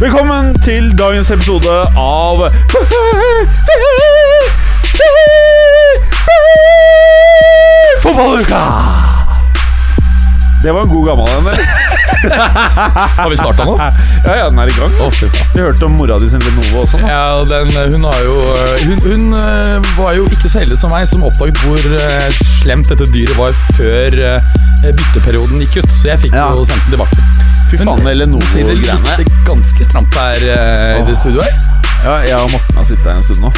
[0.00, 2.46] Velkommen til dagens episode av
[8.02, 8.60] Fotballuka!
[10.62, 11.44] Det var en god gammel en?
[13.20, 13.74] Har vi starta nå?
[14.24, 14.94] Ja, ja, den er i gang.
[14.96, 15.34] Faen.
[15.54, 17.00] Vi hørte om mora di sin Lenovo også.
[17.02, 17.10] Da.
[17.10, 18.36] Ja, den, hun har jo
[18.86, 22.88] Hun, hun eh, var jo ikke så heldig som meg, som oppdaget hvor eh, slemt
[22.88, 24.54] dette dyret var før eh,
[24.88, 25.92] bytteperioden gikk ut.
[26.00, 26.48] Så jeg fikk Ja.
[26.56, 27.28] jo sendt den tilbake.
[27.74, 31.83] Fy faen, det Det lukter ganske stramt her uh, i det studioet her.
[32.04, 33.50] Ja, jeg og Morten har sittet her en stund nå.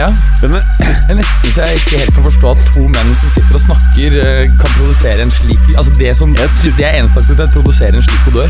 [0.00, 0.06] Ja.
[0.40, 3.58] Men, Det er nesten så jeg ikke helt kan forstå at to menn som sitter
[3.58, 7.52] og snakker, eh, kan produsere en slik Altså det som Hvis det er eneste aktivitet,
[7.52, 8.48] produsere en slik odør.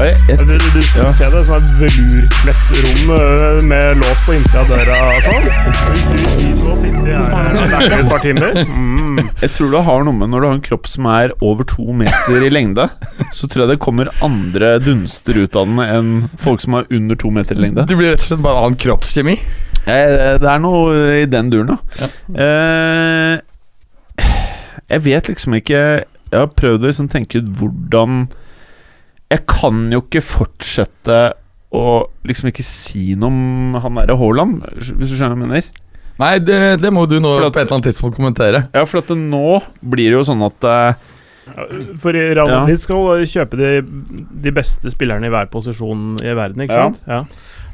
[0.00, 1.10] jeg, jeg, Du, du, du ja.
[1.12, 5.44] ser det som et velurkledt rom øh, med lås på innsida av døra og sånn.
[6.14, 9.18] Hvis to sitter her et par timer mm.
[9.42, 11.92] jeg tror det har noe med når du har en kropp som er over to
[11.96, 12.86] meter i lengde,
[13.36, 17.18] så tror jeg det kommer andre dunster ut av den enn folk som er under
[17.18, 17.84] to meter i lengde.
[17.90, 19.36] Du blir rett og slett bare annen kroppskjemi.
[19.86, 22.08] Eh, Det er noe i den duren, da.
[22.34, 23.40] Eh,
[24.90, 25.80] jeg vet liksom ikke
[26.30, 28.24] Jeg har prøvd å liksom tenke ut hvordan
[29.30, 31.20] Jeg kan jo ikke fortsette
[31.72, 31.84] å
[32.26, 35.68] liksom ikke si noe om han derre Haaland, hvis du skjønner hva jeg mener.
[36.18, 38.64] Nei, det, det må du nå at- på et eller annet tidspunkt kommentere.
[38.74, 40.98] Ja, for at det nå blir det jo sånn at eh,
[42.02, 42.58] For Real Ja.
[42.64, 43.70] Madrid skal kjøpe de,
[44.42, 46.90] de beste spillerne i hver posisjon i verden, ikke Ja.
[46.90, 47.00] sant?
[47.06, 47.22] Ja.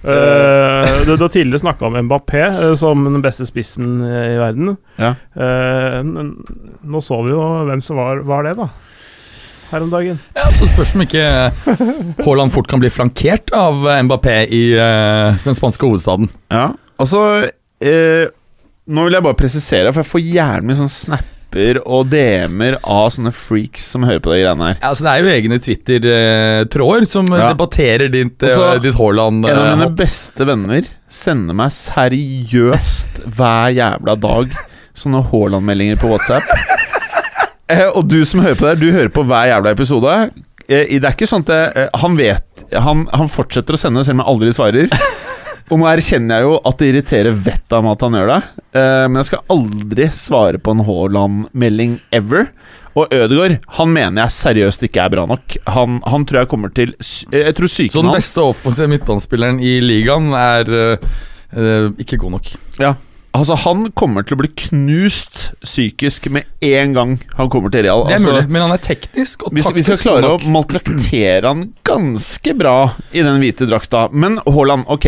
[0.02, 4.74] Du, du har tidligere snakka om Mbappé uh, som den beste spissen eh, i verden.
[5.00, 5.14] Ja.
[5.36, 6.02] Uh,
[6.86, 8.68] nå så vi jo hvem som var, var det, da.
[9.70, 10.18] Her om dagen.
[10.36, 11.24] Ja, Så spørs om ikke
[12.22, 14.64] Haaland fort kan bli flankert av Mbappé i
[15.42, 16.30] den spanske hovedstaden.
[16.54, 16.68] Ja,
[17.02, 17.24] altså
[17.82, 18.28] eh,
[18.86, 20.92] Nå vil jeg bare presisere, for jeg får gjerne mye sånn
[21.56, 24.78] snapper og DM-er av sånne freaks som hører på de greiene her.
[24.82, 27.52] Ja, altså Det er jo egne Twitter-tråder som eh, Ja.
[27.54, 29.44] debatterer ditt, eh, Også- ditt Haaland.
[29.46, 34.46] En av eh, mine beste venner sender meg seriøst hver jævla dag
[34.94, 36.42] sånne Haaland-meldinger på WhatsApp.
[37.68, 40.30] Eh, og du som hører på det, du hører på hver jævla episode.
[40.68, 42.42] Eh, det er ikke sånn at eh, Han vet
[42.72, 44.88] han, han fortsetter å sende selv om jeg aldri svarer.
[45.66, 48.40] Og nå erkjenner jeg jo at det irriterer vettet av meg at han gjør det.
[48.78, 52.50] Eh, men jeg skal aldri svare på en Haaland-melding ever.
[52.96, 55.58] Og Ødegaard han mener jeg seriøst ikke er bra nok.
[55.74, 56.94] Han, han tror jeg kommer til
[57.34, 61.10] Jeg tror psyken hans Så den beste offensive midtbanespilleren i ligaen er uh,
[61.52, 62.54] eh, ikke god nok.
[62.80, 62.94] Ja
[63.36, 68.06] Altså Han kommer til å bli knust psykisk med en gang han kommer til Real.
[68.08, 70.48] Det er altså, mulig, men han er teknisk og taktisk vi skal klare å god
[70.54, 72.76] maltraktere han ganske bra
[73.12, 75.06] i den hvite drakta Men Haaland, ok.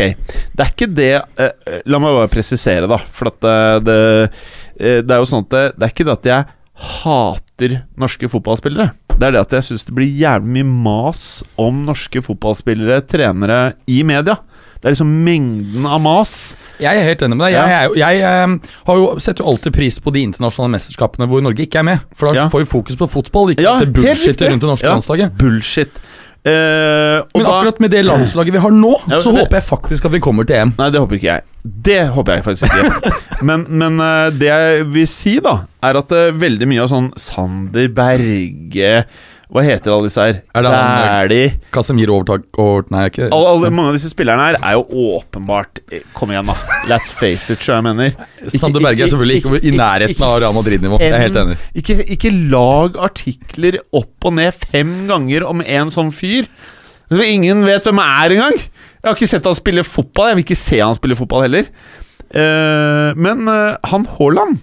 [0.53, 2.99] Det er ikke det eh, eh, La meg bare presisere, da.
[3.01, 3.57] For at det,
[3.87, 3.99] det,
[4.77, 8.29] eh, det er jo sånn at det, det er ikke det at jeg hater norske
[8.31, 8.93] fotballspillere.
[9.19, 11.23] Det er det at jeg syns det blir jævlig mye mas
[11.59, 14.37] om norske fotballspillere, trenere, i media.
[14.79, 16.33] Det er liksom mengden av mas.
[16.79, 17.55] Jeg er helt enig med deg.
[17.57, 21.43] Jeg, jeg, jeg, jeg, eh, jo, setter jo alltid pris på de internasjonale mesterskapene hvor
[21.43, 22.05] Norge ikke er med.
[22.15, 24.93] For da får vi fokus på fotball, ikke Ja, det bullshitet rundt det norske Ja.
[24.95, 25.35] landslaget.
[25.41, 25.99] Bullshit.
[26.39, 29.57] Uh, og Men da- akkurat med det landslaget vi har nå, Ja, så det- håper
[29.59, 30.71] jeg faktisk at vi kommer til EM.
[30.77, 31.41] Nei, det håper ikke jeg.
[31.83, 33.11] Det håper jeg faktisk ikke.
[33.43, 37.11] Men, men uh, det jeg vil si, da, er at uh, veldig mye av sånn
[37.19, 39.05] Sander Berge
[39.49, 40.35] Hva heter alle disse her?
[40.53, 44.43] Er det han- Dæhlie Casemiro overtak over Nei, ikke all, all, Mange av disse spillerne
[44.45, 44.83] her er jo
[45.17, 46.53] åpenbart eh, Kom igjen, da.
[46.91, 48.13] Let's face it, så jeg mener.
[48.53, 50.99] Sander Berge er selvfølgelig ikke i nærheten av Real Madrid-nivå.
[51.01, 51.57] Jeg er helt enig.
[51.81, 56.45] Ikke, ikke lag artikler opp og ned fem ganger om en sånn fyr.
[57.09, 58.59] Som ingen vet hvem er engang.
[58.59, 60.29] Jeg har ikke sett han spille fotball.
[60.29, 61.71] Jeg vil ikke se han spille fotball heller.
[62.29, 64.59] Uh, men uh, han Haaland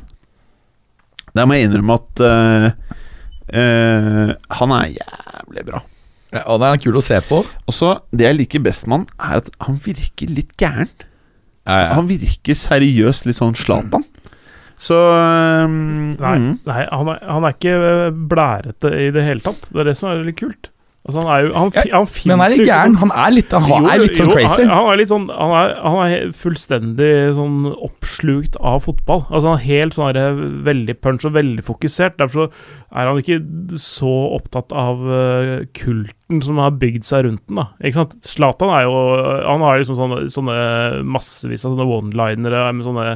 [1.35, 2.69] Der må jeg innrømme at eh,
[3.53, 5.83] eh, han er jævlig bra.
[6.35, 7.43] Ja, og det er kul å se på.
[7.71, 10.91] Også, Det jeg liker best med han, er at han virker litt gæren.
[11.67, 14.05] Han virker seriøst litt sånn Zlatan.
[14.77, 16.51] Så um, Nei, mm.
[16.69, 19.71] nei han, er, han er ikke øh, blærete i det hele tatt.
[19.73, 20.69] Det er det som er litt kult.
[21.07, 22.97] Altså, han er jo Han, ja, han Men han er litt gæren.
[22.99, 24.65] Han er litt, han Jo, er litt sånn jo, crazy.
[24.65, 29.23] Han, han er litt sånn Han er, han er fullstendig sånn oppslukt av fotball.
[29.31, 32.19] Altså Han er helt sånn her, veldig punch og veldig fokusert.
[32.19, 32.49] Derfor så
[32.97, 33.39] er han ikke
[33.83, 37.61] så opptatt av eh, kulten som har bygd seg rundt den.
[37.63, 38.97] da Ikke sant Zlatan er jo
[39.47, 40.57] Han har liksom sånne, sånne
[41.07, 43.13] massevis av sånne one-linere med sånne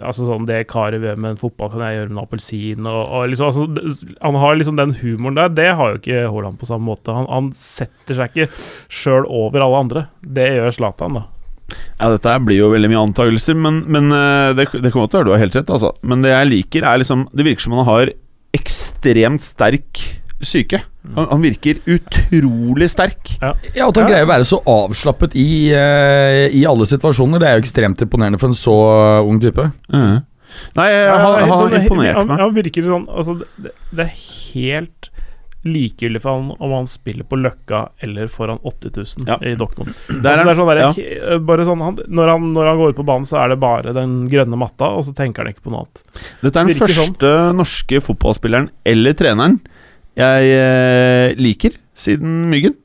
[0.00, 2.88] Altså sånn Det karet ved med en fotball, kan jeg gjøre med en appelsin.
[2.88, 5.52] Og, og liksom, altså, han har liksom den humoren der.
[5.52, 7.14] Det har jo ikke Haaland på samme måte.
[7.14, 10.06] Han, han setter seg ikke sjøl over alle andre.
[10.24, 11.28] Det gjør Zlatan, da.
[12.00, 15.22] Ja, dette blir jo veldig mye antakelser, men, men eh, det, det kommer til å
[15.22, 15.70] være du har helt rett.
[15.72, 15.92] Altså.
[16.04, 18.12] Men det jeg liker, er liksom Det virker som han har
[18.52, 20.00] ekstremt sterk
[20.46, 20.82] syke.
[21.14, 23.36] Han, han virker utrolig sterk.
[23.40, 23.54] Ja,
[23.88, 24.08] At han Ja.
[24.10, 28.38] greier å være så avslappet i, uh, i alle situasjoner, det er jo ekstremt imponerende
[28.42, 28.76] for en så
[29.20, 29.70] eh, ung type.
[29.92, 30.22] Mm.
[30.76, 32.38] Nei, han, han sånn- han, meg.
[32.42, 34.12] Han virker sånn altså, det, det er
[34.52, 35.08] helt
[35.62, 39.36] likegyldig for han om han spiller på Løkka eller foran 80 000 Ja.
[39.46, 39.94] i Dortmund.
[40.10, 41.64] Der altså, det er sånn der, ja.
[41.68, 44.16] sånn, han, når, han, når han går ut på banen, så er det bare den
[44.32, 46.02] grønne matta, og så tenker han ikke på noe annet.
[46.42, 47.14] Dette er den virker sånn.
[47.14, 49.60] første norske fotballspilleren eller treneren
[50.18, 52.76] jeg eh, liker siden Myggen.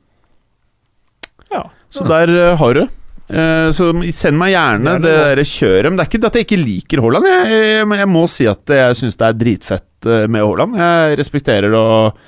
[1.52, 1.66] Ja.
[1.92, 2.82] Så der eh, har du.
[3.28, 5.90] Eh, så send meg gjerne Det det, er det der kjøret.
[5.90, 7.30] Men det er ikke at jeg ikke liker Haaland.
[7.32, 10.76] Jeg, jeg, jeg må si at jeg syns det er dritfett med Haaland.
[10.80, 12.20] Jeg respekterer det og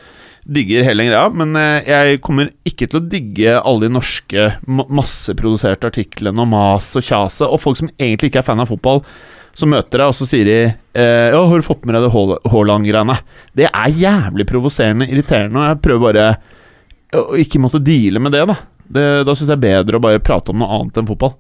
[0.51, 1.53] digger hele greia, men
[1.85, 7.45] jeg kommer ikke til å digge alle de norske masseproduserte artiklene og mas og kjaset,
[7.45, 9.05] og folk som egentlig ikke er fan av fotball.
[9.57, 12.13] Så møter deg, og så sier de eh, Ja, har du fått med deg det
[12.53, 13.17] Haaland-greiene?
[13.57, 16.29] Det er jævlig provoserende, irriterende, og jeg prøver bare
[17.19, 18.57] å ikke måtte deale med det, da.
[18.91, 21.35] Det, da syns jeg det er bedre å bare prate om noe annet enn fotball.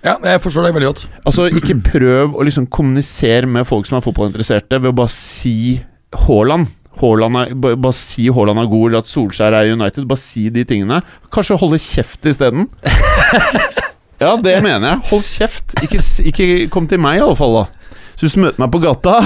[0.00, 1.06] Ja, jeg forstår deg veldig godt.
[1.28, 5.80] Altså, ikke prøv å liksom kommunisere med folk som er fotballinteresserte, ved å bare si
[6.26, 6.70] Haaland.
[7.00, 10.08] Er, bare si Haaland er god, eller at Solskjær er United.
[10.08, 11.02] Bare si de tingene.
[11.32, 12.68] Kanskje holde kjeft isteden.
[14.20, 15.02] ja, det mener jeg.
[15.10, 15.74] Hold kjeft.
[15.84, 16.00] Ikke,
[16.30, 17.56] ikke kom til meg, i alle fall.
[17.62, 19.16] da Så hvis du møter meg på gata,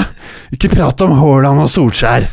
[0.54, 2.28] ikke prat om Haaland og Solskjær.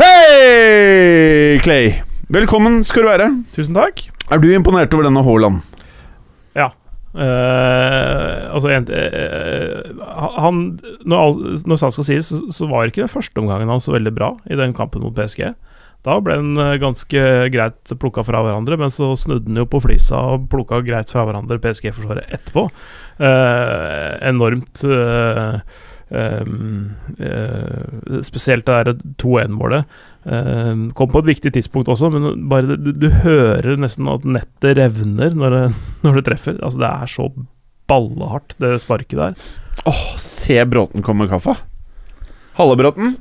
[0.00, 1.94] Hei, Clay!
[2.32, 3.30] Velkommen skal du være.
[3.54, 4.06] Tusen takk.
[4.30, 5.62] Er du imponert over denne Haaland?
[6.58, 6.72] Ja.
[7.16, 10.02] Uh, altså en, uh,
[10.36, 10.58] han,
[11.08, 13.94] Når, all, når sant skal sies, så, så var ikke den første omgangen hans så
[13.94, 15.48] veldig bra i den kampen mot PSG.
[16.06, 19.80] Da ble den eh, ganske greit plukka fra hverandre, men så snudde den jo på
[19.82, 22.68] flisa og plukka greit fra hverandre PSG-forsvaret etterpå.
[23.18, 25.58] Eh, enormt eh,
[26.14, 26.52] eh,
[28.22, 29.98] Spesielt det der 2-1-målet.
[30.30, 34.78] Eh, kom på et viktig tidspunkt også, men bare du, du hører nesten at nettet
[34.78, 35.66] revner når det,
[36.06, 36.62] når det treffer.
[36.62, 37.30] Altså, det er så
[37.90, 39.48] ballehardt, det sparket der.
[39.86, 41.58] Åh, se Bråten komme med kaffe.
[42.56, 43.18] Halle, Bråten.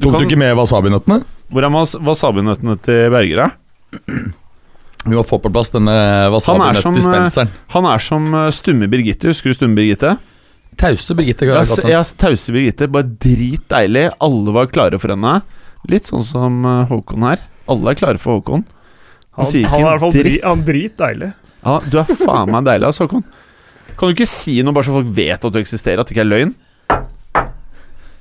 [0.00, 1.20] Du Tok kan- du ikke med wasabinøttene?
[1.52, 3.50] Hvor er was wasabinøttene til Berger, da?
[5.04, 5.92] Vi må få på plass denne
[6.40, 7.50] som, wasabinøttdispenseren.
[7.74, 9.28] Han er som eh, Stumme Birgitte.
[9.32, 10.14] Husker du Stumme Birgitte?
[10.80, 11.44] Tause Birgitte.
[11.48, 12.88] Ja, ja, Tause Birgitte.
[12.88, 14.06] Bare dritdeilig.
[14.20, 15.40] Alle var klare for henne.
[15.90, 17.42] Litt sånn som eh, Håkon her.
[17.68, 18.64] Alle er klare for Håkon.
[19.36, 20.24] Han Han, sier ikke han er i en dritt.
[20.24, 21.32] dri, han dritdeilig.
[21.64, 23.24] Ja, du er faen meg deilig, ass, Håkon.
[23.98, 26.24] Kan du ikke si noe bare så folk vet at du eksisterer, at det ikke
[26.24, 26.54] er løgn?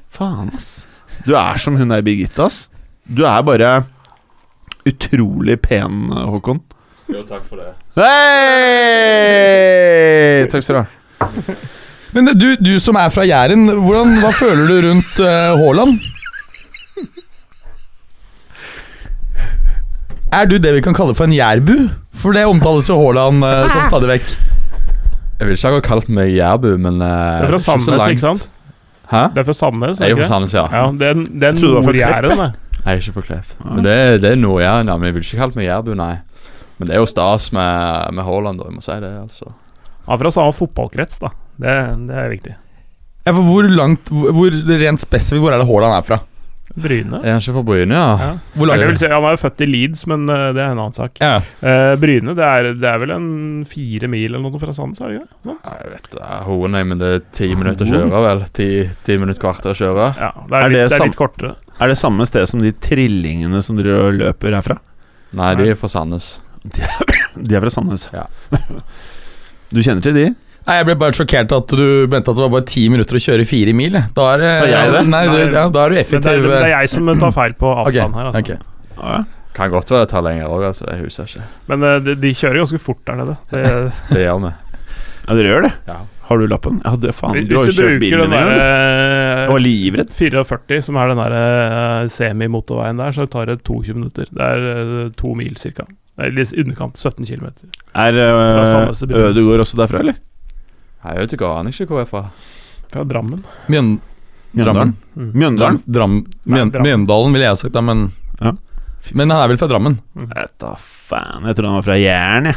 [0.10, 0.88] Faen, ass.
[1.26, 2.70] Du er som hun der Birgitte, ass.
[3.10, 3.84] Du er bare
[4.88, 6.60] utrolig pen, Håkon.
[7.10, 7.74] Jo, takk for det.
[7.98, 8.06] Hei!
[10.52, 10.88] Takk skal du ha.
[12.16, 15.94] Men du, du som er fra Jæren, hvordan, hva føler du rundt Haaland?
[16.00, 16.06] Uh,
[20.30, 21.90] Er du det vi kan kalle for en jærbu?
[22.22, 24.28] For det omtales jo Haaland uh, som stadig vekk.
[25.40, 27.08] Jeg vil ikke ha kalt meg jærbu, men uh,
[27.42, 28.44] Det er fra Sandnes, ikke sant?
[29.10, 29.24] Hæ?
[29.34, 30.28] Det er fra Sandnes, Jeg er fra?
[30.30, 30.66] Sandnes, ja.
[30.74, 32.50] Ja, det er, det er du var fra Nord-Jæren, det.
[32.80, 33.54] Jeg er ikke fra Klepp.
[33.66, 34.98] Men det, det er Nord-Jæren, ja.
[34.98, 36.14] Men jeg vil ikke kalt meg jærbu, nei.
[36.80, 38.70] Men det er jo stas med, med Haaland, da.
[38.70, 39.52] Jeg må si det, altså.
[40.10, 41.34] Er fra samme fotballkrets, da.
[41.60, 41.76] Det,
[42.10, 42.56] det er viktig.
[43.26, 46.20] Ja, for hvor langt, hvor, hvor rent spesifikt, hvor er det Haaland er fra?
[46.76, 47.20] Bryne.
[47.24, 48.10] Er han ikke fra Bryne, ja?
[48.22, 48.30] Ja.
[48.54, 48.86] Hvor langt?
[48.86, 51.18] vil si, han er jo født i Leeds, men eh, det er en annen sak.
[51.24, 51.40] Ja.
[51.64, 53.30] Uh, Bryne, det er, det er vel en
[53.70, 55.40] fire mil eller noe fra Sandnes, er det ikke det?
[55.50, 55.72] Sånt?
[55.74, 58.44] Jeg vet det Hoen, nei, men det er ti minutter å kjøre, vel?
[58.60, 58.70] Ti,
[59.08, 60.12] ti minutter kvarter å kjøre.
[60.20, 61.56] Ja, det er, Er det litt, det er litt kortere.
[61.80, 64.78] Er det samme sted som de trillingene som dere løper herfra?
[65.40, 66.38] Nei, de er fra Sandnes.
[67.40, 68.10] De er fra Sandnes.
[68.14, 68.28] Ja.
[69.70, 70.24] Du kjenner til de?
[70.68, 73.22] Nei, Jeg ble bare sjokkert at du mente at det var bare ti minutter å
[73.24, 73.96] kjøre fire mil.
[74.16, 75.04] Da er, Sa jeg det?
[75.10, 76.30] Nei, du, ja, da er du Men det, effektiv.
[76.30, 78.44] er, det er jeg som tar feil på avstand avstand her, altså.
[78.44, 78.94] Okay.
[79.00, 79.24] Ah, ja.
[79.58, 80.86] Kan godt være det tar lenger òg, altså.
[80.92, 81.48] Jeg husker ikke.
[81.72, 83.36] Men eh, de, de kjører ganske fort der nede.
[83.52, 83.64] Det,
[84.14, 84.54] Det gjør vi.
[85.30, 85.74] Ja, dere gjør det?
[85.90, 85.98] Ja.
[86.30, 86.78] Har du lappen?
[86.86, 87.38] Ja, det faen.
[87.50, 88.60] Du har jo kjørt bilen bruker den med en du.
[88.62, 90.14] derre Jeg var livredd.
[90.20, 94.30] 44, som er den der eh, semimotorveien der, så det tar det 22 minutter.
[94.30, 95.88] Det er eh, to mil cirka.
[96.20, 96.98] Det er litt i underkant.
[97.02, 97.50] 17 km.
[97.98, 98.94] Er Bjørn.
[99.10, 100.18] Ødegård også derfra, eller?
[101.04, 102.24] Jeg vet ikke, aner ikke hvor jeg er fra.
[102.92, 103.44] Fra Drammen.
[103.72, 103.94] Mjøn,
[104.58, 104.96] Mjøndalen?
[105.16, 105.30] Mm.
[105.34, 105.78] Mjøndalen?
[105.88, 106.18] Dram,
[106.50, 108.10] Nei, Mjøndalen ville jeg ha sagt, da, men
[108.42, 108.56] Ja.
[109.16, 109.94] Men han er vel fra Drammen?
[110.20, 111.46] Jeg vet da faen.
[111.48, 112.56] Jeg trodde han var fra Jæren, jeg.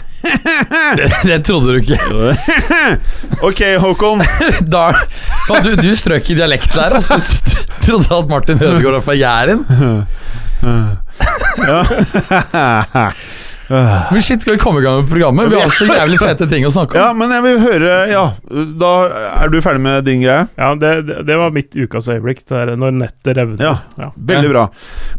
[0.98, 1.98] Det, det trodde du ikke.
[3.48, 4.24] ok, Håkon.
[4.66, 4.82] Da,
[5.46, 7.16] faen, du, du strøk i dialekt der, altså.
[7.22, 9.62] Du trodde at Martin Ødegaard var fra Jæren?
[11.70, 11.78] ja.
[13.72, 15.50] Men shit, skal vi komme i gang med programmet?
[15.52, 17.02] Vi har så jævlig fete ting å snakke om.
[17.02, 18.24] ja, men jeg vil høre Ja,
[18.82, 18.92] da
[19.42, 20.46] er du ferdig med din greie?
[20.60, 20.92] Ja, det,
[21.26, 23.64] det, var mitt ukas øyeblikk, det er når nettet revner.
[23.64, 23.74] Ja.
[23.98, 24.10] Ja.
[24.32, 24.66] Veldig bra.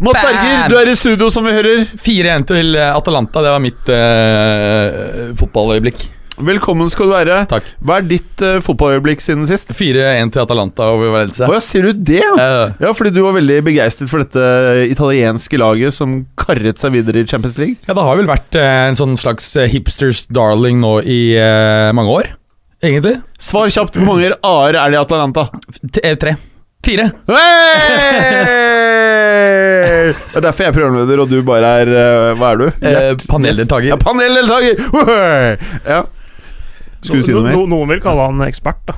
[0.03, 1.85] Mads Berger, du er i studio, som vi hører.
[1.97, 6.05] 4-1 til Atalanta, det var mitt uh, fotballøyeblikk.
[6.41, 7.35] Velkommen skal du være.
[7.51, 7.65] Takk.
[7.85, 9.69] Hva er ditt uh, fotballøyeblikk siden sist?
[9.77, 11.45] 4-1 til Atalanta over Valencia.
[11.45, 12.23] Oh, ja, sier du det?
[12.25, 14.41] Eh, Ja, fordi du var veldig begeistret for dette
[14.89, 17.77] italienske laget som karret seg videre i Champions League.
[17.85, 21.91] ja, det har vel vært uh, en sånn slags eh, hipsters darling nå i eh,
[21.93, 22.31] mange år,
[22.81, 23.19] egentlig.
[23.37, 24.01] Svar kjapt.
[24.01, 25.45] Hvor mange a-er er det i Atalanta?
[25.93, 26.33] T eh, tre.
[26.83, 27.11] Fire.
[27.29, 28.73] Hey!
[30.33, 32.65] Det er derfor jeg er programleder, og du bare er eh, Hva er du?
[32.83, 33.87] Eh, paneldeltaker.
[33.93, 34.75] Ja, paneldeltaker!
[35.87, 36.01] Ja.
[37.03, 37.53] Skulle du si noe mer?
[37.59, 38.97] No, noen vil kalle han ekspert, da.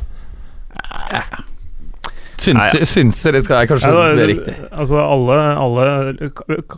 [2.35, 4.55] Synser, synser det skal jeg kanskje Ja, det- riktig.
[4.75, 5.85] Altså alle, alle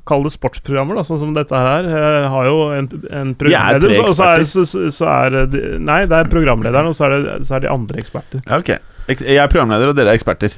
[0.06, 3.90] Kall det sportsprogrammer, da, sånn som dette her, eh, har jo en, en programleder.
[3.90, 7.10] tre så- er, så, så- så er det Nei, det er programlederen, og så er
[7.24, 8.42] det, så er de andre eksperter.
[8.48, 8.78] Ja, ok.
[9.08, 10.54] Jeg er programleder, og dere er eksperter.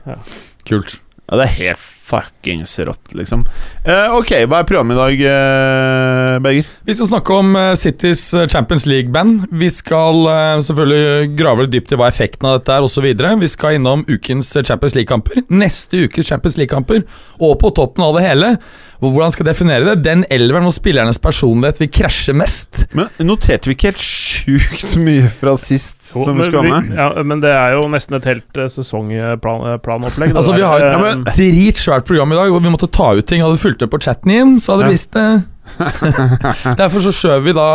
[0.66, 1.00] Kult.
[1.32, 1.78] Ja, Det er helt
[2.10, 3.44] fuckings rått, liksom.
[3.86, 6.09] Uh, ok, hva er programmet i dag, eh,
[6.44, 6.68] Berger?
[6.86, 9.48] Vi skal snakke om eh, Citys eh, Champions League-band.
[9.52, 13.08] Vi skal eh, selvfølgelig grave dypt i hva effekten av dette er osv.
[13.42, 15.42] Vi skal innom ukens eh, Champions League-kamper.
[15.50, 17.02] Neste ukes Champions League-kamper.
[17.40, 18.54] Og på toppen av det hele,
[19.00, 20.02] hvordan skal jeg definere det?
[20.04, 22.82] Den elveren hvor spillernes personlighet vil krasje mest.
[22.92, 26.98] Men Noterte vi ikke helt sjukt mye fra sist Jo, som skulle ha vi- med?
[27.00, 30.36] ja, men det er jo nesten et helt sesongplanopplegg.
[30.36, 33.42] Altså, vi har Ja, dritsvært program i dag, og vi måtte ta ut ting.
[33.42, 34.92] Hadde du fulgt med på chatten igjen, så hadde du Ja.
[34.98, 35.44] visst det.
[36.82, 37.68] Derfor så skjøv vi da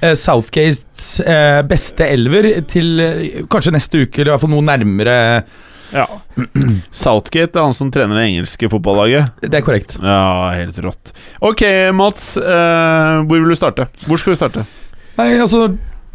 [0.00, 4.66] eh, Southgates eh, beste elver til eh, kanskje neste uke, eller i hvert fall noe
[4.66, 5.16] nærmere.
[5.94, 6.06] ja.
[7.02, 9.32] Southgate er han som trener det engelske fotballaget.
[9.44, 9.96] Det er korrekt.
[10.00, 11.12] Ja, helt rått.
[11.44, 11.64] Ok,
[11.96, 12.32] Mats.
[12.40, 13.88] eh, hvor vil du starte?
[14.06, 14.66] Hvor skal vi starte?
[15.18, 15.66] Nei, altså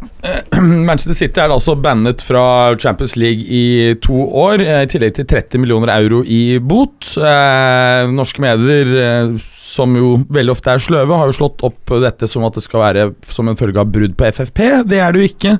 [0.88, 5.28] Manchester City er altså bannet fra Champions League i to år, eh, i tillegg til
[5.28, 7.12] 30 millioner euro i bot.
[7.16, 9.36] Eh, norske medier, eh,
[9.66, 12.84] som jo veldig ofte er sløve, har jo slått opp dette som at det skal
[12.84, 14.64] være som en følge av brudd på FFP.
[14.88, 15.56] Det er det jo ikke.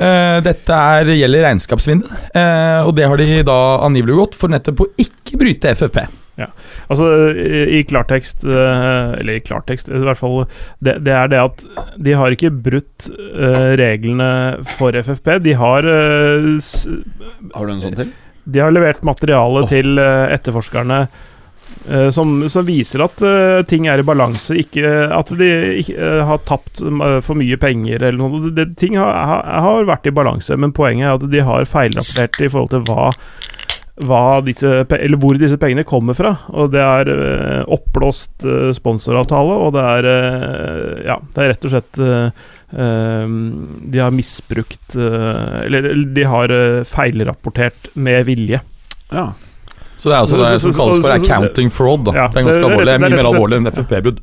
[0.00, 4.88] Dette er, gjelder regnskapssvindel, eh, og det har de da angivelig gått for nettopp å
[5.02, 6.06] ikke bryte FFP.
[6.90, 10.44] Altså, i, i klartekst eh, Eller i klartekst, i hvert fall
[10.78, 11.64] det, det er det at
[12.00, 14.30] de har ikke brutt eh, reglene
[14.76, 15.36] for FFP.
[15.44, 16.52] De har eh,
[17.54, 18.14] Har du en sånn til?
[18.50, 19.68] De har levert materiale oh.
[19.68, 21.04] til etterforskerne
[22.12, 23.20] som, som viser at
[23.70, 25.48] ting er i balanse, ikke at de
[25.80, 26.82] ikke, har tapt
[27.24, 28.50] for mye penger eller noe.
[28.56, 29.14] Det, ting har,
[29.64, 33.06] har, vært i balanse, men poenget er at de har feilrapportert i forhold til hva
[34.46, 34.70] disse,
[35.20, 36.32] hvor disse pengene kommer fra.
[36.54, 41.66] Og det er eh, oppblåst eh, sponsoravtale, og det er eh, Ja, det er rett
[41.66, 42.00] og slett
[42.70, 46.52] De har misbrukt Eller de har
[46.86, 48.60] feilrapportert med vilje.
[49.10, 49.30] Ja.
[50.00, 52.04] Så det er altså Så- det som kalles for accounting fraud.
[52.06, 52.12] Da.
[52.16, 52.86] Ja, det er ganske alvorlig.
[52.86, 54.20] Det er mye mer alvorlig enn FFP-brudd.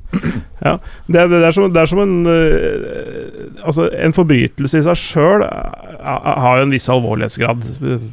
[1.07, 4.97] Det, er- det, er som, det er som en eh, Altså, en forbrytelse i seg
[4.97, 8.03] sjøl har jo en viss alvorlighetsgrad, uh,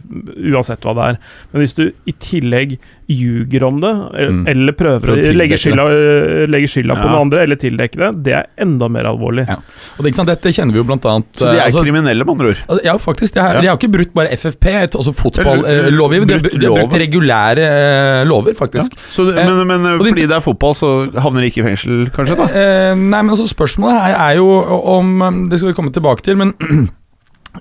[0.52, 1.18] uansett hva det er.
[1.52, 2.76] Men hvis du i tillegg
[3.08, 4.46] ljuger om det, eh, Mm.
[4.48, 7.10] eller prøver å legge skylda, eh, legge skylda på Ja.
[7.12, 9.46] noen andre, eller tildekke det, det er enda mer alvorlig.
[9.48, 9.56] Ja.
[9.98, 11.82] Og det, ikke sant, Dette kjenner vi jo blant annet Så de er eh, altså,
[11.84, 12.56] kriminelle, med andre ord?
[12.68, 13.34] Altså, Ja, faktisk.
[13.34, 13.60] De har, Ja.
[13.60, 16.26] de har ikke brutt bare FFP, et- altså fotballovgivning.
[16.28, 18.92] De, har- brutt de har brukt regulære eh, lover, faktisk.
[19.10, 21.68] Så, Eh, men men eh, de- fordi det er fotball, så havner de ikke i
[21.74, 22.36] fengsel, kanskje?
[22.36, 22.44] da?
[22.44, 24.48] Eh, nei, men altså Spørsmålet her er jo
[24.84, 26.52] om Det skal vi komme tilbake til, men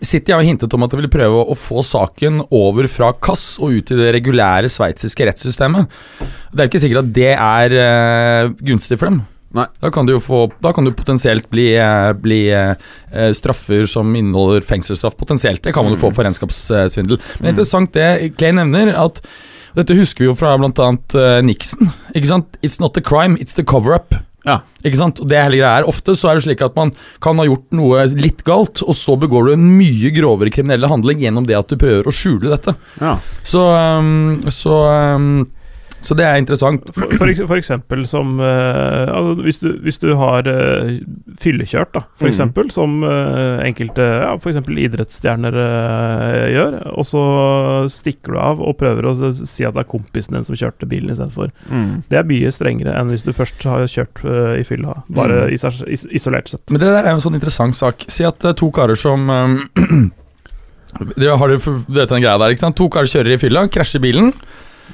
[0.02, 3.78] City har hintet om at de vil prøve å få saken over fra KASS og
[3.78, 5.92] ut i det regulære sveitsiske rettssystemet.
[6.50, 9.22] Det er jo ikke sikkert at det er uh, gunstig for dem.
[9.54, 9.68] Nei.
[9.84, 12.74] Da kan du jo få kan du potensielt bli, eh, bli uh,
[13.38, 15.14] straffer som inneholder fengselsstraff.
[15.20, 15.62] Potensielt.
[15.62, 17.22] Det kan man jo få for regnskapssvindel.
[17.40, 19.22] Men interessant det Clay nevner, at
[19.78, 20.90] dette husker vi jo fra bl.a.
[21.14, 21.94] Uh, Nixon.
[22.18, 22.58] Ikke sant?
[22.66, 24.18] It's not a crime, it's the cover-up.
[24.44, 24.60] Ja.
[24.84, 25.22] Ikke sant?
[25.24, 26.92] Og det hele greia er Ofte så er det slik at man
[27.24, 31.24] kan ha gjort noe litt galt, og så begår du en mye grovere kriminelle handling
[31.24, 32.76] gjennom det at du prøver å skjule dette.
[33.00, 33.18] Ja.
[33.48, 34.80] Så, um, så,
[35.16, 35.46] um,
[36.04, 36.90] så det er interessant.
[36.96, 40.90] For, for, for eksempel som uh, altså, hvis, du, hvis du har uh,
[41.40, 42.32] fyllekjørt, da, for Mm.
[42.34, 45.56] eksempel, som uh, enkelte ja, for eksempel idrettsstjerner
[46.54, 47.24] gjør, og så
[47.94, 51.14] stikker du av og prøver å si at det er kompisen din som kjørte bilen
[51.14, 51.52] istedenfor.
[51.72, 52.04] Mm.
[52.12, 54.24] Det er mye strengere enn hvis du først har kjørt
[54.60, 56.64] i fylla, bare i is isolert sett.
[56.70, 58.06] Men det der er jo en sånn interessant sak.
[58.12, 59.26] Si at det er to karer som
[61.18, 62.78] Dere har dere vet den greia der, ikke sant?
[62.78, 64.30] To karer kjører i fylla, krasjer bilen.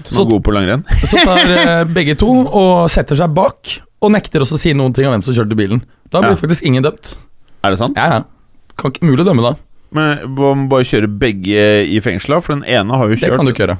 [0.03, 0.83] Som Så- er god på langrenn.
[1.11, 4.93] Så tar eh, begge to og setter seg bak og nekter også å si noen
[4.95, 5.81] ting om hvem som kjørte bilen.
[6.09, 6.39] Da blir Ja.
[6.39, 7.15] faktisk ingen dømt.
[7.63, 7.97] Er det sant?
[7.99, 8.23] Ja, ja.
[8.79, 9.55] Kan ikke mulig å dømme da.
[9.91, 12.39] Men man bare kjøre begge i fengsel, da?
[12.39, 13.77] For den ene har jo kjørt Det kan du ikke gjøre.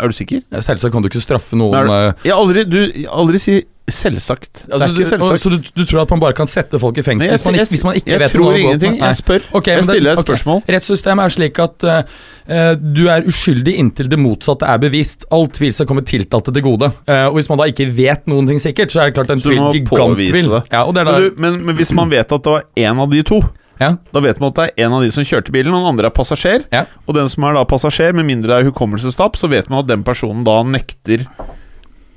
[0.00, 0.40] Er du sikker?
[0.64, 2.78] Selvsagt kan du ikke straffe noen Nei, eh, Jeg aldri, du,
[3.12, 3.58] aldri si
[3.94, 4.64] selvsagt.
[4.66, 5.42] altså, det er ikke du, selvsagt.
[5.42, 7.58] Så du, du tror at man bare kan sette folk i fengsel jeg, hvis, man
[7.58, 8.96] jeg, ikke, hvis man ikke jeg vet noe tror ingenting.
[9.00, 9.46] Jeg spør.
[9.60, 10.26] Okay, jeg stiller et ok.
[10.28, 10.62] spørsmål.
[10.76, 12.16] Rettssystemet er slik at eh,
[12.56, 15.28] eh, du er uskyldig inntil det motsatte er bevist.
[15.34, 16.90] All tvil skal komme tiltalte til gode.
[17.06, 19.42] Uh, og hvis man da ikke vet noen ting sikkert, så er det klart en
[19.42, 23.02] tvil må gigant påvise Ja, Men, men, men hvis man vet at det var en
[23.04, 23.40] av de to,
[23.80, 23.94] ja.
[24.12, 26.10] da vet man at det er en av de som kjørte bilen, og den andre
[26.10, 26.66] er passasjer.
[26.74, 26.84] Ja.
[27.06, 29.90] Og den som er da passasjer, med mindre det er hukommelsestap, så vet man at
[29.90, 31.26] den personen da nekter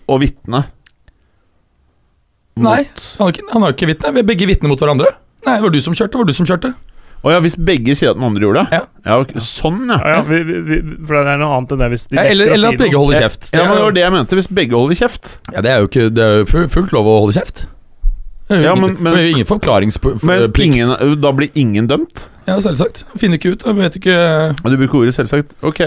[0.09, 0.65] å vitne.
[2.55, 2.83] Nei,
[3.17, 4.13] han har ikke, han har ikke vitne.
[4.13, 5.13] Vi er begge vitner mot hverandre.
[5.45, 6.73] Nei, det var du som kjørte, det var du som kjørte.
[7.23, 8.79] Å ja, hvis begge sier at den andre gjorde det?
[9.07, 9.15] Ja.
[9.21, 9.95] ok, sånn, ja.
[10.03, 12.51] Ja, ja, vi, vi, for det er noe annet enn det hvis de Ja, eller,
[12.51, 13.47] eller at begge holder kjeft.
[13.55, 14.35] Ja, men Det var det jeg mente.
[14.41, 15.31] Hvis begge holder kjeft.
[15.53, 17.63] Ja, det er jo ikke Det er jo fullt lov å holde kjeft.
[18.49, 20.23] Det er jo Ja, ingen, men- men- det er jo ingen forklaringsplikt.
[20.27, 22.27] Men ingen, da blir ingen dømt?
[22.45, 23.05] Ja, selvsagt.
[23.15, 23.63] Finner ikke ut.
[23.63, 25.55] Jeg vet ikke Du bruker ordet selvsagt?
[25.63, 25.79] Ok.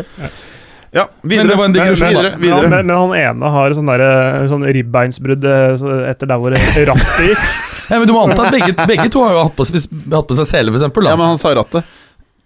[0.95, 1.45] Ja, videre.
[1.45, 2.39] Men det var en digresjon, videre, da.
[2.39, 6.55] Men, han, men, men han ene har sånn, der, sånn ribbeinsbrudd eh, etter der hvor
[6.57, 7.47] rattet gikk.
[7.91, 10.29] ja, Men du må anta at begge, begge to har jo hatt på, hvis- hatt
[10.31, 11.09] på seg sele, eksempel.
[11.11, 11.85] Ja, men han sa rattet.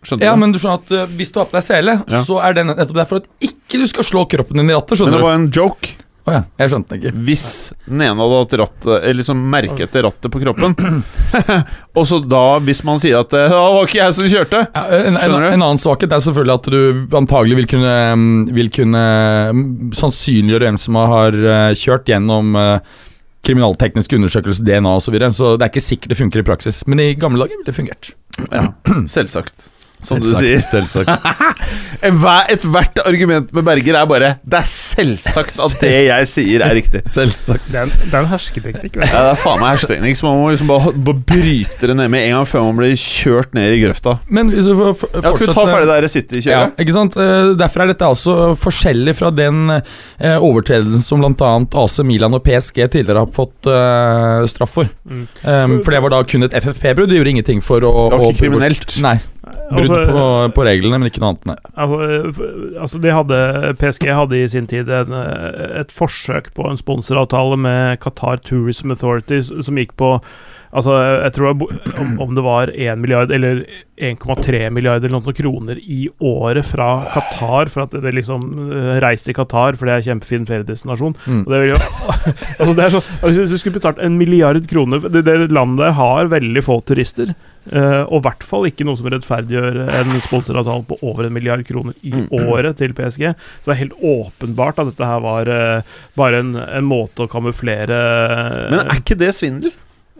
[0.01, 0.41] Skjønte Ja, du?
[0.41, 2.23] men du skjønner at uh, hvis du har på deg sele, Ja.
[2.25, 5.03] så er det nettopp derfor at ikke du skal slå kroppen din i rattet.
[5.05, 5.93] Men det var en joke.
[6.29, 7.23] Å ja, jeg skjønte den ikke.
[7.27, 7.47] Hvis
[7.87, 10.75] den ene hadde hatt rattet Eller liksom merket etter rattet på kroppen
[11.99, 14.85] Og så da, hvis man sier at eh, Det var ikke jeg som kjørte Ja,
[15.00, 19.05] en, en, en annen svakhet er selvfølgelig at du antagelig vil kunne, mm, vil kunne
[19.57, 19.65] mm,
[19.97, 22.55] sannsynliggjøre en som har eh, kjørt gjennom
[23.47, 25.07] kriminalteknisk undersøkelse, DNA osv.
[25.07, 25.33] Så, videre.
[25.33, 26.83] så det er ikke sikkert det funker i praksis.
[26.91, 28.13] Men i gamle dager ville det fungert.
[28.52, 28.67] Ja,
[29.09, 31.10] selvsagt Som du Selvsagt, sier Selvsagt.
[32.54, 37.02] Ethvert argument med Berger er bare Det er selvsagt at det jeg sier er riktig
[37.17, 37.67] selvsagt.
[37.69, 38.97] Det er en, det er en hersketeknikk.
[39.00, 42.10] Ja, det er faen meg hersketeknikk Så man må liksom bare, bare bryte det ned
[42.13, 45.34] med en gang Før man blir kjørt ned i grøfta Men hvis vi får Ja,
[45.36, 46.54] skal vi ta ferdig der Ja, City-kjøret?
[46.54, 47.19] Ja, ikke sant?
[47.21, 51.50] Eh, Derfor er dette altså forskjellig fra den eh, overtredelsen som bl.a.
[51.82, 54.89] AC Milan og PSG tidligere har fått eh, straff for.
[55.04, 55.25] Mm.
[55.45, 57.10] Um, for det var da kun et FFP-brudd.
[57.10, 58.97] Det gjorde ingenting for å Det var ikke kriminelt.
[59.04, 59.17] Nei.
[59.71, 60.23] Brudd Altså, på,
[60.56, 61.49] på reglene, men ikke noe annet.
[61.50, 61.56] Nei.
[61.85, 62.45] Altså,
[62.87, 63.41] altså de hadde,
[63.80, 68.91] PSG hadde i sin tid en, eh, et forsøk på en sponsoravtale med Qatar Tourism
[68.95, 70.17] Authority som gikk på
[70.71, 71.65] Altså, jeg tror
[72.23, 73.65] om, det var 1 milliard eller
[73.99, 79.33] 1,3 milliarder eller noen kroner i året fra Qatar, for at det liksom eh, reiste
[79.33, 81.17] til Qatar, for det er kjempefin feriedestinasjon.
[81.26, 81.41] Mm.
[81.43, 81.80] Og det vil jo
[82.61, 85.89] Altså, det er sånn altså, Hvis du skulle betalt en milliard kroner det, det landet
[85.89, 87.35] der har veldig få turister.
[87.69, 91.65] Eh, og i hvert fall ikke noe som rettferdiggjør en sponsoravtale på over en milliard
[91.69, 92.29] kroner i Mm.
[92.49, 93.27] året til PSG.
[93.61, 95.83] Så det er helt åpenbart at dette her var uh,
[96.17, 98.01] bare en, en måte å kamuflere
[98.71, 99.73] Men er ikke det svindel?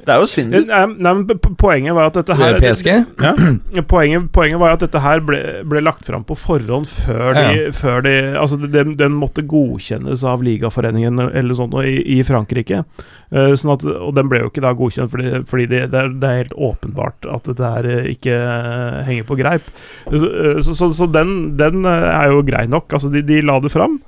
[0.06, 2.88] Det er jo svindel Nei, nei, men Poenget var at dette her PSG?
[3.20, 3.32] ja.
[3.90, 7.70] Poenget, poenget var at dette her ble, ble lagt fram på forhånd før de, Ja,
[7.76, 12.82] før de Altså, den, den måtte godkjennes av ligaforeningen eller sånt i, i Frankrike.
[13.30, 16.14] Uh, sånn at, og den ble jo ikke da godkjent fordi, fordi det, det, er,
[16.22, 19.66] det er helt åpenbart at dette her eh, ikke eh, henger på greip.
[20.06, 20.30] Så,
[20.66, 22.90] så, så, så den, den er jo grei nok.
[22.96, 24.00] Altså, de, de la det fram.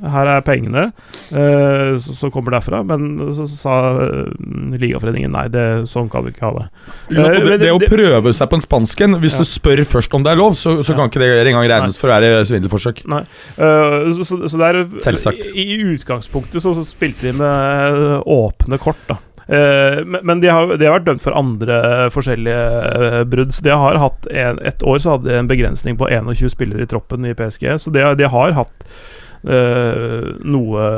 [0.00, 0.86] Her er pengene
[1.34, 2.82] uh, som som kommer derfra.
[2.86, 4.32] Men så, sa eh,
[4.80, 6.66] Ligaforeningen nei, det, sånn kan vi ikke ha det.
[7.10, 9.44] Og det, men det, å prøve seg på en spansk en, hvis Ja.
[9.44, 10.98] du spør først om det er lov, så, så Ja.
[11.00, 13.02] kan ikke det engang regnes for å være svindelforsøk.
[13.06, 15.50] Eh, så, så, så der, Selvsagt.
[15.54, 19.18] I, I utgangspunktet så, så spilte de med eh, åpne kort, da.
[19.50, 23.54] Eh, men men de har, de har vært dømt for andre forskjellige eh, brudd.
[23.56, 26.86] Så de har hatt en, Et år så hadde de en begrensning på 21 spillere
[26.86, 30.88] i troppen i PSG, så de, de har hatt eh, noe,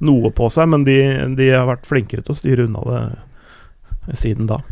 [0.00, 0.96] noe på seg, men de,
[1.36, 3.02] de har vært flinkere til å styre unna det
[4.16, 4.62] siden da.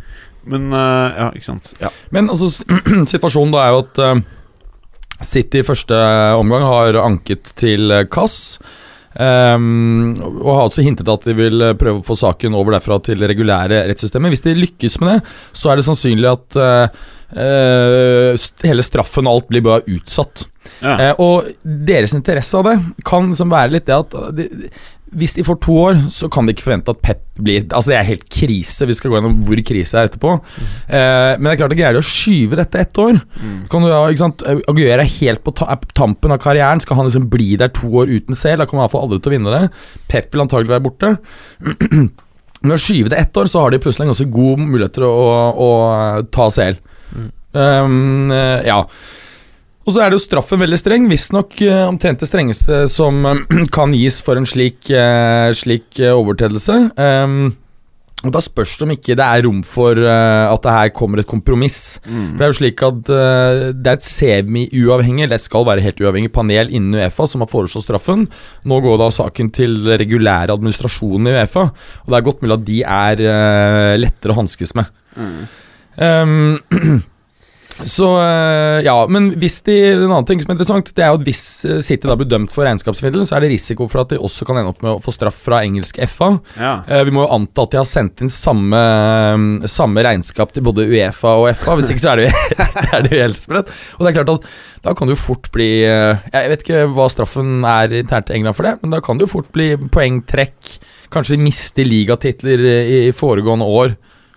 [0.47, 1.93] Men eh, Ja, ikke sant ja.
[2.15, 2.51] Men altså,
[3.13, 4.25] situasjonen da er jo at eh,
[5.27, 5.97] City i første
[6.37, 8.59] omgang har anket til Kass.
[9.17, 12.99] Um, og har også hintet at de vil eh, prøve å få saken over derfra
[13.01, 14.35] til det regulære rettssystemet.
[14.35, 19.39] Hvis de lykkes med det, så er det sannsynlig at uh, uh, hele straffen og
[19.39, 20.45] alt blir bare utsatt.
[20.83, 20.97] Ja.
[20.97, 22.77] Eh, og deres interesse av det
[23.07, 24.71] kan liksom være litt det at eh, de,
[25.17, 27.97] hvis de får to år, så kan de ikke forvente at Pep blir Altså Det
[27.99, 28.89] er helt krise.
[28.89, 30.33] Vi skal gå gjennom hvor krise er etterpå.
[30.89, 33.21] Eh, men det er klart det greier de å skyve dette ett år.
[33.71, 36.83] Kan du ja, ikke sant Aguera er helt på ta på tampen av karrieren.
[36.83, 38.59] Skal han liksom bli der to år uten sel?
[38.59, 39.63] Da kommer han iallfall aldri til å vinne det.
[40.11, 41.15] Pep vil antagelig være borte.
[42.67, 45.07] Med å skyve det ett år, så har de plutselig en ganske god mulighet til
[45.07, 45.71] å, å, å
[46.35, 46.81] ta CL.
[47.57, 48.81] Um, eh, ja.
[49.87, 53.45] Og så er det jo straffen veldig streng, visstnok uh, omtrent det strengeste som eh,
[53.77, 56.81] kan gis for en slik, eh, slik eh, overtredelse.
[56.99, 57.55] Um,
[58.25, 61.21] og Da spørs det om ikke det er rom for eh, at det her kommer
[61.21, 62.01] et kompromiss.
[62.03, 62.33] Mm.
[62.33, 66.01] For Det er jo slik at eh, det er et semi-uavhengig, det skal være helt
[66.03, 68.27] uavhengig, panel innen Uefa som har foreslått straffen.
[68.65, 72.67] Nå går da saken til regulære administrasjonen i Uefa, og det er godt mulig at
[72.67, 74.91] de er eh, lettere å hanskes med.
[75.97, 76.57] Um,
[77.85, 81.19] så eh, ja, men hvis de En annen ting som er interessant, det er jo
[81.19, 84.15] at hvis eh, City da blir dømt for regnskapssvindel, så er det risiko for at
[84.15, 86.31] de også kan ende opp med å få straff fra engelsk FA.
[86.57, 86.73] Ja.
[86.89, 88.81] Eh, vi må jo anta at de har sendt inn samme,
[89.37, 91.77] mm, samme regnskap til både Uefa og FA.
[91.81, 92.33] Hvis ikke så er det jo
[92.79, 93.75] det er det jo helt spredt.
[93.99, 94.49] Og det er klart at
[94.87, 98.57] da kan det jo fort bli Jeg vet ikke hva straffen er internt i England
[98.57, 100.77] for det, men da kan det jo fort bli poengtrekk.
[101.13, 102.77] Kanskje de mister ligatitler i,
[103.09, 103.97] i foregående år.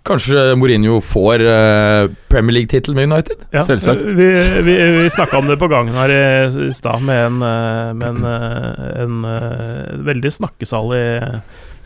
[0.10, 3.46] Kanskje Mourinho får eh, Premier League-tittel med United?
[3.54, 4.02] Ja, Selvsagt.
[4.18, 4.30] Vi,
[4.66, 6.22] vi, vi snakka om det på gangen her i,
[6.70, 11.04] i stad med en, eh, med en, en, en eh, veldig snakkesalig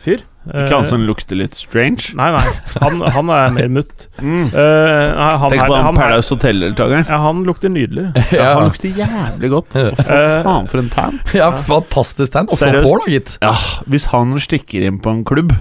[0.04, 0.22] fyr.
[0.44, 2.12] Ikke han som lukter litt strange?
[2.18, 2.42] Nei, nei.
[2.82, 4.06] Han, han er mer mutt.
[4.20, 4.50] Mm.
[4.52, 7.06] Uh, han Tenk på han han Paradise Hotel-deltakeren.
[7.08, 8.10] Ja, han lukter nydelig.
[8.36, 9.78] Ja, han lukter jævlig godt.
[9.80, 11.16] Og for Eh, faen for en tan.
[11.36, 12.50] Ja, fantastisk tan.
[12.52, 13.36] Og flott hår, da, gitt.
[13.44, 13.54] Ja,
[13.88, 15.54] hvis han stikker inn på en klubb,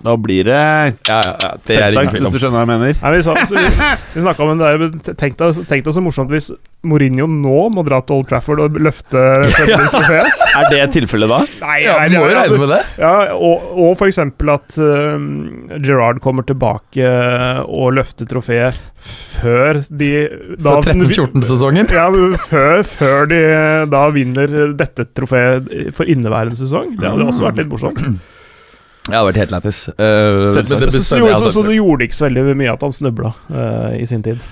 [0.00, 2.98] da blir det Ja, ja, ja, selvsagt, hvis du skjønner hva jeg mener.
[3.02, 3.64] Nei, vi, sa, så vi,
[4.16, 6.50] vi om det der, Tenk deg, tenk deg så morsomt hvis
[6.88, 10.44] Mourinho nå må dra til Old Trafford og løfte League-trofeet.
[10.56, 11.40] Er det tilfellet da?
[11.60, 12.80] Nei, Ja, nei, må jo regne med det.
[13.02, 17.12] Ja, og, og eksempel at uh, Gerard kommer tilbake
[17.68, 18.80] og løfter trofeet
[19.40, 20.10] før de
[20.56, 21.92] For 13-14-sesongen.
[21.92, 22.08] Ja,
[22.48, 23.44] før, før de
[23.92, 26.94] da vinner dette trofeet for inneværende sesong.
[26.96, 28.04] Det hadde også vært litt morsomt.
[29.10, 29.84] Ja, det har vært helt lættis.
[29.94, 33.34] Uh, Så, så, så, så, så det gjorde ikke så veldig mye at han snubla
[33.50, 34.42] uh, i sin tid.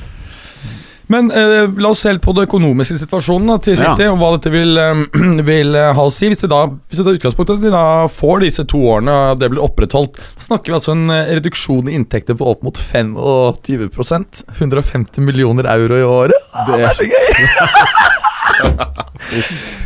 [1.09, 4.29] Men eh, la oss se litt på det økonomiske situasjonen da, til City, og hva
[4.35, 5.01] dette vil, eh,
[5.49, 6.29] vil eh, ha å si.
[6.29, 9.41] Hvis de da hvis det tar utgangspunkt at de da får disse to årene, og
[9.41, 12.77] det blir opprettholdt, da snakker vi altså en eh, reduksjon i inntekter på opp mot
[12.77, 16.49] 25% 150 millioner euro i året.
[16.53, 18.27] Ah, det er så gøy!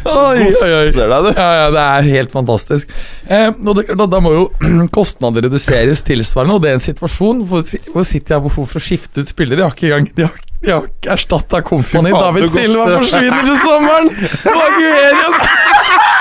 [0.05, 0.87] oi, oi, oi.
[0.93, 1.31] Deg, du.
[1.37, 2.93] Ja, ja, det er helt fantastisk.
[3.27, 4.45] Eh, det, da, da må jo
[4.97, 8.85] kostnader reduseres tilsvarende, og det er en situasjon hvor, hvor City har behov for å
[8.85, 9.61] skifte ut spillere.
[9.61, 14.13] De har ikke engang De har, de har erstatta David Silva forsvinner til sommeren!
[14.53, 15.29] Og Aguero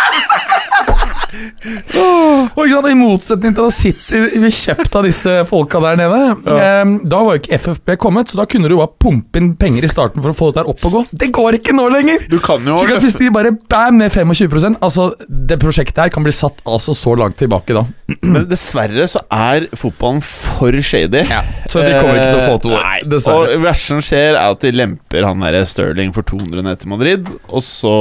[1.31, 6.19] Og I motsetning til å sitte ble kjøpt av disse folka der nede,
[6.51, 9.87] eh, da var jo ikke FFP kommet, så da kunne du bare pumpe inn penger
[9.87, 11.03] i starten for å få dette der opp og gå.
[11.23, 12.25] Det går ikke nå lenger!
[12.31, 16.25] Du kan jo så hvis de bare bam ned 25 Altså, det prosjektet her kan
[16.25, 17.83] bli satt altså så langt tilbake da.
[18.21, 21.23] Men dessverre så er fotballen for shady.
[21.71, 22.85] Så de kommer ikke til å få to år.
[22.85, 23.45] Nei, Dessverre.
[23.45, 26.81] Og det verste som skjer, er at de lemper han der Sterling for 200 ned
[26.81, 27.93] til Madrid, og så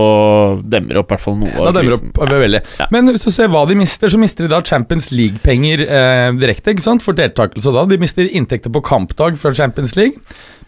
[0.71, 2.11] demmer opp i hvert fall noe Da av krisen.
[2.11, 2.71] opp.
[2.81, 2.89] Ja.
[2.95, 6.73] Men hvis du ser hva de mister, så mister de da Champions League-penger eh, direkte
[6.73, 7.83] ikke sant, for deltakelse da.
[7.85, 10.17] De mister inntekter på kampdag fra Champions League.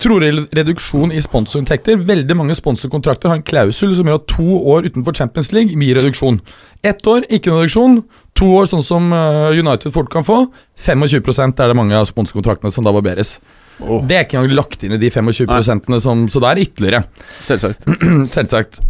[0.03, 2.03] Trolig reduksjon i sponsorinntekter.
[2.05, 5.97] Veldig mange sponsorkontrakter har en klausul som gjør at to år utenfor Champions League gir
[5.97, 6.43] reduksjon.
[6.85, 7.99] Ett år, ikke noe reduksjon.
[8.43, 10.43] To år, sånn som eh, United fort kan få.
[10.85, 13.39] 25% er det mange av sponsorkontraktene som da barberes.
[13.81, 14.03] Oh.
[14.05, 17.07] Det er ikke engang lagt inn i de 25 som, så det er ytterligere.
[17.41, 17.89] selvsagt.
[18.37, 18.85] Selvsagt.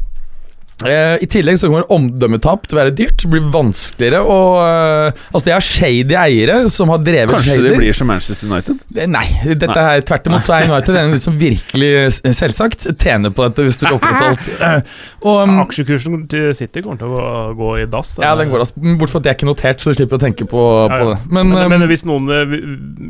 [0.89, 3.17] Eh, I tillegg så kommer omdømmetap til å være dyrt.
[3.23, 7.69] Det blir vanskeligere å eh, Altså, det er shady eiere som har drevet Kanskje shady.
[7.71, 8.83] det blir som Manchester United?
[8.97, 13.31] Eh, Nei, dette er tvert imot så er United en som virkelig s- selvsagt tjener
[13.35, 14.51] på dette hvis det blir opprettholdt.
[14.63, 14.81] Eh,
[15.23, 18.15] Og um, Aksjekursen til City kommer til å gå, i dass.
[18.19, 20.23] ja, den går altså Bortsett fra at det er ikke notert, så du slipper å
[20.23, 21.15] tenke på, Ja, på ja.
[21.17, 21.31] det.
[21.35, 22.55] Men, Men, men hvis noen eh,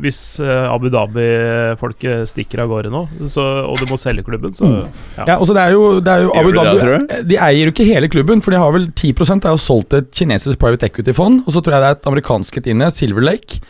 [0.03, 4.69] Hvis eh, Abu Dhabi-folket stikker av gårde nå, så, og du må selge klubben, så
[4.69, 4.83] ja.
[5.23, 7.39] Ja, altså det er jo, det er jo Abu Gjør de det, Dhabi tror De
[7.47, 10.11] eier jo ikke hele klubben, for de har vel 10 er jo solgt til et
[10.11, 11.43] kinesisk private equity-fond.
[11.45, 13.63] Og så tror jeg det er et amerikansk et inne, Silver Lake.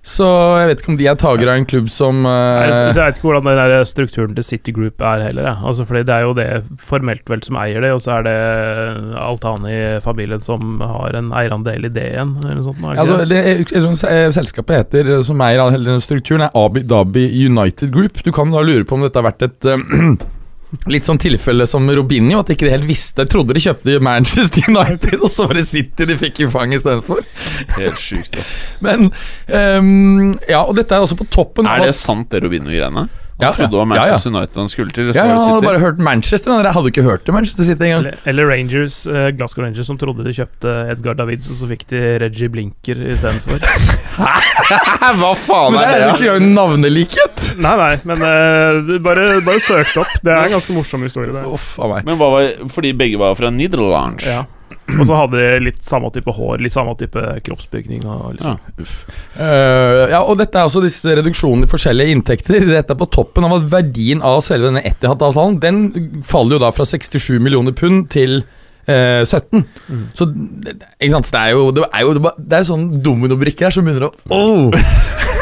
[0.00, 0.24] Så
[0.56, 3.10] jeg vet ikke om de er tager av en klubb som uh, eh, så jeg
[3.10, 5.50] vet ikke hvordan den der strukturen til City Group er heller.
[5.50, 5.52] Ja.
[5.60, 6.46] Altså, fordi Det er jo det
[6.80, 8.36] formelt vel som eier det, og så er det
[9.20, 12.32] Altani-familien som har en eierandel i det igjen.
[12.40, 13.28] Eller noe sånt, er Altså, det?
[13.28, 18.24] det, jeg Selskapet heter, eh, som eier hele den strukturen, er Abu Dhabi United Group.
[18.24, 20.16] Du kan da lure på om dette har vært et eh,
[20.90, 23.24] Litt sånn tilfelle som Robinho, at de ikke helt visste.
[23.30, 27.24] Trodde de kjøpte Manchester United, og så var det City de fikk i fang istedenfor.
[27.76, 28.52] Helt sjukt, ass.
[28.84, 33.08] Men um, Ja, og dette er også på toppen Er det sant, det Robinho-greiene?
[33.40, 34.00] Han Ja, trodde det var ja, ja.
[34.12, 35.10] Manchester United han skulle til.
[35.10, 36.52] Ja, ja, han hadde bare hørt Manchester.
[36.52, 38.04] Han hadde ikke hørt det Manchester City engang.
[38.04, 41.86] Eller, eller Rangers, eh, Glasgow Rangers som trodde de kjøpte Edgar Davids, og så fikk
[41.92, 43.58] de Reggie Blinker istedenfor.
[45.20, 47.46] Hva faen Men det er er jo ikke engang navnelikhet!
[47.60, 50.12] nei, nei, men eh, bare, bare søkt opp.
[50.22, 51.32] Det er en ganske morsom historie.
[51.34, 51.42] Det.
[51.50, 52.06] Uff a meg.
[52.08, 54.22] Men hva var Fordi begge var fra Nederland?
[54.26, 54.44] Ja.
[54.98, 58.04] Og så hadde de litt samme type hår, litt samme type kroppsbygning.
[58.04, 58.56] Og liksom.
[58.58, 58.94] Ja, uff.
[59.38, 62.66] Eh, ja, og dette er også disse reduksjonene i forskjellige inntekter.
[62.68, 65.82] Dette er på toppen av at verdien av selve denne Etihad-avtalen Den
[66.26, 68.42] faller jo da fra 67 millioner pund til
[68.86, 69.64] eh, 17.
[69.88, 70.06] Mm.
[70.18, 73.86] Så ikke sant, det er jo Det er jo det er sånn dominobrikker her som
[73.86, 75.38] begynner å oh!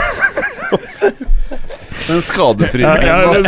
[2.08, 3.44] Den skadefrie Ja, ja, men-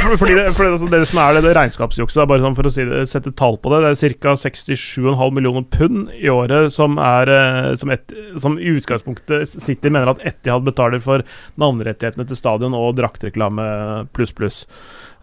[0.00, 2.72] for- fordi det, for det, det som er det, det regnskapsjukset, bare sånn for å
[2.72, 4.34] si det, sette tall på det, det er ca.
[4.38, 10.12] 67,5 millioner pund i året som er eh, som, et, som i utgangspunktet City mener
[10.14, 11.26] at Etihad betaler for
[11.58, 14.62] navnerettighetene til stadion og draktreklame pluss, pluss.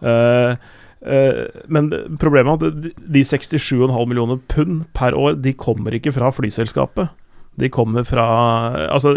[0.04, 0.56] Uh,
[1.68, 6.30] men problemet er at de- de 67,5 millioner pund per år, de kommer ikke fra
[6.32, 7.10] flyselskapet.
[7.60, 8.24] De kommer fra
[8.90, 9.12] Altså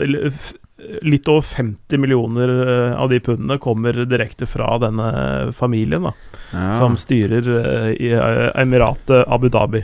[1.02, 6.14] litt over 50 millioner eh, av de pundene kommer direkte fra denne familien, da,
[6.54, 6.72] Ja.
[6.78, 9.84] som styrer eh, i eh, Emiratet Abu Dhabi.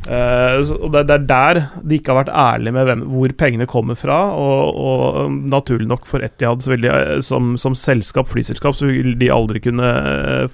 [0.00, 3.66] Uh, og det, det er der de ikke har vært ærlige med hvem, hvor pengene
[3.68, 4.16] kommer fra.
[4.32, 9.28] Og, og um, naturlig nok for Etihad de, som, som selskap, flyselskap, så vil de
[9.28, 9.90] aldri kunne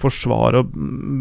[0.03, 0.67] forsvare å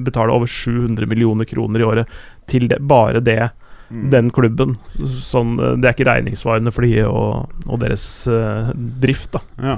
[0.08, 2.18] betale over 700 millioner kroner i året
[2.50, 3.44] til det, bare det
[3.90, 4.06] Mm.
[4.10, 4.78] den klubben.
[4.98, 9.44] Sånn, eh, det er ikke regningssvarende for de og, og deres uh, drift, da.
[9.62, 9.76] Ja.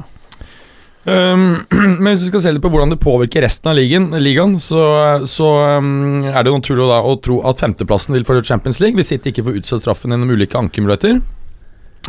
[1.08, 1.64] Um,
[2.04, 4.82] men hvis vi skal se litt på hvordan det påvirker resten av ligaen, ligaen så,
[5.28, 5.48] så
[5.80, 9.14] um, er det jo naturlig da å tro at femteplassen vil få Champions League hvis
[9.14, 11.22] sitter ikke får utsatt straffen gjennom ulike ankemuligheter.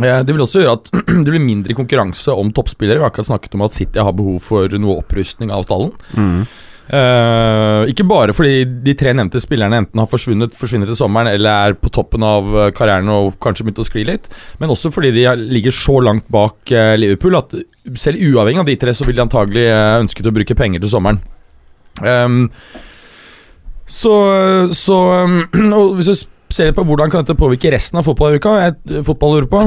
[0.02, 0.90] Eh, Det vil også gjøre at
[1.24, 2.98] det blir mindre konkurranse om toppspillere.
[2.98, 5.94] Vi har akkurat snakket om at City har behov for noe opprustning av stallen.
[6.14, 6.42] Mm.
[6.88, 11.50] Eh, ikke bare fordi de tre nevnte spillerne enten har forsvunnet forsvinner til sommeren eller
[11.52, 14.30] er på toppen av eh, karrieren og kanskje begynt å skli litt,
[14.62, 17.52] men også fordi de ligger så langt bak eh, Liverpool at
[18.00, 19.66] selv uavhengig av de tre, så vil de antagelig
[20.00, 21.20] ønske å bruke penger til sommeren.
[22.00, 22.42] Um,
[23.88, 24.12] så,
[24.76, 24.96] så
[25.78, 29.62] og Hvis du ser på hvordan kan dette påvirke resten av fotball-Europa, eh, fotball-Europa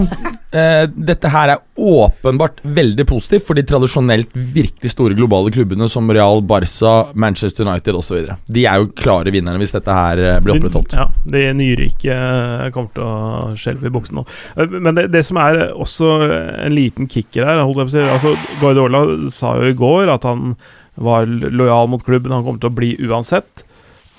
[0.52, 6.10] eh, Dette her er åpenbart veldig positivt for de tradisjonelt virkelig store globale klubbene som
[6.12, 8.28] Real, Barca, Manchester United osv.
[8.52, 10.98] De er jo klare vinnerne hvis dette her eh, blir opprettholdt.
[10.98, 14.26] Ja, de nyrike eh, kommer til å skjelve i buksen nå.
[14.58, 19.72] Eh, Men det, det som er også en liten kicker her altså Guardiola sa jo
[19.72, 20.56] i går at han
[21.02, 23.64] var lojal mot klubben, han kommer til å bli uansett.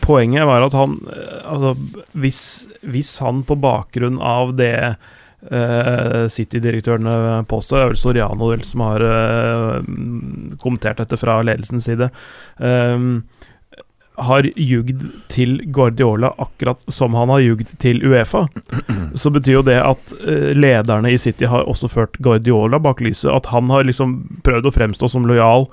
[0.03, 1.75] Poenget var at han eh, Altså,
[2.19, 2.45] hvis,
[2.83, 4.75] hvis han på bakgrunn av det
[5.53, 9.93] uh, City-direktørene påstår, det er vel Soriano som har uh,
[10.62, 12.09] kommentert dette fra ledelsens side
[12.62, 13.23] um,
[14.21, 18.45] har jugd til Guardiola akkurat som han har jugd til Uefa,
[19.15, 23.31] så betyr jo det at eh, lederne i City har også ført Guardiola bak lyset.
[23.33, 25.69] At han har liksom prøvd å fremstå som lojal,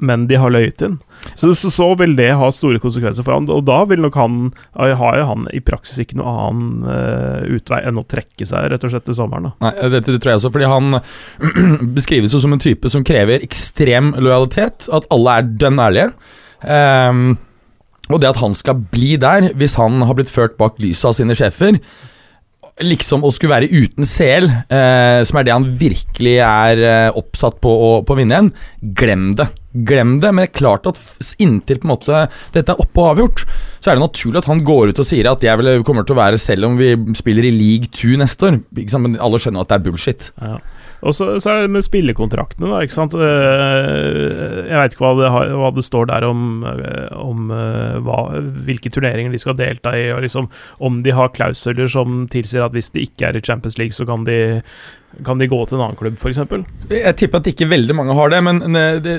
[0.00, 0.96] men de har løyet inn.
[1.36, 4.38] Så, så, så vil det ha store konsekvenser for han, og da vil nok han
[4.48, 8.70] eh, har jo han i praksis ikke noe annen uh, utvei enn å trekke seg
[8.72, 9.50] rett og slett til sommeren.
[9.50, 9.68] da.
[9.68, 11.00] Nei, det, tror jeg også, fordi han
[11.98, 14.88] beskrives jo som en type som krever ekstrem lojalitet.
[14.92, 16.10] At alle er dønn ærlige.
[16.60, 17.38] Um,
[18.10, 21.18] og det at han skal bli der, hvis han har blitt ført bak lyset av
[21.18, 21.78] sine sjefer
[22.80, 27.58] Liksom å skulle være uten CL, eh, som er det han virkelig er eh, oppsatt
[27.60, 28.48] på å, på å vinne igjen,
[28.96, 29.44] glem det.
[29.70, 30.98] Glem det, men det er klart at
[31.38, 32.24] inntil på en måte
[32.56, 33.44] dette er oppe og avgjort,
[33.78, 36.20] så er det naturlig at han går ut og sier at jeg kommer til å
[36.20, 38.58] være selv om vi spiller i league 2 neste år.
[38.82, 39.14] Ikke sant?
[39.22, 40.30] Alle skjønner at det er bullshit.
[40.42, 40.58] Ja.
[41.00, 42.80] Og så, så er det med spillekontraktene, da.
[42.84, 43.14] Ikke sant?
[43.16, 48.18] Eh, Jeg veit ikke hva det, hva det står der om, eh, om eh, hva,
[48.66, 50.50] hvilke turneringer de skal delta i, og liksom
[50.84, 54.04] om de har klausuler som tilsier at hvis de ikke er i Champions League, så
[54.08, 54.36] kan de,
[55.26, 56.42] kan de gå til en annen klubb, f.eks.
[56.92, 58.60] Jeg tipper at ikke veldig mange har det, men,
[59.02, 59.16] det,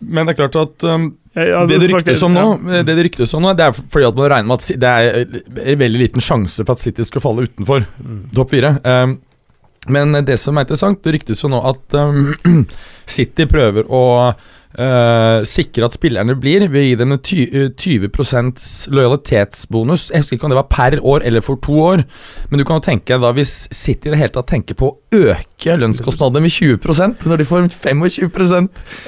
[0.00, 2.82] men det er klart at um, Ja, det det ryktes om nå, ja.
[2.88, 5.22] det det ryktes om nå, det er fordi at man regner med at det er
[5.76, 8.22] en veldig liten sjanse for at City skal falle utenfor Mm.
[8.34, 8.72] topp fire.
[8.82, 9.18] Um,
[9.92, 12.32] Men det som er interessant, det ryktes jo nå at um,
[13.18, 17.70] City prøver å uh, sikre at spillerne blir ved å gi dem en ty eh,
[17.72, 18.10] 20
[18.94, 20.08] lojalitetsbonus.
[20.12, 22.04] Jeg husker ikke om det var per år eller for to år,
[22.50, 25.22] men du kan jo tenke da hvis City i det hele tatt tenker på å
[25.24, 28.02] øke lønnskostnadene med 20% når de får 25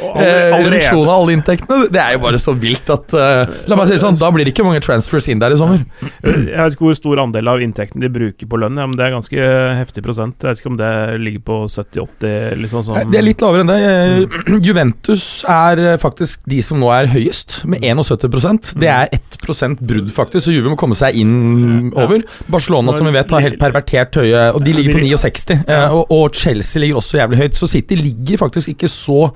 [0.03, 1.87] Og eh, reduksjon av alle inntektene.
[1.93, 4.55] Det er jo bare så vilt at eh, La meg si sånn, da blir det
[4.55, 5.85] ikke mange transfers inn der i sommer.
[6.25, 9.07] Jeg vet ikke hvor stor andel av inntekten de bruker på lønn, ja, men det
[9.07, 9.47] er ganske
[9.81, 10.37] heftig prosent.
[10.43, 10.91] Jeg vet ikke om det
[11.23, 13.79] ligger på 70-80, liksom sånn Det er litt lavere enn det.
[13.87, 19.81] Eh, Juventus er eh, faktisk de som nå er høyest, med 71% Det er 1%
[19.87, 22.25] brudd, faktisk, så Juve må komme seg inn over.
[22.51, 25.61] Barcelona, som vi vet, har helt pervertert høye, og de ligger på 69.
[25.69, 29.31] eh, Og, og Chelsea ligger også jævlig høyt, så City ligger faktisk ikke så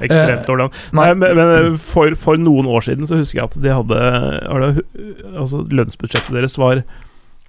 [0.00, 0.78] ekstremt dårlig an.
[0.96, 1.10] nei.
[1.14, 4.00] Men, men for, for noen år siden så husker jeg at de hadde,
[5.34, 6.82] altså Lønnsbudsjettet deres var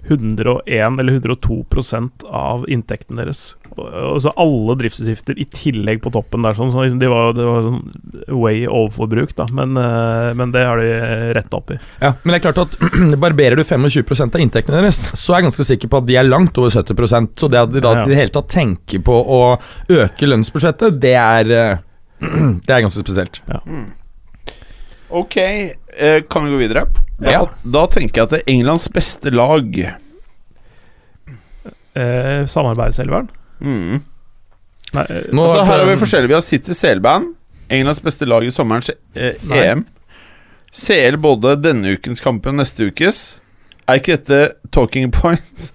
[0.10, 3.52] 101 eller 102% av inntekten deres.
[3.82, 7.46] Og- Altså alle driftsutgifter i tillegg på toppen der, sånn, så liksom de var, det
[7.48, 7.82] var sånn
[8.41, 9.46] way overforbruk, da.
[9.52, 11.80] Men, eh, men det har de retta opp i.
[12.02, 12.78] Ja, Men det er klart at
[13.26, 16.28] barberer du 25 av inntektene deres, så er jeg ganske sikker på at de er
[16.30, 18.06] langt over 70% Så det at de da Ja, ja.
[18.06, 19.39] i det hele tatt tenker på å
[19.89, 21.78] øke lønnsbudsjettet, det er eh,
[22.65, 23.41] Det er ganske spesielt.
[25.12, 26.86] Ok, eh, kan vi gå videre?
[27.22, 27.44] Ja.
[27.65, 29.67] Da tenker jeg at det er Englands beste lag
[31.94, 33.28] Eh, Samarbeidselveren?
[33.62, 34.02] Mm.
[34.91, 36.32] Nei, eh, Nå altså, Her har vi forskjellige.
[36.32, 37.36] Vi har City CL-band.
[37.71, 39.86] Englands beste lag i sommerens eh, EM.
[40.71, 43.21] CL både denne ukens kamp og neste ukes.
[43.88, 45.71] Er ikke dette talking point?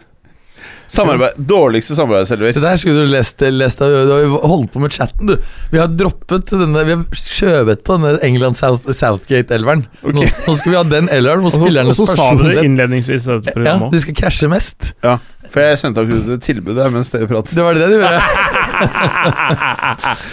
[0.89, 2.53] Samarbeid, Dårligste samarbeidselver.
[2.55, 5.37] Det der skulle du lest, lest av Du har jo holdt på med chatten, du.
[5.73, 9.87] Vi har droppet denne Vi har skjøvet på denne England South, Southgate-elveren.
[10.03, 12.65] Nå, nå skal vi ha den elveren hvor og så- og så sa du det
[12.65, 14.93] innledningsvis i dette Ja, de skal krasje mest.
[15.03, 15.19] Ja,
[15.51, 17.55] for jeg sendte akkurat et tilbud der mens dere pratet.
[17.55, 18.23] Det var det du gjorde.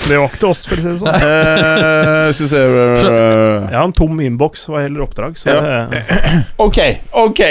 [0.07, 1.15] Det var ikke til oss, for å si det sånn.
[1.15, 5.37] Eh, skal vi se Jeg har en tom innboks, var heller oppdrag.
[5.39, 5.87] Så Ja.
[6.59, 6.79] Ok,
[7.13, 7.41] ok.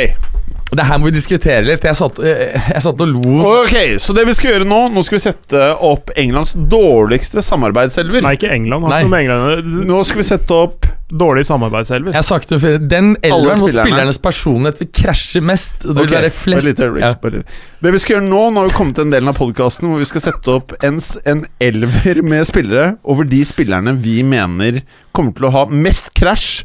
[0.73, 1.85] Det her må vi diskutere litt.
[1.85, 3.35] Jeg satt, jeg, satt og lo.
[3.63, 8.25] Ok, Så det vi skal gjøre nå Nå skal vi sette opp Englands dårligste samarbeidselver.
[8.25, 8.89] nei, ikke England.
[8.89, 9.03] Nei.
[9.11, 12.15] med England Nå skal vi sette opp Dårlig samarbeidselver.
[12.15, 12.79] Jeg har sagt det før.
[12.89, 15.85] Den elveren hvor spillernes personlighet vil krasje mest.
[15.85, 17.11] og Det vil være flest litt ja.
[17.21, 20.01] Det vi skal gjøre nå, nå har vi kommet til en delen av podkasten hvor
[20.01, 24.81] vi skal sette opp en, en elver med spillere over de spillerne vi mener
[25.13, 26.63] kommer til å ha mest krasj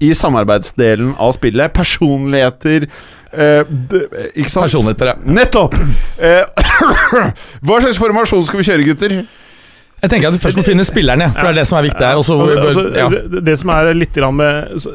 [0.00, 1.72] i samarbeidsdelen av spillet.
[1.76, 2.88] Personligheter
[3.32, 3.62] eh,
[4.34, 4.66] Ikke sant?
[4.66, 5.16] Personligheter, ja.
[5.24, 5.76] Nettopp!
[6.18, 6.42] Eh,
[7.64, 9.20] hva slags formasjon skal vi kjøre, gutter?
[10.00, 12.06] Jeg tenker at vi først må finne spillerne, for det er det som er viktig
[12.06, 12.20] her.
[12.20, 13.08] Også, Altså, altså, ja.
[13.12, 14.86] det, det som er litt med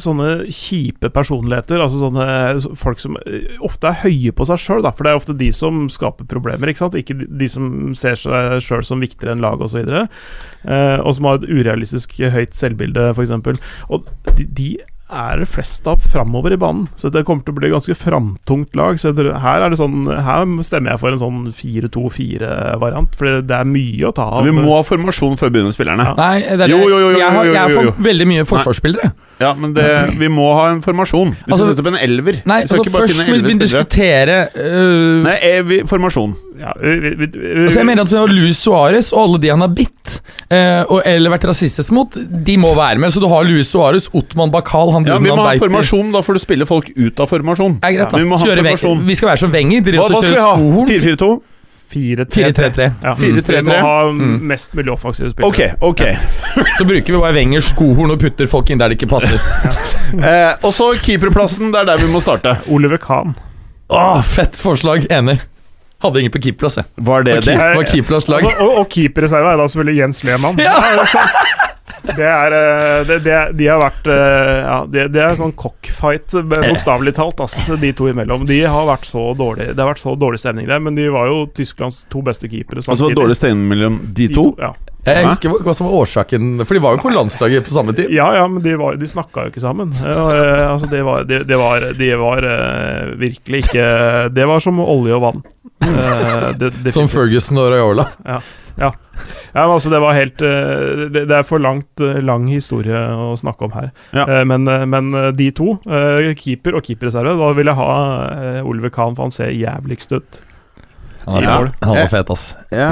[0.00, 5.06] sånne kjipe personligheter, altså sånne folk som eh, ofte er høye på seg sjøl, for
[5.06, 6.98] det er ofte de som skaper problemer, ikke sant?
[6.98, 11.40] Ikke de, som ser seg sjøl som viktigere enn lag osv., eh, og som har
[11.40, 13.66] et urealistisk høyt selvbilde, f.eks.
[13.90, 14.70] Og de, de
[15.10, 18.76] er det flest av framover i banen, så det kommer til å bli ganske framtungt
[18.78, 19.00] lag.
[19.00, 23.56] Så det, her er det sånn Her stemmer jeg for en sånn 4-2-4-variant, for det
[23.56, 24.46] er mye å ta av.
[24.46, 26.10] Vi må ha formasjon før vi begynner spillerne.
[26.12, 26.14] Ja.
[26.18, 27.92] Nei, det er, Jo, jo, jo, jo, jeg, har, jo, jo, jeg har jo, jo.
[27.94, 29.12] fått veldig mye forsvarsspillere.
[29.40, 29.84] Ja, men det,
[30.20, 31.30] vi må ha en formasjon.
[31.32, 32.42] Vi skal Altså- sette opp en elver.
[32.44, 35.36] Nei, vi skal altså ikke bare Først må vi elleve begynne å diskutere uh, Nei,
[35.48, 36.34] er vi, formasjon.
[36.60, 37.26] Ja, vi, vi, vi,
[37.64, 40.18] altså Jeg mener at vi har Luis Suárez og alle de han har bitt,
[40.52, 43.14] uh, og, eller vært rasistisk mot, de må være med.
[43.14, 46.12] Så du har Luis Suárez, Ottman Bakal han Ja, Vi må han ha formasjon.
[46.12, 47.80] Da får du spille folk ut av formasjon.
[47.80, 48.20] Ja, greit, da.
[48.20, 49.06] Vi må ha Kjøre formasjon.
[49.08, 49.88] Vi skal være som Wenger.
[49.96, 50.52] Hva, hva skal vi ha?
[50.92, 51.32] 4-4-2?
[51.92, 52.86] 4-3-3.
[53.02, 53.56] Ja, 4-3-3.
[53.56, 54.38] Vi må ha Mm.
[54.46, 55.74] mest mulig offensive spillere.
[55.80, 56.02] Ok, ok.
[56.78, 59.38] Så bruker vi bare Wengers skohorn og putter folk inn der det ikke passer.
[60.10, 61.68] Eh, og så keeperplassen.
[61.70, 62.56] Det er der vi må starte.
[62.74, 63.36] Oliver Kahn.
[63.94, 65.04] Åh, Fett forslag.
[65.10, 65.36] Enig.
[66.02, 66.88] Hadde ingen på keeperplass, jeg.
[67.06, 67.52] Var det det?
[67.52, 68.42] Det var keeperplass lag.
[68.42, 70.58] Altså, og og keeperreserva er da selvfølgelig Jens Lehmann.
[70.58, 70.72] Ja.
[70.96, 71.49] Ja, sant.
[72.16, 76.34] Det er eh, det, det, De har vært eh, Ja, det, det er sånn cockfight,
[76.38, 78.46] eh, bokstavelig talt, ass, de to imellom.
[78.48, 81.30] De har vært så dårlig Det har vært så dårlig stemning der, men de var
[81.30, 84.46] jo Tysklands to beste keepere Altså det var dårlig stemning mellom de to?
[84.60, 84.74] Ja.
[85.06, 88.10] Jeg husker hva, som var årsaken, for de var jo på landslaget på samme tid.
[88.12, 89.94] Ja, ja, men de, var, de snakka jo ikke sammen.
[89.96, 93.86] Ja, eh, altså, det var, det, det var, de var eh, virkelig ikke
[94.36, 95.44] Det var som olje og vann.
[95.80, 97.08] Eh, det, Som.
[97.08, 98.10] Ferguson og Rayola?
[98.80, 98.92] Ja,
[99.52, 103.66] men altså, det var helt eh, Det, det er for langt lang historie å snakke
[103.66, 103.88] om her.
[104.16, 104.44] Ja.
[104.44, 105.78] Men, men de to,
[106.36, 107.90] keeper og keeperreserve, da vil jeg ha
[108.60, 110.44] Olve Oliver Kahn, for han ser jævligst ut.
[111.30, 111.58] Han er, Ja.
[111.66, 111.74] fet.
[111.88, 112.44] han var fet, ass.
[112.70, 112.90] Ja,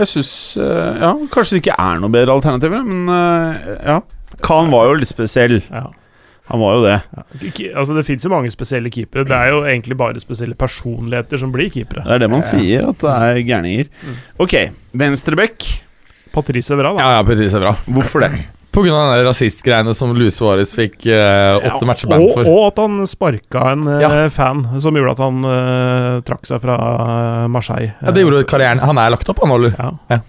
[0.00, 4.00] jeg syns Ja, kanskje det ikke er noe bedre alternativer, men eh, ja.
[4.46, 5.58] Khan var jo litt spesiell.
[5.70, 5.88] Ja.
[6.50, 6.96] Han var jo det.
[7.14, 7.22] Ja.
[7.78, 9.22] Altså, det fins jo mange spesielle keepere.
[9.28, 12.02] Det er jo egentlig bare spesielle personligheter som blir keepere.
[12.06, 13.90] Det er det man sier, at det er gærninger.
[14.02, 14.16] Mm.
[14.42, 14.56] Ok,
[14.98, 15.66] venstreback.
[16.34, 17.02] Patrice Evra, da.
[17.04, 17.74] Ja, ja, Patrice er bra.
[17.86, 18.32] Hvorfor det?
[18.70, 22.34] På grunn av den rasistgreiene som Luis Suárez fikk eh, åtte Ja, matcher band og,
[22.36, 22.50] for.
[22.50, 24.28] og at han sparka en eh, Ja.
[24.30, 26.76] fan, som gjorde at han eh, trakk seg fra
[27.50, 27.96] Marseille.
[27.98, 29.74] Ja, det gjorde karrieren Han er lagt opp, han, eller?
[29.78, 30.20] Ja.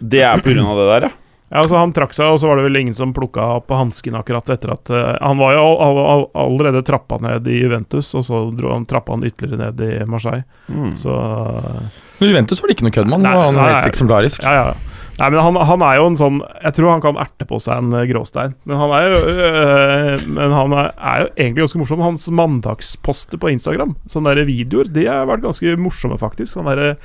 [0.00, 1.16] Det er av det der, ja.
[1.50, 4.14] Ja, altså Han trakk seg, og så var det vel ingen som plukka opp hansken
[4.14, 8.12] akkurat etter at uh, Han var jo all, all, all, allerede trappa ned i Juventus,
[8.14, 10.44] og så dro han, trappa han ytterligere ned i Marseille.
[10.70, 10.94] Mm.
[11.00, 11.90] Så uh,
[12.20, 13.26] Men Juventus var det ikke noe kødd med.
[13.26, 14.46] Han var helt eksemplarisk eksemplarisk.
[14.46, 14.89] Ja, ja.
[15.20, 17.82] Nei, men han, han er jo en sånn Jeg tror han kan erte på seg
[17.82, 18.54] en eh, gråstein.
[18.68, 22.04] Men han er jo øh, Men han er, er jo egentlig ganske morsom.
[22.04, 26.56] Hans mandagsposter på Instagram, sånne der videoer, de har vært ganske morsomme, faktisk.
[26.60, 26.96] Han er,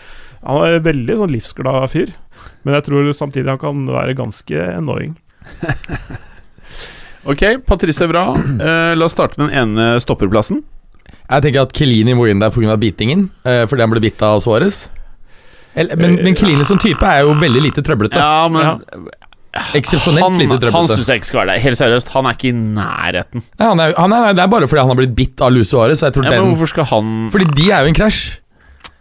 [0.45, 2.15] han er en veldig sånn livsglad fyr.
[2.63, 5.17] Men jeg tror samtidig han kan være ganske annoying.
[7.25, 8.35] Ok, Patrice Evra.
[8.37, 10.59] Uh, la oss starte med den ene stopperplassen.
[11.25, 12.75] Jeg tenker at Kelini må inn der pga.
[12.77, 14.83] bitingen, uh, fordi han ble bitt av Suárez.
[15.75, 18.15] Eller- Men, men Kelini som type er jo veldig lite trøblete.
[18.21, 18.77] Ja, men Ja.
[19.73, 20.95] Eksepsjonelt han, lite han trøblete.
[20.99, 21.59] syns jeg ikke skal være der.
[21.63, 23.43] Helt seriøst, han er ikke i nærheten.
[23.59, 25.95] Ja, han er, han er, det er bare fordi han har blitt bitt av lusehåret.
[25.95, 28.39] Så jeg tror Ja, men den- hvorfor skal han Fordi de er jo en krasj.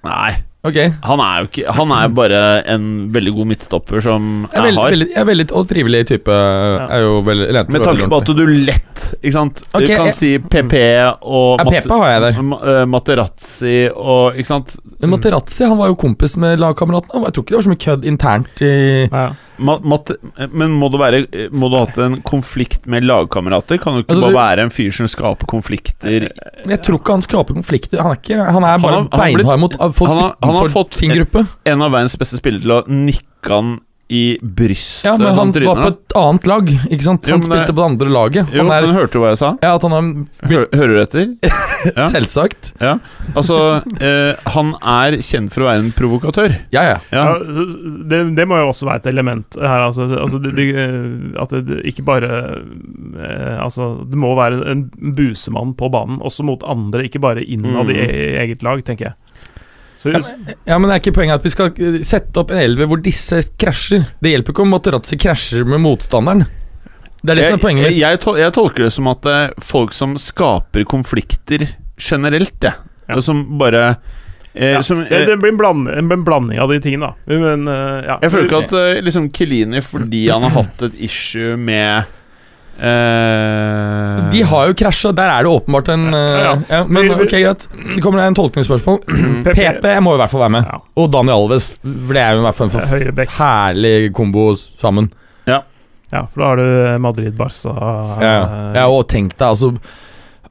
[0.05, 0.79] Nei, Ok.
[1.05, 2.39] han er jo ikke Han er bare
[2.73, 6.33] en veldig god midtstopper som Jeg er er veldig, jeg er veldig og trivelig type.
[6.33, 9.63] Er jo veldig Med tanke på at du lett Ikke sant?
[9.75, 10.75] Okay, du kan jeg- si PP
[11.21, 12.41] og Ja, Pepe har jeg der.
[12.41, 14.77] Eh, Materazzi og Ikke sant?
[15.01, 17.25] Men Materazzi han var jo kompis med lagkameratene.
[17.29, 19.27] Jeg tror ikke det var så mye kødd internt i Ja.
[19.59, 21.21] Men må du, være,
[21.55, 23.79] må du ha hatt en konflikt med lagkamerater?
[23.79, 26.29] Kan du ikke Altså, bare være en fyr som skaper konflikter?
[26.65, 28.03] Men jeg tror ikke han skaper konflikter.
[28.03, 31.47] Han er, ikke, han er bare beinhard mot han har- han har fått- sin gruppe.
[31.67, 33.81] En av verdens beste spillere til å nikke han
[34.13, 35.05] i brystet.
[35.09, 37.27] Ja, men sånn han sånn var på et annet lag, ikke sant?
[37.27, 38.51] Jo, Han det- spilte på det andre laget.
[38.53, 39.57] Jo, Han er, men hørte du hva jeg sa?
[39.63, 40.03] ja, at han har
[40.51, 41.37] Hø hører du etter?
[41.85, 42.07] Ja.
[42.09, 42.73] Selvsagt.
[43.37, 43.57] Altså,
[44.01, 46.55] eh, han er kjent for å være en provokatør.
[46.73, 46.99] Ja, ja.
[47.13, 47.25] Ja.
[47.37, 47.65] Ja,
[48.09, 49.83] det, det må jo også være et element her.
[49.91, 52.31] Altså, altså det, det, at det, det ikke bare
[53.21, 54.87] eh, Altså, det må være en
[55.17, 58.11] busemann på banen, også mot andre, ikke bare innad i Mm.
[58.11, 59.15] i eget lag, tenker jeg.
[60.05, 62.53] Så, Ja, men- Ja, men det er ikke poenget at vi skal eh, sette opp
[62.53, 64.05] en elver hvor disse krasjer.
[64.21, 66.45] Det hjelper ikke om Materazzi krasjer med motstanderen.
[67.25, 68.03] Det er det som er poenget jeg, mitt.
[68.03, 71.65] jeg, tol jeg tolker det som at det er folk som skaper konflikter
[71.97, 72.75] generelt, det.
[73.09, 73.17] Ja.
[73.25, 73.97] Som bare
[74.53, 77.39] eh, ja, som, eh, det blir en, bland, en blanding av de tingene, da.
[77.41, 78.19] Men uh, ja.
[78.27, 82.05] Jeg føler ikke at uh, liksom Kelini, fordi han har hatt et issue med
[82.79, 86.55] eh, De har jo krasja, der er det åpenbart en Ja, eh, ja.
[86.71, 87.69] ja, Men Vi- vi- ok, greit.
[87.95, 88.99] Det kommer det en tolkningsspørsmål.
[89.45, 90.65] PP må i hvert fall være med.
[90.71, 90.79] Ja.
[90.97, 95.11] Og Daniel Alves, for det er jo i hvert fall en for herlig kombo sammen.
[96.13, 97.73] Ja, for da har du Madrid-Barca
[98.23, 99.73] Ja, ja, og tenk deg, altså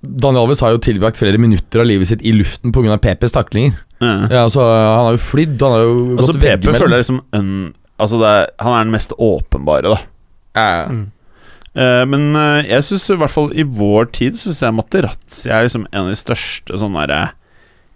[0.03, 2.97] Daniel Alves har jo tilbrakt flere minutter av livet sitt i luften pga.
[2.99, 3.77] PPs taklinger.
[4.01, 4.27] ja.
[4.27, 7.21] Ja, altså, han har jo flydd, han har jo Altså gått PP føler jeg liksom
[7.31, 9.99] en, Altså det er, Han er den mest åpenbare, da.
[10.57, 10.85] Ja, ja.
[10.89, 11.05] Mm.
[11.75, 15.63] Eh, men eh, jeg syns i hvert fall i vår tid Synes jeg Materazzi er
[15.65, 17.31] liksom en av de største sånne derre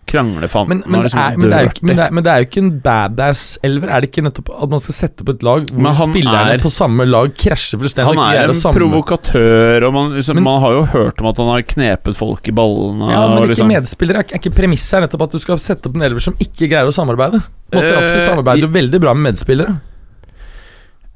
[0.07, 0.77] kranglefantene.
[0.85, 3.89] Men, men, liksom men, ikke, men, det er, jo ikke en badass-elver.
[3.91, 6.71] Er det ikke nettopp at man skal sette opp et lag hvor spillerne er- på
[6.71, 8.13] samme lag krasjer fullstendig?
[8.15, 11.51] Han er en samle- provokatør, og man, liksom, man har jo hørt om at han
[11.51, 13.11] har knepet folk i ballene.
[13.11, 14.23] Ja, men og ikke liksom, medspillere.
[14.23, 16.87] Er ikke- ikke premisset nettopp at du skal sette opp en elver som ikke greier
[16.87, 17.43] å samarbeide?
[17.73, 19.75] Materazzi Eh, samarbeider jo veldig bra med medspillere.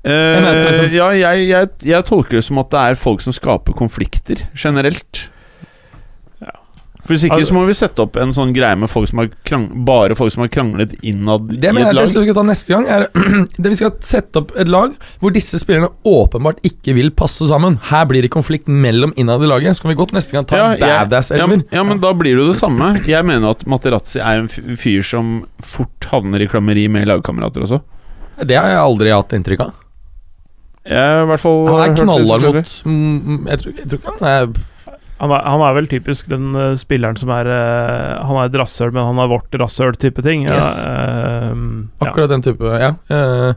[0.04, 3.34] Eh, Jeg liksom- ja, jeg, jeg, jeg tolker det som at det er folk som
[3.34, 5.28] skaper konflikter, generelt.
[6.42, 6.50] Ja.
[7.06, 9.20] For Hvis ikke Altså- så må vi sette opp en sånn greie med folk som
[9.20, 12.06] har krang, bare folk som har kranglet innad Det i mener et lag.
[12.06, 12.88] det skal vi ta neste gang.
[12.88, 13.08] Er
[13.62, 17.78] det Vi skal sette opp et lag hvor disse spillerne åpenbart ikke vil passe sammen.
[17.92, 19.78] Her blir det konflikt mellom innad i laget.
[19.78, 21.62] Så kan vi godt neste gang ta Ja, en badass-elver.
[21.72, 23.06] Ja, ja, men da blir det jo det samme.
[23.06, 27.82] Jeg mener at Materazzi er en fyr som fort havner i klammeri med lagkamerater også.
[28.42, 29.74] det har jeg aldri hatt inntrykk av.
[30.90, 34.14] Jeg i hvert fall Han er knallhard mot mm, mm, jeg, tror, jeg tror ikke
[34.18, 34.48] han er
[35.22, 38.58] Han er, han er vel typisk den uh, spilleren som er uh, Han er et
[38.58, 40.48] rasshøl, men han er vårt rasshøl-type ting.
[40.50, 42.08] Ja, uh, Akkurat ja.
[42.10, 42.90] akkurat den type Ja.
[43.14, 43.54] eh,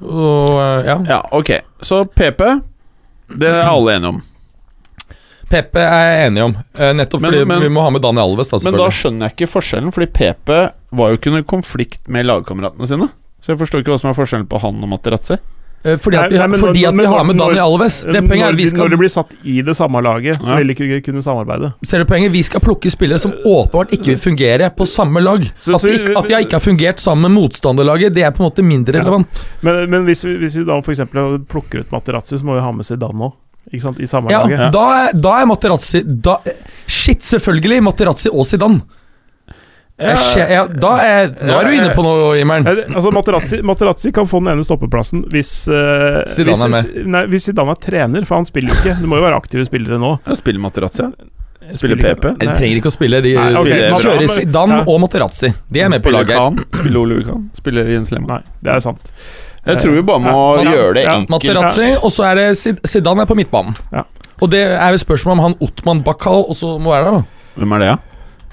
[0.00, 0.94] og eh, ja.
[1.10, 1.50] Ja, ok.
[1.84, 2.40] Så PP,
[3.36, 4.22] det er alle enige om.
[5.50, 6.54] PP er jeg enig om.
[6.78, 8.48] eh, nettopp Men- fordi men- vi må ha med Daniel Alves.
[8.48, 10.48] Da, Men da skjønner jeg ikke forskjellen, fordi PP
[10.96, 13.10] var jo ikke noen konflikt med lagkameratene sine.
[13.44, 15.36] Så jeg forstår ikke hva som er forskjellen på han og Materazzi.
[15.82, 17.64] Eh, fordi at vi, Nei, har- nei, fordi når- at vi har med når- Daniel
[17.64, 18.02] Alves.
[18.04, 20.48] Det poenget når, er vi skal når de blir satt i det samme laget, så
[20.50, 20.56] Ja.
[20.56, 21.72] vil de ikke kunne samarbeide.
[21.84, 22.30] Ser du poenget?
[22.32, 25.40] Vi skal plukke spillere som åpenbart ikke vil fungere på samme lag.
[25.56, 28.44] Så- At de, ikke, at de ikke har fungert sammen med motstanderlaget, det er på
[28.44, 29.00] en måte mindre Ja.
[29.00, 29.46] relevant.
[29.62, 31.00] Men, men hvis, vi, hvis vi da f.eks.
[31.48, 33.32] plukker ut Materazzi, så må vi ha med Zidane òg.
[33.72, 34.72] ikke sant, i samme Ja, laget.
[34.72, 36.36] da, er, da er Materazzi da,
[36.86, 37.82] Shit, selvfølgelig!
[37.82, 38.82] Materazzi og Zidane.
[40.00, 42.64] Jeg, ja, da er, nå er du inne på noe, Imeren.
[42.88, 47.10] Altså, Materazzi, Materazzi kan få den ene stoppeplassen hvis uh, Zidane hvis, er med.
[47.16, 48.96] Nei, hvis Zidane er trener, for han spiller jo ikke.
[49.02, 50.14] Det må jo være aktive spillere nå.
[50.24, 51.28] Ja, spiller Materazzi, ja.
[51.70, 52.24] Spiller PP?
[52.40, 53.20] De trenger ikke å spille.
[53.22, 53.60] De Nei, okay.
[53.60, 55.52] spiller, man- kjører Zidane og Materazzi.
[55.70, 56.34] De er med på laget.
[56.34, 56.58] Kan.
[56.80, 57.44] Spiller Ole Khan.
[57.60, 58.40] Spiller Jens Lehmann.
[58.40, 59.12] Nei, det er sant.
[59.68, 61.34] Jeg tror vi bare må Ja, ja, gjøre det ja, enkelt.
[61.36, 62.46] Materazzi, og så er det
[62.88, 63.76] Zidane er på midtbanen.
[63.92, 64.06] Ja.
[64.40, 67.50] Og det er vel spørsmål om han Ottman Bakkal også må være der, da.
[67.60, 68.09] Hvem er det, da?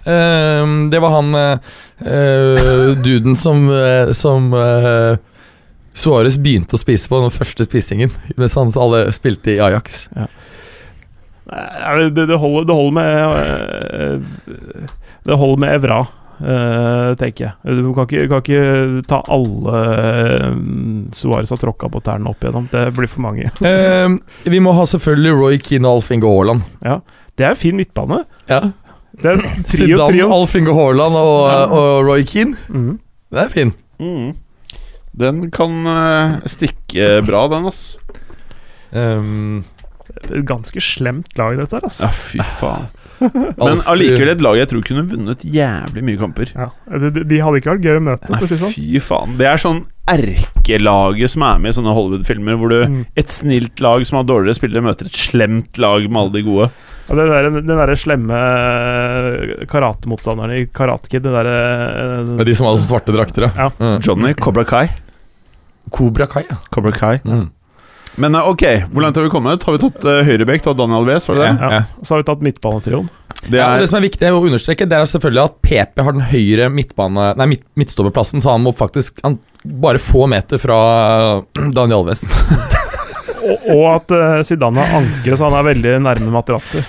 [0.07, 4.53] Ehm, det var han eh, duden som, uh, som
[5.97, 10.05] Suarez begynte å spise på den første spisingen, mens han alle spilte i Ajax.
[10.13, 10.29] Nei,
[12.11, 14.25] Det, det, holder, det holder med
[15.23, 15.99] Det holder med Evra,
[17.17, 17.77] tenker jeg.
[17.79, 19.77] Du kan ikke, kan ikke ta alle
[21.15, 22.67] Suarez Suárez har tråkka på tærne opp igjennom.
[22.71, 23.47] Det blir for mange.
[23.67, 26.67] Ehm, vi må ha selvfølgelig Roy Keane og Alf Inge Haaland.
[27.37, 28.21] Det er fin midtbane.
[28.51, 28.67] Ja.
[29.21, 30.27] Det er trio, Zidane, trio.
[30.35, 31.63] Alf Inge Haaland og, Ja.
[31.65, 32.55] og Roy Keane.
[32.69, 32.99] Mm.
[33.33, 33.73] Det er fin.
[33.99, 34.33] Mm.
[35.17, 37.97] Den kan uh, stikke bra, den, ass.
[38.93, 39.23] er
[40.17, 41.99] Et Ganske slemt lag, dette her, ass.
[42.03, 42.87] Ja, fy faen.
[43.57, 46.51] Men allikevel et lag jeg tror kunne vunnet jævlig mye kamper.
[46.53, 46.67] Ja.
[47.01, 48.73] De, de- de hadde ikke vært gøy å møte, Nei, å si sånn.
[48.75, 49.33] fy faen.
[49.39, 49.79] Det er sånn
[50.13, 52.99] erkelaget som er med i sånne Hollywood-filmer, hvor du Mm.
[53.17, 56.69] et snilt lag som har dårligere spillere, møter et slemt lag med alle de gode.
[57.07, 62.49] Ja, den der, den der slemme eh, karatemotstanderen i Karate Kid, den derre Det er
[62.49, 63.69] de som hadde svarte drakter, Ja.
[63.79, 63.99] Mm.
[64.03, 64.87] Johnny Cobra Kai.
[65.95, 66.57] Cobra Kai, ja.
[66.73, 67.19] Cobra Kai.
[67.23, 67.47] Mm.
[68.17, 69.63] Men eh, ok, hvor langt har vi kommet?
[69.63, 70.65] Har vi tatt uh, høyrebekk?
[70.65, 71.53] Tatt Daniel Wes, var det det?
[71.61, 71.71] ja.
[71.77, 71.81] Ja.
[72.01, 73.09] Så har vi tatt midtbanetrioen.
[73.47, 76.15] Det ja, er det som er viktig å understreke, det er selvfølgelig at PP har
[76.15, 80.79] den høyre midtbane Nei, midt, midtstopperplassen, så han må faktisk han, bare få meter fra
[81.53, 82.25] Daniel Alves.
[83.47, 86.81] Og, og at uh, Zidane har ankre, så han er veldig nærme Materazzi.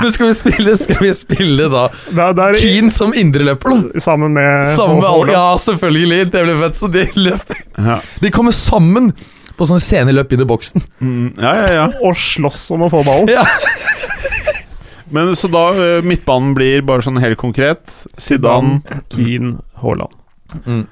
[0.00, 3.78] Men skal vi spille Skal vi spille da Det det er Keane som indreløper, da?
[4.04, 6.20] sammen med Sammen med alle Ja, selvfølgelig.
[6.32, 6.76] Det blir fett.
[6.78, 7.96] Så de løper ja.
[8.22, 9.12] De kommer sammen
[9.58, 10.80] på sånne sceneløp inn i boksen.
[11.02, 11.86] Mm, ja, ja, ja.
[12.06, 13.30] Og slåss om å få ballen.
[13.32, 13.42] Ja.
[15.14, 17.82] Men så da eh, midtbanen blir bare sånn helt konkret.
[18.20, 18.78] Zidane
[19.10, 20.14] Keane, Haaland.
[20.64, 20.84] Mm.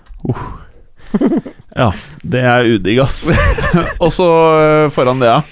[1.77, 1.91] Ja,
[2.25, 3.27] det er udigg, ass.
[4.05, 4.27] Og så
[4.63, 5.43] eh, foran det, ja.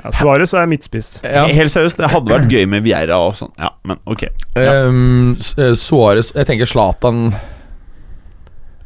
[0.00, 1.08] Ja, Suárez er midtspiss.
[1.24, 1.46] Ja.
[1.52, 3.50] Helt seriøst, det hadde vært gøy med Vieira og sånn.
[3.60, 4.26] Ja, men ok.
[4.56, 4.74] Ja.
[4.88, 7.26] Um, S- eh, Suarez Jeg tenker Zlatan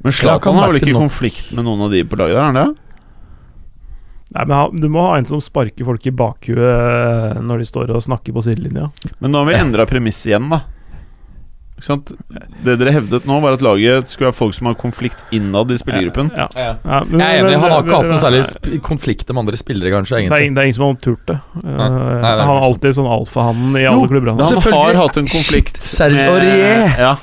[0.02, 1.04] Men Zlatan har vel ikke ikke nok.
[1.06, 2.48] konflikt med noen av de på laget der?
[2.50, 2.66] er det?
[4.34, 7.94] Nei, men Du må ha en som sparker folk i bakhuet eh, når de står
[7.94, 8.88] og snakker på sidelinja.
[9.22, 10.62] Men nå har vi endra premiss igjen, da.
[11.74, 12.10] Ikke sant?
[12.64, 15.78] Det dere hevdet nå, var at laget skulle ha folk som har konflikt innad i
[15.80, 16.30] spillergruppen.
[16.36, 16.46] Ja.
[16.54, 19.58] Jeg Ja, men- er enig, han har ikke hatt noe særlig nei, konflikter med andre
[19.58, 20.20] spillere, kanskje.
[20.22, 21.40] Det er, det er ingen som har turt det.
[21.64, 24.30] Nei, nei, det er han har alltid sånn alfahannen i alle klubber.
[24.30, 24.94] han har.
[24.94, 26.94] Hatt en konflikt Shit, Serge Aurier.
[26.98, 27.16] Ja.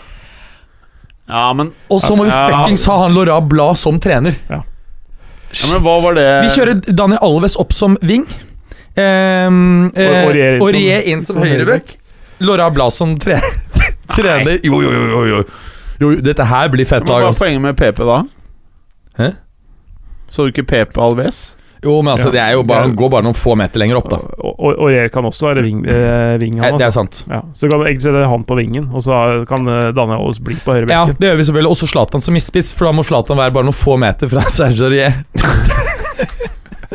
[1.29, 4.35] ja, men Og så må vi fuckings ha han Laura Blad som trener.
[4.49, 4.63] Ja,
[5.71, 8.27] men hva var det Vi kjører Daniel Alves opp som wing.
[8.97, 10.27] Um, eh,
[10.59, 11.81] Aurier inn som- som som
[12.41, 13.39] Laura Blad som tre
[14.17, 14.59] trener.
[14.63, 15.43] Jo, jo, jo, jo, jo.
[16.01, 16.11] jo.
[16.21, 17.13] Dette her blir fett Men.
[17.21, 18.21] Hva er poenget med PP da?
[19.21, 19.31] Hæ?
[20.31, 21.41] Så du ikke PP Alves?
[21.83, 22.31] Jo, men altså, Ja.
[22.31, 24.17] det er jo bare, han går bare noen få meter lenger opp, da.
[24.37, 26.77] Og- og- Aurier kan også være ving, eh, ving han, altså.
[26.77, 26.91] det er altså.
[26.91, 27.23] sant.
[27.27, 30.37] Ja, så kan du egentlig sette han på vingen, og så kan eh, Daniel Aas
[30.39, 31.71] bli på høyre Ja, det gjør vi selvfølgelig.
[31.73, 34.85] Også Zlatan som misspiss, for da må Zlatan være bare noen få meter fra Serge
[34.85, 35.23] Aurier.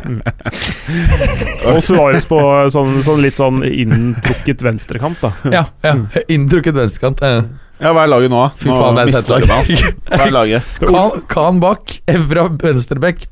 [1.71, 2.41] Og Suárez på
[2.73, 5.33] sånn, sånn litt sånn inntrukket venstrekant, da.
[5.53, 5.95] Ja, ja.
[6.33, 7.23] Inntrukket venstrekant.
[7.27, 7.41] Eh.
[7.83, 8.43] Ja, hva er laget nå?
[8.57, 9.69] Fy Nå faen, det er lag.
[9.69, 9.89] du.
[10.09, 10.75] Hva er laget?
[10.87, 13.27] Kan, kan bak, Evra venstrebekk,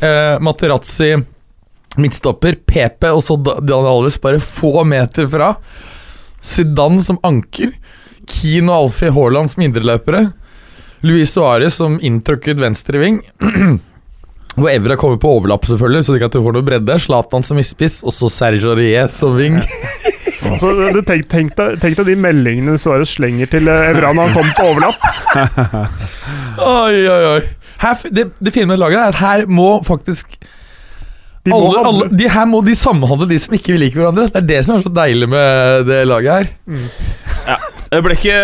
[0.00, 1.16] eh, Materazzi
[2.00, 5.54] midtstopper, PP og så Daniel Alves bare få meter fra.
[6.42, 7.74] Zidane som anker,
[8.26, 10.30] Keane og Alfie Haaland som indreløpere.
[11.02, 13.20] Luis Suárez som inntrukket venstreving.
[14.52, 16.98] Hvor Evra kommer på overlapp, selvfølgelig, så de kan få noe bredde.
[17.00, 19.60] Zlatan som isspiss, og så Serge Aurier som wing.
[20.60, 24.26] Så du, tenk, tenk, deg, tenk deg de meldingene Suárez slenger til eh, Evra når
[24.26, 25.92] han kommer på overlapp.
[26.66, 27.38] Oi, oi, oi.
[27.80, 30.36] Her, det, det fine med laget er at her må faktisk
[31.46, 34.28] De må alle, alle, de her må de samhandle, de som ikke liker hverandre.
[34.34, 36.52] Det er det som er så deilig med det laget her.
[37.48, 37.56] Ja,
[37.88, 38.36] Det ble ikke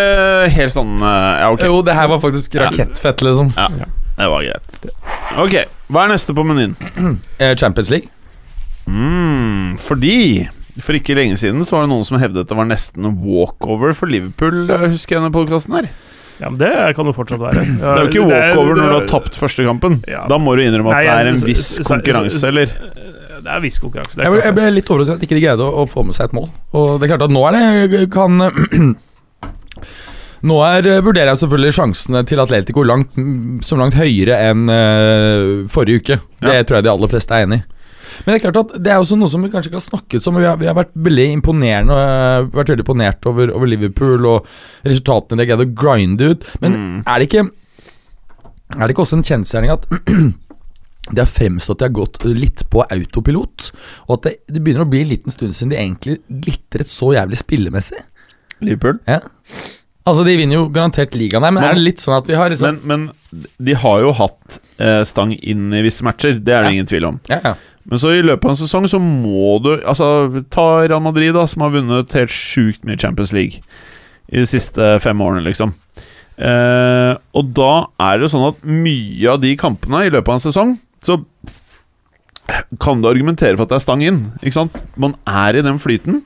[0.54, 1.68] helt sånn eh, Ja, okay.
[1.70, 3.52] Jo, det her var faktisk rakettfett, liksom.
[4.18, 4.86] Det var greit.
[5.38, 5.54] Ok,
[5.94, 6.74] hva er neste på menyen?
[7.38, 8.10] Eh, Champions League.
[8.88, 10.48] Mm, fordi
[10.82, 14.10] for ikke lenge siden så var det noen som hevdet det var nesten walkover for
[14.10, 15.90] Liverpool, eh, husker jeg denne podkasten her.
[16.38, 17.62] Ja, men Det kan jo fortsatt være.
[17.80, 20.00] Det er jo ikke walkover når du har tapt første kampen.
[20.10, 20.24] Ja.
[20.30, 22.74] Da må du innrømme at Nei, det er en viss konkurranse, eller?
[23.38, 24.18] Det er viss konkurranse.
[24.18, 26.18] Jeg er ble, jeg ble litt overrasket at ikke de greide å, å få med
[26.18, 26.50] seg et mål.
[26.74, 28.42] Og det er klart at nå er det kan
[30.47, 33.16] Nå er, eh, vurderer jeg selvfølgelig sjansene til Atletico langt,
[33.66, 36.18] som langt høyere enn uh, forrige uke.
[36.41, 36.62] Det Ja.
[36.62, 37.64] tror jeg de aller fleste er enig i.
[38.24, 40.26] Men det er klart at det er også noe som vi kanskje ikke har snakket
[40.30, 40.39] om.
[40.41, 44.47] Vi har, vi har vært veldig imponerende og Vært veldig imponert over, over Liverpool og
[44.86, 46.45] resultatene de har greid å grinde ut.
[46.62, 47.03] Men Mm.
[47.07, 47.51] er det ikke
[48.78, 49.86] Er det ikke også en kjensgjerning at
[51.14, 53.70] det har fremstått at de har gått litt på autopilot,
[54.09, 57.14] og at det, det begynner å bli en liten stund siden de egentlig glitret så
[57.16, 58.03] jævlig spillemessig?
[58.61, 58.99] Liverpool?
[59.09, 59.20] Ja.
[60.09, 62.36] Altså, de vinner jo garantert ligaen her, men, Men- er det litt sånn at vi
[62.38, 66.54] har liksom Men, men de har jo hatt eh, stang inn i visse matcher, det
[66.54, 66.76] er det Ja.
[66.78, 67.20] ingen tvil om.
[67.28, 67.54] ja, ja.
[67.88, 71.46] Men så i løpet av en sesong så må du Altså, ta Real Madrid, da,
[71.48, 73.62] som har vunnet helt sjukt mye Champions League
[74.30, 75.72] i de siste fem årene, liksom.
[76.38, 80.36] Eh, og da er det jo sånn at mye av de kampene i løpet av
[80.36, 81.16] en sesong, så
[82.80, 84.20] kan du argumentere for at det er stang inn.
[84.42, 84.76] Ikke sant?
[85.00, 86.22] Man er i den flyten.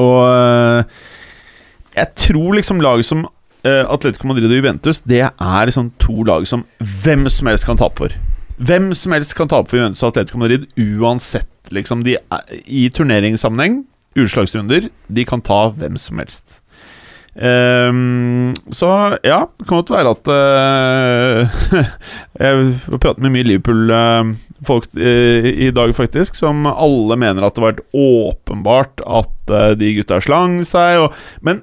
[0.00, 0.84] Og eh,
[2.00, 3.26] jeg tror liksom lag som
[3.66, 7.80] eh, Atletico Madrid og Juventus, det er liksom to lag som hvem som helst kan
[7.80, 8.16] tape for.
[8.60, 11.48] Hvem som helst kan tape for Juventus og Atletico Madrid uansett.
[11.70, 13.84] Liksom de er, I turneringssammenheng,
[14.18, 16.60] utslagsrunder, de kan ta hvem som helst.
[17.30, 18.88] Um, så
[19.22, 21.60] ja, det kan godt være at uh,
[22.42, 22.56] Jeg
[22.90, 27.84] har pratet med mye Liverpool-folk i dag, faktisk, som alle mener at det har vært
[27.94, 31.06] åpenbart at uh, de gutta slang seg.
[31.06, 31.62] Og, men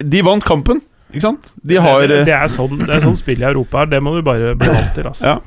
[0.00, 0.82] de vant kampen,
[1.12, 1.54] ikke sant?
[1.66, 3.90] De har det, eh, det, er sånn, det er sånn spill i Europa er.
[3.96, 5.08] Det må du bare bli vant til.
[5.10, 5.34] Altså.
[5.34, 5.40] Ja.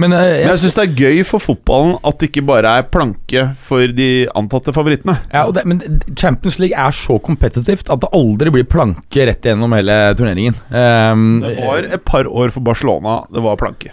[0.00, 2.86] Men jeg, jeg, jeg syns det er gøy for fotballen at det ikke bare er
[2.90, 5.18] planke for de antatte favorittene.
[5.28, 5.82] ja, og det, men
[6.18, 10.56] Champions League er så kompetitivt at det aldri blir planke rett gjennom hele turneringen.
[10.72, 13.92] Um, Det var et par år for Barcelona det var planke.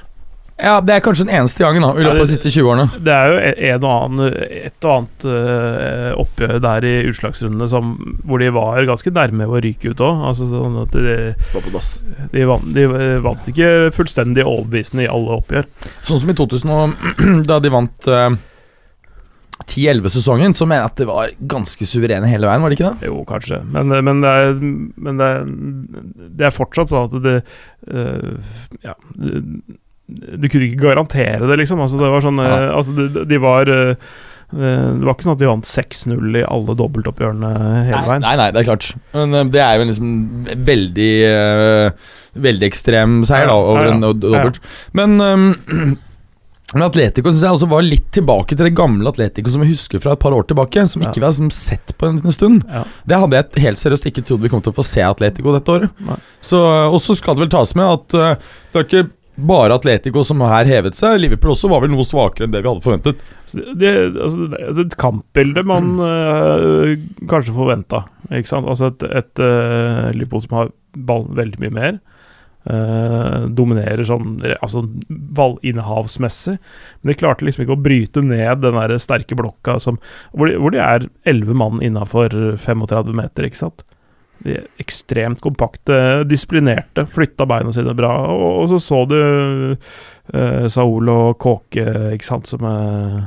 [0.61, 2.99] Ja, Det er kanskje den eneste gangen da i løpet av de siste 20 årene.
[3.01, 3.39] Det er jo
[3.71, 7.95] en og annen, et og annet uh, oppgjør der i utslagsrundene som,
[8.27, 10.27] hvor de var ganske nærme å ryke ut òg.
[10.31, 11.17] Altså, sånn at de,
[12.35, 12.85] de, vant, de
[13.25, 15.67] vant ikke fullstendig overbevisende i alle oppgjør.
[16.05, 16.95] Sånn som i 2000,
[17.49, 18.29] da de vant uh,
[19.65, 23.09] 10-11-sesongen, så mener jeg at det var ganske suverene hele veien, var det ikke det?
[23.09, 23.61] Jo, kanskje.
[23.73, 27.37] Men, men, det, er, men det, er, det er fortsatt sånn at det
[27.89, 28.97] uh, Ja.
[30.11, 31.79] Du kunne ikke garantere det, liksom.
[31.83, 32.67] Altså, det var sånn eh, Ja.
[32.77, 33.93] altså, de, de var eh,
[34.51, 37.51] eh, Det var ikke sånn at de vant 6-0 i alle dobbeltoppgjørene
[37.87, 38.21] hele Nei, veien.
[38.27, 38.89] nei, nei, det er klart.
[39.15, 40.13] Men eh, det er jo liksom
[40.71, 42.07] veldig eh,
[42.47, 43.95] Veldig ekstrem seier da over ja, ja.
[43.97, 44.59] en do- dobbelt.
[44.95, 45.49] Men um,
[46.71, 49.99] men Atletico synes jeg også var litt tilbake til det gamle Atletico som vi husker
[49.99, 50.85] fra et par år tilbake.
[50.87, 51.27] Som ikke Ja.
[51.27, 52.63] vi har sett på en liten stund.
[52.71, 52.85] Ja.
[53.11, 55.75] Det hadde jeg helt seriøst ikke trodd vi kom til å få se Atletico dette
[55.75, 55.91] året.
[56.55, 59.03] Og så skal det vel tas med at uh, det er ikke
[59.47, 61.19] bare Atletico som har hevet seg.
[61.21, 63.25] Liverpool også var vel noe svakere enn det vi hadde forventet.
[63.51, 66.93] Det, altså, det er et kampbilde man eh,
[67.31, 68.05] kanskje forventa.
[68.31, 71.99] Altså et, et eh, Liverpool som har ball veldig mye mer.
[72.69, 76.57] eh, dominerer sånn altså ballinnehavsmessig.
[77.01, 79.97] Men de klarte liksom ikke å bryte ned den der sterke blokka som,
[80.33, 83.85] hvor, de, hvor de er elleve mann innafor 35 meter, ikke sant.
[84.41, 88.13] De ekstremt kompakte, disiplinerte, flytta beina sine bra.
[88.33, 89.19] Og, og så så du
[89.75, 91.85] uh, Saul og Kåke,
[92.15, 93.21] ikke sant, som uh,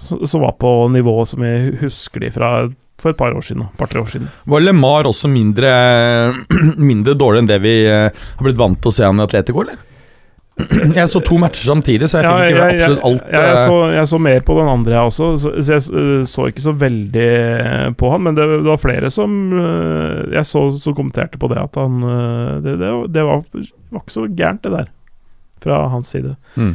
[0.00, 2.52] som var på nivået som vi husker de fra
[3.00, 3.64] for et par år siden.
[3.78, 4.28] par-tre år siden.
[4.44, 5.70] Var LeMar også mindre,
[6.90, 9.64] mindre dårlig enn det vi eh, har blitt vant til å se han i Atletico,
[9.64, 9.78] eller?
[11.00, 13.24] Jeg så to matcher samtidig, så jeg fikk ikke jeg, absolutt alt.
[13.24, 15.28] jeg, jeg, eh, så, jeg så mer på den andre, jeg også.
[15.42, 17.26] Så, så jeg eh, så ikke så veldig
[18.00, 21.60] på han, men det, det var flere som eh, Jeg så som kommenterte på det,
[21.62, 23.44] at han eh, Det, det, det var,
[23.90, 24.90] var ikke så gærent, det der.
[25.60, 26.34] Fra hans side.
[26.56, 26.74] Mm.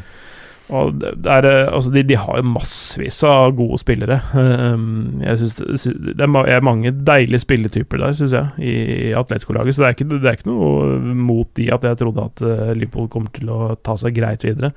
[0.74, 4.22] Og er, eh, altså de, de har jo massevis av gode spillere.
[4.66, 5.84] Um, jeg synes
[6.16, 9.76] det, er mange deilige spilletyper der, syns jeg, i, atletskolaget.
[9.76, 12.72] Så det er, ikke, det er ikke noe mot de at jeg trodde at eh,
[12.78, 14.72] Liverpool kommer til å ta seg greit videre.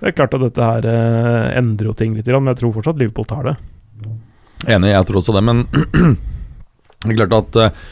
[0.00, 3.00] Det er klart at dette her eh, endrer jo ting litt, men jeg tror fortsatt
[3.00, 3.56] Liverpool tar det.
[4.76, 5.64] Enig, jeg tror også det, men
[7.06, 7.82] det er klart at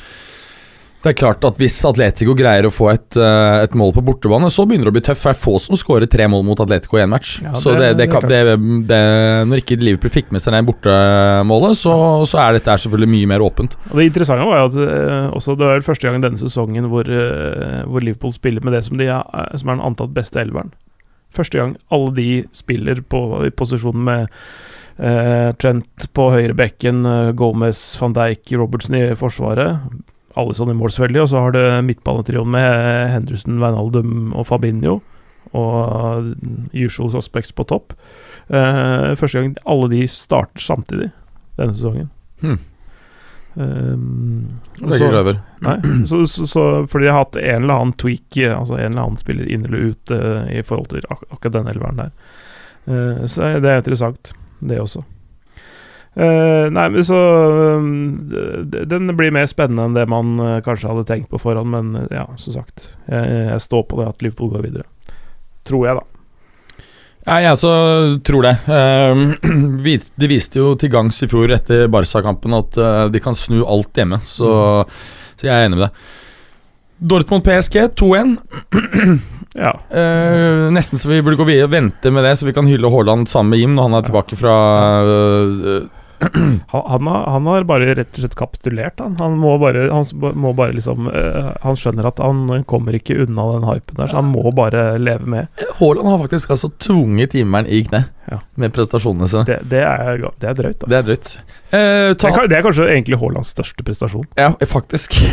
[1.01, 4.51] det er klart at Hvis Atletico greier å få et, eh, et mål på bortebane,
[4.53, 5.23] så begynner det å bli tøft.
[5.23, 7.39] For det er få som skårer tre mål mot Atletico i én match.
[7.43, 11.77] Ja, så det- det, det, det kan- Når ikke Liverpool fikk med seg det bortemålet,
[11.81, 11.95] så,
[12.29, 13.77] så er dette selvfølgelig mye mer åpent.
[13.91, 17.09] Og Det interessante var jo at eh, også det er første gang denne sesongen hvor,
[17.09, 19.25] eh, hvor Liverpool spiller med det som, de er,
[19.57, 20.73] som er den antatt beste elveren.
[21.33, 24.29] Første gang alle de spiller på, i posisjonen med
[25.01, 29.79] Uh, Trent på høyrebekken, uh, Gomez, van Dijk, Robertson i forsvaret.
[30.39, 31.23] Alisson i mål, selvfølgelig.
[31.23, 35.01] Og så har du midtbanetrioen med Henderson, Wijnaldum og Fabinho.
[35.57, 36.35] Og
[36.77, 37.95] usual suspects på topp.
[38.51, 41.11] Uh, første gang alle de starter samtidig
[41.59, 42.11] denne sesongen.
[42.41, 42.59] Hmm.
[43.55, 45.41] Um, kløver.
[45.65, 45.77] Nei,
[46.07, 49.03] så, så, så fordi de har hatt en eller annen tweak, eh, altså en eller
[49.03, 52.13] annen spiller inn eller ut uh, i forhold til ak akkurat denne elveren der.
[52.87, 55.03] Uh, så det er interessant, det også.
[56.15, 57.17] Eh, nei, men så
[57.79, 58.17] um,
[58.91, 62.27] Den blir mer spennende enn det man uh, kanskje hadde tenkt på forhånd, men ja,
[62.41, 62.97] som sagt.
[63.07, 64.89] Jeg, jeg står på det at Liverpool går videre.
[65.69, 66.07] Tror jeg, da.
[67.29, 67.75] Ja, jeg også
[68.27, 68.55] tror det.
[70.25, 72.79] De viste jo til gangs i fjor etter Barca-kampen at
[73.13, 74.49] de kan snu alt hjemme, så,
[75.37, 76.07] så jeg er enig med deg.
[77.13, 78.35] Dortmund PSG 2-1.
[79.55, 79.73] Ja.
[79.91, 82.91] Uh, nesten så vi burde gå videre og vente med det, så vi kan hylle
[82.93, 84.57] Haaland sammen med Jim når han er tilbake fra
[85.03, 85.89] eh,
[86.21, 89.15] Han, han, har, han har bare rett og slett kapitulert, han.
[89.21, 90.05] Han må bare, han
[90.37, 94.19] må bare liksom eh, Han skjønner at han kommer ikke unna den hypen der, så
[94.21, 95.65] han må bare leve med.
[95.79, 98.39] Haaland har faktisk altså tvunget timeren i kne Ja.
[98.61, 99.47] med prestasjonene sine.
[99.49, 101.09] Det, det, er, det er drøyt, Det er altså.
[101.09, 101.33] drøyt.
[101.73, 104.29] Eh, ta, det er kanskje egentlig Haalands største prestasjon.
[104.39, 105.17] ja, faktisk.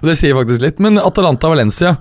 [0.00, 0.78] Og det sier faktisk litt.
[0.82, 1.96] Men Atalanta-Valencia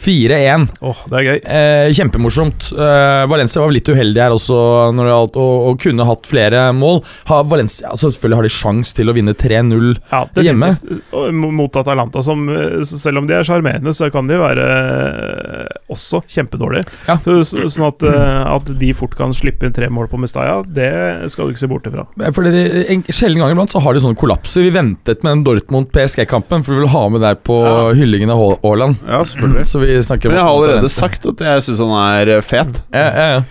[0.00, 0.68] 4-1.
[0.80, 1.38] Åh, det er gøy.
[1.44, 2.70] Eh, kjempemorsomt.
[2.72, 4.56] Eh, Valencia var litt uheldig her også
[4.96, 7.02] når det gjaldt å, Og kunne hatt flere mål.
[7.28, 9.90] Har Valencia, altså Selvfølgelig har de sjanse til å vinne 3-0.
[10.10, 10.72] Ja, Hjemme?
[11.12, 15.76] Og Mot Atalanta, som eh, selv om de er sjarmerende, så kan de være eh,
[15.92, 16.86] også kjempedårlige.
[17.08, 17.18] Ja.
[17.24, 20.60] Så, så, sånn at, eh, at de fort kan slippe inn tre mål på Mestalla,
[20.66, 20.90] det
[21.32, 22.06] skal du ikke se bort ifra.
[22.36, 24.64] Fordi de, en, Sjelden ganger iblant så har de sånne kollapser.
[24.64, 27.92] Vi ventet med den Dortmund-PSG-kampen, for vi vil ha med der på Ja.
[27.96, 28.96] hyllingen av Haaland.
[29.08, 29.66] Ja, selvfølgelig.
[29.68, 30.32] Så vi snakker om.
[30.34, 31.00] Men jeg har allerede Valencia.
[31.08, 32.80] sagt at jeg syns han er eh, fet.
[32.94, 33.42] Ja, ja, ja.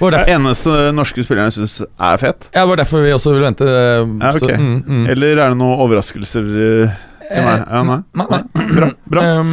[0.00, 2.48] Var derfor, Eneste norske spilleren jeg syns er fet.
[2.54, 3.66] ja, det var derfor vi også ville vente.
[3.68, 4.54] eh, Ja, så- ok.
[4.58, 5.06] mm, mm.
[5.12, 6.94] Eller er det noen overraskelser eh,
[7.34, 7.64] til meg?
[7.68, 7.98] Ja, nei.
[8.14, 8.42] Nei, nei.
[8.78, 8.88] Bra.
[9.12, 9.24] bra.
[9.40, 9.50] Um,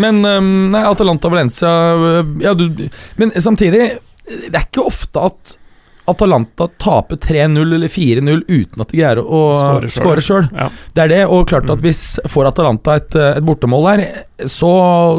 [0.00, 1.72] men um, Nei, Atalanta-Valencia
[2.40, 2.68] Ja, du
[3.16, 5.56] Men samtidig, det er ikke ofte at
[6.10, 9.40] Atalanta taper 3-0 eller 4-0 uten at de greier å
[9.88, 10.48] Skåre sjøl.
[10.54, 10.68] Ja.
[10.94, 11.84] Det er det, og klart at Mm.
[11.84, 12.00] hvis
[12.32, 14.02] får Atalanta et, eh, et bortemål her,
[14.46, 14.70] så,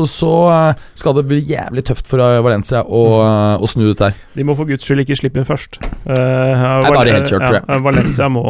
[0.08, 3.64] så eh, skal det bli jævlig tøft for eh, Valencia å, Mm.
[3.64, 4.16] å snu dette her.
[4.36, 5.80] De må for guds skyld ikke slippe inn først.
[6.08, 7.84] Uh, Nei, da er de helt kjørt, tror jeg.
[7.86, 8.44] Valencia må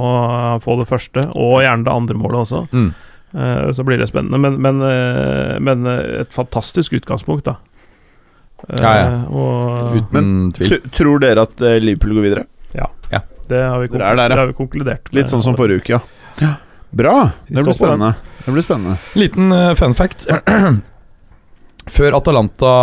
[0.64, 2.64] få det første, og gjerne det andre målet også.
[2.72, 2.92] Mm.
[3.36, 4.40] Uh, så blir det spennende.
[4.42, 7.58] Men, men, uh, men et fantastisk utgangspunkt, da.
[8.68, 9.10] Eh, Ja, ja.
[9.32, 10.80] Og Uten tvil.
[10.96, 12.48] Tror dere at eh, Liverpool går videre?
[13.50, 14.28] det har vi, er der, ja.
[14.30, 15.16] det har vi konkludert med.
[15.18, 16.00] Litt sånn som forrige uke,
[16.44, 16.52] ja.
[16.90, 17.16] Bra.
[17.50, 18.14] Det blir spennende.
[18.46, 18.98] Det blir spennende.
[19.18, 20.28] Liten uh, fun fact.
[22.00, 22.74] Før Atalanta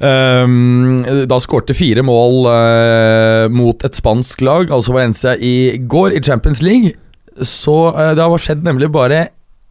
[0.00, 6.22] Um, da skårte fire mål uh, mot et spansk lag, altså Valencia, i går i
[6.24, 6.94] Champions League,
[7.44, 9.26] så uh, det har skjedd nemlig bare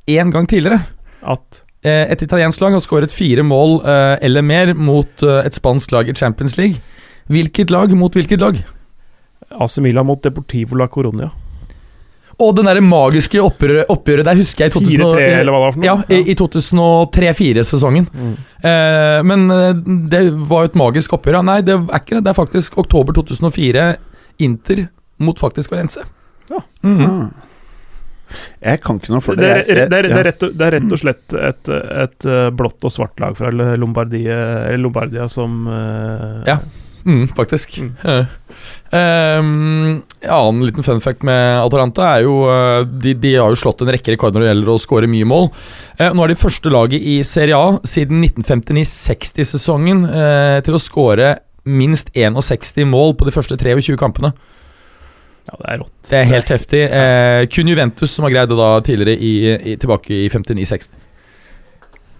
[0.05, 0.83] én gang tidligere.
[1.25, 1.68] At Eh,
[2.11, 6.09] et italiensk lag har skåret fire mål eh, eller mer mot eh, et spansk lag
[6.09, 6.81] i Champions League.
[7.29, 8.57] Hvilket lag mot hvilket lag?
[9.59, 11.29] AC Milan mot Deportivo la Coronia.
[12.39, 15.59] Og den der magiske oppgjøret, oppgjøret der husker jeg i 2000 og- 4-3, eller hva
[15.59, 15.87] det var for noe?
[15.89, 18.05] Ja, i, i 2003-2004-sesongen.
[18.13, 18.35] Mm.
[18.63, 19.73] Eh, men eh,
[20.11, 21.39] det var jo et magisk oppgjør.
[21.39, 22.23] Ja, Nei, det er ikke det.
[22.27, 23.89] Det er faktisk oktober 2004.
[24.45, 24.85] Inter
[25.19, 26.05] mot faktisk Valencia.
[26.49, 26.61] Ja.
[26.83, 27.05] Mhm.
[27.09, 27.45] Ah.
[28.61, 29.53] Jeg kan ikke noe for Det, det.
[29.53, 32.85] er, det, er, det, er, rett, det er rett og slett et, et, eh, blått
[32.85, 34.37] og svart lag fra Lombardia,
[34.79, 36.61] Lombardia som uh, Ja.
[37.05, 37.77] Mm, faktisk.
[37.79, 37.93] Mm.
[38.11, 38.25] Eh,
[38.99, 43.81] ehm, annen liten fun fact med Atalanta er jo eh, de, de har jo slått
[43.85, 45.49] en rekke rekorder når det gjelder å skåre mye mål.
[45.99, 51.37] Uh, nå er de første laget i Serie A siden 1959-60-sesongen uh, til å skåre
[51.69, 54.33] minst 61 mål på de første 23 kampene.
[55.49, 55.93] Ja, det er rått.
[56.09, 56.81] Det er helt heftig.
[56.85, 59.35] Eh, kun Juventus som har greid det da tidligere i,
[59.73, 60.91] i, tilbake i 59-60.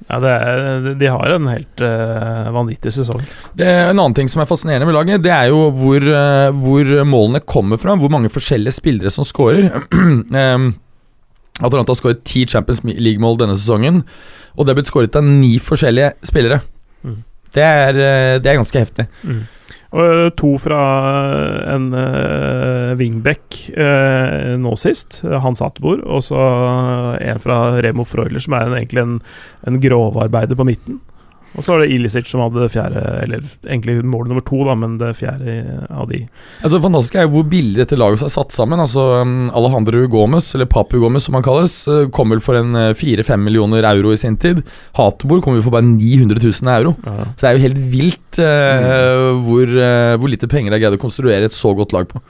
[0.10, 3.22] Ja, det er, de har en helt uh, vanvittig sesong.
[3.54, 6.50] Det er En annen ting som er fascinerende med laget, det er jo hvor, uh,
[6.64, 7.94] hvor målene kommer fra.
[8.00, 9.70] Hvor mange forskjellige spillere som scorer.
[9.94, 10.72] um,
[11.60, 14.02] Atalanta har skåret ti Champions League-mål denne sesongen,
[14.56, 16.62] og det er blitt skåret av ni forskjellige spillere.
[17.04, 17.22] Mm.
[17.54, 19.06] Det, er, uh, det er ganske heftig.
[19.28, 19.46] Eh,
[20.38, 20.80] to fra
[21.74, 26.44] en uh, wingback uh, nå sist, eh, Hans Atebor, og så
[27.18, 29.16] en fra Remo Freuler, som er en, egentlig en,
[29.68, 31.00] en grovarbeider på midten.
[31.58, 34.76] Og så var det Ilicic som hadde det fjerde, eller egentlig mål nummer to, da,
[34.78, 35.56] men det fjerde
[35.90, 36.22] av de.
[36.62, 38.82] Ja, det fantastiske er jo hvor billig dette laget er satt sammen.
[38.82, 42.78] Altså, um, Alejandro Gomez, eller Papu Gomez som han kalles, eh, kom vel for en
[42.78, 44.62] eh, 4-5 millioner euro i sin tid.
[45.00, 46.94] Hatebor kom jo for bare 900 000 euro.
[47.02, 51.00] Så det er jo helt vilt eh, hvor, eh, hvor lite penger de har greid
[51.00, 52.22] å konstruere et så godt lag på.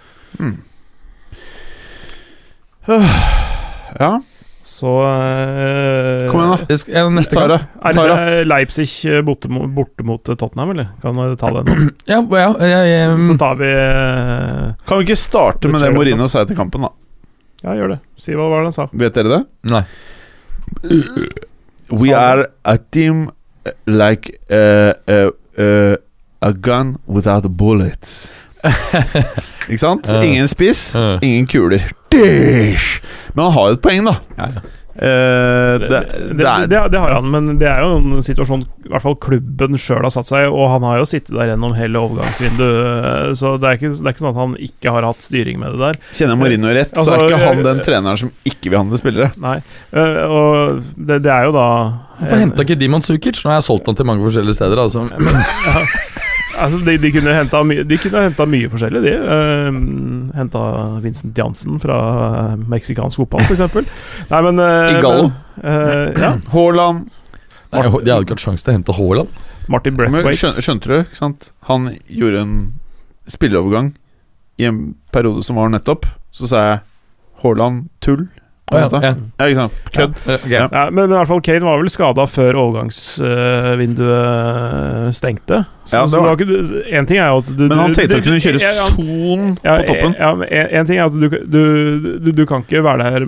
[3.99, 4.13] Ja,
[4.80, 6.51] Så uh, kom igjen,
[6.88, 7.09] da.
[7.09, 7.57] Neste Tara.
[7.84, 7.97] gang.
[7.97, 10.93] Er det Leipzig eh, borte, borte mot Tottenham, eller?
[11.01, 11.89] Kan vi ta den nå?
[12.13, 16.30] Ja, ja, ja um, Så tar vi uh, Kan vi ikke starte med det Morino
[16.32, 16.93] sa etter kampen, da?
[17.65, 17.99] Ja, gjør det.
[18.15, 18.88] Si hva var det han sa.
[19.03, 19.41] Vet dere det?
[19.73, 19.84] Nei.
[21.99, 23.27] We are a team
[23.84, 25.95] like uh, uh, uh,
[26.39, 28.30] a gun without bullets.
[29.70, 30.10] Ikke sant?
[30.10, 30.22] Ja.
[30.26, 31.18] Ingen spiss, Ja.
[31.22, 31.86] ingen kuler.
[32.10, 32.99] Dish!
[33.36, 34.18] Men han har jo et poeng, da.
[34.39, 34.68] Ja, ja.
[34.99, 35.99] Uh, det, Det,
[36.36, 39.78] det, det, det, har han, men det er jo en situasjon i hvert fall klubben
[39.80, 43.53] sjøl har satt seg i, og han har jo sittet der gjennom hele overgangsvinduet, så
[43.62, 45.80] det er, ikke, det er ikke sånn at han ikke har hatt styring med det
[45.86, 46.01] der.
[46.10, 48.80] Kjenner jeg Marino rett, så Altså, er ikke han eh, den treneren som ikke vil
[48.82, 49.30] handle spillere.
[49.39, 49.55] Nei.
[49.95, 51.68] uh, og det, det er jo da
[52.20, 53.39] Hvorfor henta ikke Dimon Sukic?
[53.45, 54.84] Nå har jeg solgt han til mange forskjellige steder.
[54.84, 55.05] Altså.
[56.58, 59.14] Altså, de, de kunne henta mye, mye forskjellig, de.
[59.22, 59.78] Uh,
[60.38, 60.64] henta
[61.04, 62.00] Vincent Jansen fra
[62.54, 63.78] eh, meksikansk fotball, f.eks.
[64.32, 65.30] Nei, men uh, Igalo.
[65.62, 66.34] ja.
[66.56, 67.06] Haaland
[67.70, 69.39] Nei, De hadde ikke hatt sjanse til å hente Haaland.
[69.70, 70.39] Martin Men Breathwaite.
[70.41, 70.95] skjøn, Skjønte du?
[71.04, 71.52] ikke sant?
[71.70, 72.56] Han gjorde en
[73.30, 73.91] spilleovergang
[74.58, 74.80] i en
[75.14, 76.08] periode som var nettopp.
[76.34, 76.80] Så sa jeg
[77.43, 78.26] Haaland tull.
[78.72, 79.72] Ja, ikke sant?
[79.95, 80.13] Kødd.
[80.72, 85.63] Men, men i hvert fall Kane var vel skada før overgangsvinduet stengte.
[85.89, 87.93] Så, Ja, det så var- var ikke En ting er jo at du Men han
[87.93, 90.15] tenkte å kunne kjøre son på toppen.
[90.20, 91.30] Ja, men en, en ting er at du,
[92.32, 93.22] du, kan ikke være der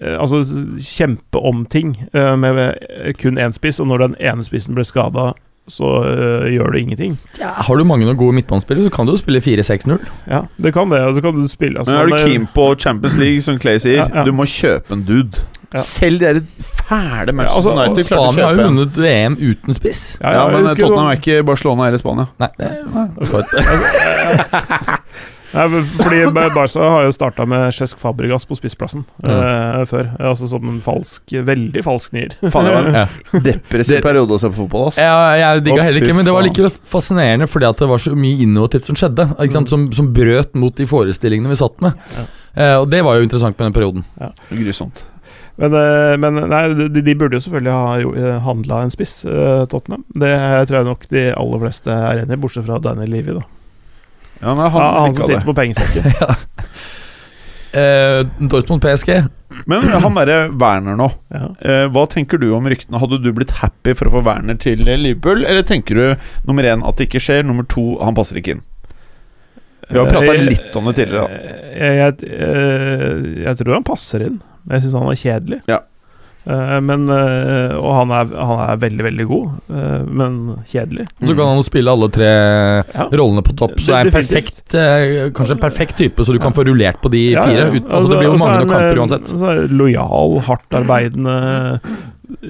[0.00, 0.44] eh, Altså
[0.78, 2.58] kjempe om ting eh, med
[2.90, 5.32] eh, kun én spiss, og når den ene spissen ble skada,
[5.70, 7.12] så eh, gjør det ingenting.
[7.40, 9.96] Ja, har du mange noen gode midtbanespillere, så kan du jo spille 4-6-0.
[10.28, 11.00] Ja, det kan det.
[11.16, 13.96] Så kan du spille altså, Men er du keen på Champions League, som Clay sier?
[14.02, 14.24] Ja, ja.
[14.28, 15.36] Du må kjøpe en dude.
[15.74, 15.80] Ja.
[15.82, 20.18] Selv de fæle Manchester altså, United Spania har jo vunnet VM uten spiss.
[20.20, 22.26] Ja, Ja, ja, men Tottenham er ikke Barcelona eller Spania.
[22.38, 22.68] Nei, det
[25.54, 30.08] Nei, fordi Bar- Barca har jo starta med Cesc Fabregas på spissplassen eh, før.
[30.18, 32.34] Altså som en falsk Veldig falsk nier.
[32.42, 33.06] Faen, det var en ja.
[33.46, 34.98] depressiv periode å se på fotball, ass.
[35.00, 36.50] Ja, jeg digga heller ikke, men det var faen.
[36.50, 39.28] like fascinerende fordi at det var så mye innovativt som skjedde.
[39.38, 39.70] Ikke sant?
[39.72, 41.98] Som, som brøt mot de forestillingene vi satt med.
[42.54, 44.06] Eh, og det var jo interessant med den perioden.
[44.50, 45.04] Grusomt.
[45.60, 49.20] Men, eh, men nei, de, de burde jo selvfølgelig ha handla en spiss,
[49.70, 50.02] Tottenham.
[50.18, 50.34] Det
[50.66, 53.38] tror jeg nok de aller fleste er enig i, bortsett fra Daniel Levy.
[53.38, 53.44] da
[54.44, 55.28] Ja, nei, Han, ja, han som det.
[55.32, 56.04] sitter på pengesekken.
[57.74, 59.08] Eh, Dortmund PSG.
[59.66, 61.48] Men han derre Werner nå, Ja.
[61.58, 63.00] eh, hva tenker du om ryktene?
[63.02, 66.04] Hadde du blitt happy for å få Werner til Liverpool, eller tenker du
[66.46, 68.62] nummer én at det ikke skjer, nummer to han passer ikke inn?
[69.90, 71.26] Vi har prata Eh, litt om det tidligere.
[71.26, 71.34] da
[71.74, 74.38] Jeg, jeg, eh, jeg tror han passer inn.
[74.70, 75.60] Jeg syns han er kjedelig.
[75.66, 75.80] Ja.
[76.44, 80.34] Eh, men, eh, og han er, han er veldig, veldig god, eh, men
[80.68, 81.06] kjedelig.
[81.24, 82.28] Så kan han spille alle tre
[82.94, 83.06] Ja.
[83.10, 83.78] rollene på topp.
[83.80, 84.60] Så det er en perfekt,
[85.38, 87.54] kanskje en perfekt type, så du kan få rullert på de fire.
[87.64, 87.70] ja.
[87.72, 89.32] Ut, altså, det blir jo mange noen kamper uansett.
[89.32, 91.80] Så er lojal, hardtarbeidende,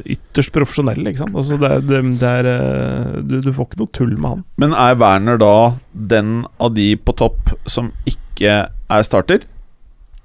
[0.05, 1.34] ytterst profesjonell, ikke sant.
[1.38, 4.45] Altså det, er- det, det er du, du får ikke noe tull med han.
[4.59, 5.55] Men er Werner da
[5.95, 9.47] den av de på topp som ikke er starter?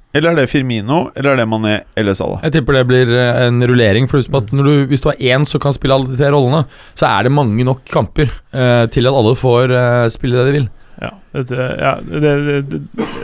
[0.09, 2.41] Eller er det Firmino, eller er det Mané eller Salah?
[2.41, 4.07] Jeg tipper det blir eh, en rullering.
[4.09, 6.31] For husk at når du, Hvis du har én som kan spille alle de tre
[6.33, 6.63] rollene,
[6.97, 10.57] så er det mange nok kamper eh, til at alle får eh, spille det de
[10.57, 10.67] vil.
[10.99, 12.79] Ja, det, ja, det, det,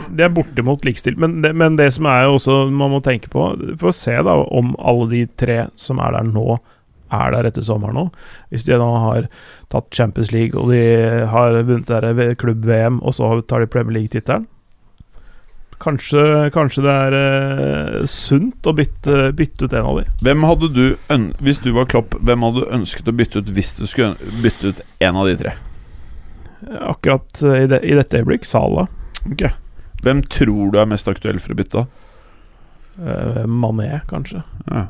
[0.08, 1.18] det, er bortimot likestilt.
[1.18, 4.38] Men men det som er jo også man må tenke på For å se da
[4.46, 6.60] om alle de tre som er der nå,
[7.12, 8.08] er der etter sommeren nå.
[8.54, 9.26] Hvis de nå har
[9.74, 14.46] tatt Champions League og de har vunnet klubb-VM, og så tar de Premier League-tittelen
[15.82, 16.20] Kanskje,
[16.54, 20.06] kanskje det er eh, sunt å bytte, bytte ut en av de.
[20.24, 20.84] Hvem hadde du
[21.44, 24.72] Hvis du var Klopp, hvem hadde du ønsket å bytte ut hvis du skulle bytte
[24.72, 25.52] ut en av de tre?
[26.80, 28.88] Akkurat eh, i, de, i dette øyeblikk Sala.
[29.28, 29.48] Ok
[30.04, 31.86] Hvem tror du er mest aktuell for å bytte?
[32.96, 34.42] Eh, Mané, kanskje.
[34.70, 34.86] Ja.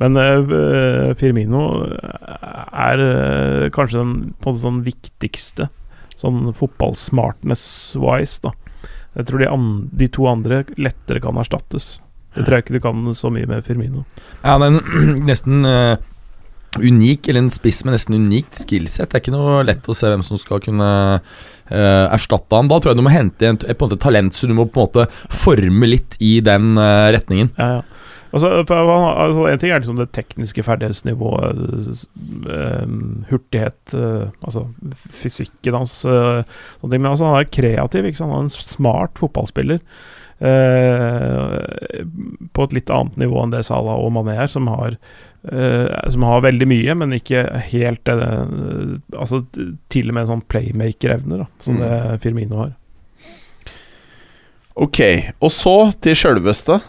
[0.00, 5.68] Men eh, Firmino er eh, kanskje den på en måte sånn viktigste
[6.20, 8.52] sånn fotballsmartness-wise, da.
[9.18, 9.50] Jeg tror de,
[10.02, 11.98] de to andre lettere kan erstattes.
[12.36, 14.04] Det tror jeg ikke du kan så mye med Firmino.
[14.44, 15.96] Ja, det er en nesten uh,
[16.78, 19.10] unik, eller en spiss med nesten unikt skillset.
[19.10, 22.70] Det er ikke noe lett å se hvem som skal kunne uh, erstatte han.
[22.70, 24.68] Da tror jeg du må hente en, et, på en måte, talent, så du må
[24.70, 25.08] på en måte
[25.42, 27.50] forme litt i den uh, retningen.
[27.58, 27.89] Ja, ja.
[28.32, 32.04] Altså, altså, en ting er liksom det tekniske ferdighetsnivået,
[32.46, 32.86] eh,
[33.32, 34.62] hurtighet eh, Altså
[34.94, 36.44] fysikken hans, eh,
[36.78, 37.02] sånne ting.
[37.02, 38.06] Men altså, han er kreativ.
[38.06, 38.30] Ikke sant?
[38.36, 39.80] Han er en smart fotballspiller.
[40.40, 42.04] eh,
[42.56, 44.94] på et litt annet nivå enn det Salah og Mané er, som har,
[45.52, 47.42] eh, som har veldig mye, men ikke
[47.74, 48.16] helt det
[49.18, 49.42] Altså
[49.92, 51.80] til og med sånn playmaker-evner, som Mm.
[51.82, 52.72] det Firmino har.
[54.76, 55.00] Ok,
[55.42, 56.80] og så til sjølveste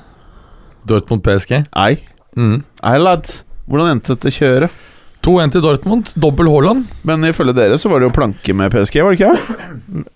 [0.89, 1.63] Dortmund PSG.
[1.75, 1.91] Nei.
[2.37, 2.61] Mm.
[2.83, 3.29] Nei, lad.
[3.69, 4.79] Hvordan endte dette kjøret?
[5.25, 6.13] 2-1 til Dortmund.
[6.17, 6.87] Dobbel Haaland.
[7.07, 10.07] Men ifølge dere så var det jo planke med PSG, var det ikke?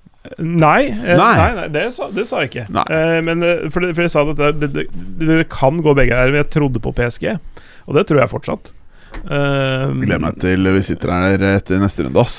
[0.41, 1.33] Nei, eh, Nei.
[1.37, 1.49] nei.
[1.59, 2.65] nei, det, sa, det sa jeg ikke.
[2.73, 2.85] Nei.
[2.89, 4.85] Eh, men eh, for, det, for jeg sa at det, det, det,
[5.21, 6.33] det kan gå begge her.
[6.33, 7.35] Men jeg trodde på PSG,
[7.85, 8.73] og det tror jeg fortsatt.
[9.25, 12.35] Eh, Gleder meg til vi sitter her etter neste runde, ass.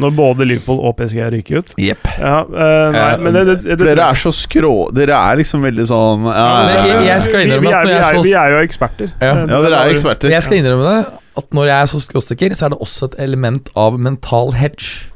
[0.00, 1.72] når både Liverpool og PSG ryker ut.
[1.80, 2.06] Jepp.
[2.18, 5.60] Ja, eh, nei, Ja, men det, det, det, dere er så skrå Dere er liksom
[5.66, 8.16] veldig sånn ja, ja, jeg- jeg skal innrømme vi, vi, at er, når vi, jeg
[8.16, 9.12] er vi er jo eksperter.
[9.20, 9.34] Ja.
[9.46, 10.30] Ja, dere er eksperter.
[10.30, 13.18] Jeg skal innrømme det, at når jeg er så skråsikker, så er det også et
[13.28, 15.06] element av mental hedge.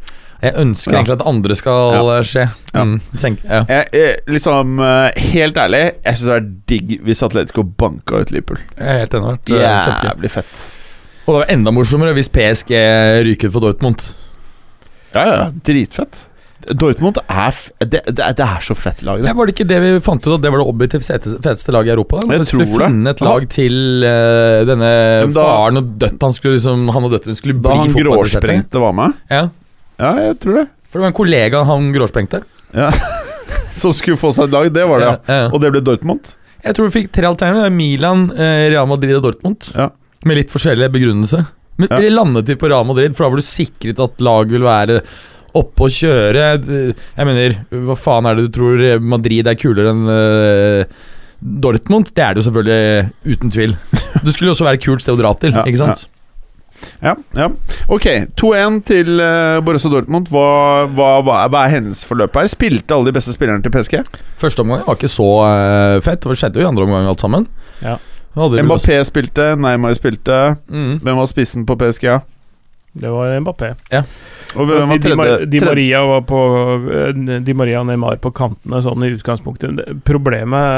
[0.45, 0.99] Jeg ønsker Ja.
[0.99, 2.21] egentlig at andre skal Ja.
[2.23, 2.51] skje.
[2.75, 2.85] Ja.
[2.85, 3.65] Mm, tenk, ja.
[3.69, 4.79] Jeg, jeg, liksom
[5.17, 8.59] Helt ærlig, jeg syns det er digg hvis Atletico banka ut Liverpool.
[8.77, 9.39] Jeg er helt enig.
[9.49, 10.65] Jævlig fett.
[11.25, 12.75] Og det var enda morsommere hvis PSG
[13.25, 14.03] ryker for Dortmund.
[15.15, 16.19] Ja, ja, dritfett.
[16.65, 19.29] Dortmund er f det, det, det er så fett lag, det.
[19.29, 21.75] Ja, var det ikke det vi fant ut at det var det objektivt fete- feteste
[21.77, 22.23] laget i Europa?
[22.25, 22.87] Jeg Vi skulle tror det.
[22.89, 24.93] finne et lag til uh, denne
[25.35, 28.81] da- faren og døtt Han skulle liksom Han og døtteren skulle bli Da han gråsprengte
[28.81, 29.13] var med.
[29.31, 29.43] Ja,
[30.01, 30.65] Ja, jeg tror det.
[30.89, 32.41] for det var en kollega han gråsprengte.
[32.75, 32.89] Ja.
[33.75, 35.19] Som skulle få seg et lag, det var det, ja.
[35.29, 35.51] Ja, ja.
[35.53, 36.33] Og det ble Dortmund.
[36.65, 37.71] Jeg tror vi fikk tre alternativer.
[37.75, 39.69] Milan, eh, Real Madrid og Dortmund.
[39.77, 39.91] Ja.
[40.25, 41.45] Med litt forskjellig begrunnelse.
[41.77, 42.11] Men Ja.
[42.11, 45.01] landet vi på Real Madrid, for da var du sikret at lag vil være
[45.55, 46.47] oppe og kjøre.
[47.17, 50.85] Jeg mener, hva faen er det du tror Madrid er kulere enn uh,
[51.43, 52.11] Dortmund?
[52.15, 53.77] Det er det jo selvfølgelig, uten tvil.
[54.25, 56.07] Det skulle jo også være et kult sted å dra til, Ja, ikke sant?
[57.03, 57.49] Ja, ja.
[57.93, 58.07] Ok,
[58.41, 60.31] 2-1 til uh, Borussia Dortmund.
[60.33, 62.51] Hva, hva, hva, hva er hendelsesforløpet her?
[62.51, 64.01] Spilte alle de beste spillerne til PSG?
[64.41, 66.25] Første omgang var ikke så eh, fett.
[66.25, 67.47] Det skjedde jo i andre omgang alt sammen.
[67.85, 67.97] Ja.
[68.35, 70.39] Mbappé spilte, Neymar spilte.
[70.71, 70.99] Mm.
[71.05, 72.09] Hvem var spissen på PSG?
[72.09, 72.21] Ja?
[72.95, 73.73] Det var Mbappé.
[73.91, 74.03] Ja.
[74.55, 75.47] Og hvem var tredje?
[75.51, 75.61] Di?
[75.65, 76.41] Maria var på
[76.95, 79.81] eh, Di Maria og Neymar på kantene, sånn i utgangspunktet.
[80.07, 80.69] Problemet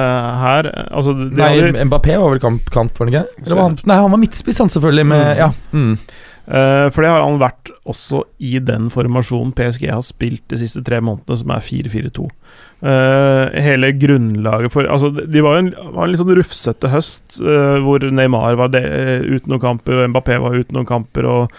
[0.41, 3.51] her Altså, de Nei, hadde, Mbappé var vel kant, kant var han ikke?
[3.53, 5.07] Var han, nei, han var midtspiss, han selvfølgelig.
[5.13, 5.37] Med, Mm.
[5.43, 5.51] ja.
[5.73, 5.99] mm.
[6.47, 10.83] Eh, for det har han vært også i den formasjonen PSG har spilt de siste
[10.87, 12.29] tre månedene, som er 4-4-2.
[12.77, 17.79] Uh, hele grunnlaget for Altså, de var en, var en litt sånn rufsete høst, uh,
[17.81, 18.83] hvor Neymar var de,
[19.25, 21.29] uten noen kamper, og Mbappé var uten noen kamper.
[21.31, 21.57] og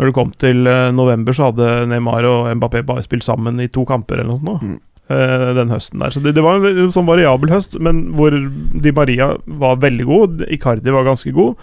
[0.00, 3.68] når det kom til eh, november, så hadde Neymar og Mbappé bare spilt sammen i
[3.68, 4.56] to kamper eller noe.
[4.64, 4.78] Mm.
[5.10, 6.14] Eh, den høsten der.
[6.14, 8.34] Så det, det var en sånn variabel høst, men hvor
[8.80, 10.44] Di Maria var veldig god.
[10.50, 11.56] Icardi var ganske god,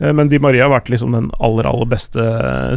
[0.00, 2.24] eh, men Di Maria har vært liksom den aller, aller beste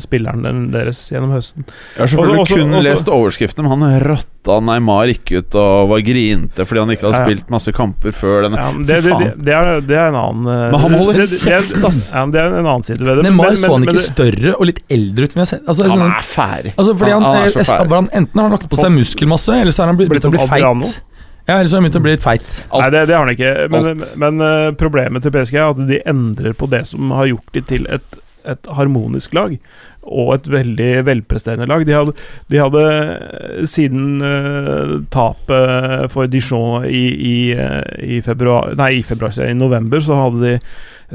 [0.04, 1.68] spilleren deres gjennom høsten.
[1.96, 5.56] Jeg har selvfølgelig Også- også- kun også- lest overskriften, men han rotta Neymar gikk ut
[5.56, 8.58] og var grinte fordi han ikke hadde spilt masse kamper før denne.
[8.60, 9.24] Ja, men Fy det, det, faen.
[9.24, 11.86] det, det, er, det er en annen eh, Men han holder det- det- det- kjeft,
[11.90, 12.02] ass.
[12.12, 13.24] Ja, det er en annen side ved det.
[13.30, 15.32] Neymar Men- så han ikke det- større og litt eldre ut?
[15.48, 15.64] sett?
[15.68, 16.74] Altså, Han er ferdig.
[16.78, 17.90] altså, fordi han, han er så jeg- ferdig.
[17.96, 20.34] han, enten har han lagt på seg muskelmasse, eller så har han blitt, Blitt begynt
[20.34, 21.02] å bli feit.
[21.48, 22.50] Ja, ellers har han begynt å bli litt feit.
[22.72, 23.70] Nei, det, det har han ikke.
[23.70, 24.04] Men, men,
[24.38, 27.62] men eh, problemet til PSG er at de endrer på det som har gjort de
[27.62, 28.02] til et,
[28.50, 29.56] et harmonisk lag.
[30.04, 31.86] Og et veldig velpresterende lag.
[31.88, 32.14] De hadde,
[32.52, 39.06] de hadde eh, siden uh, tapet for Dijon i, i, eh, i februar Nei, i
[39.06, 40.56] februar, i november, så hadde de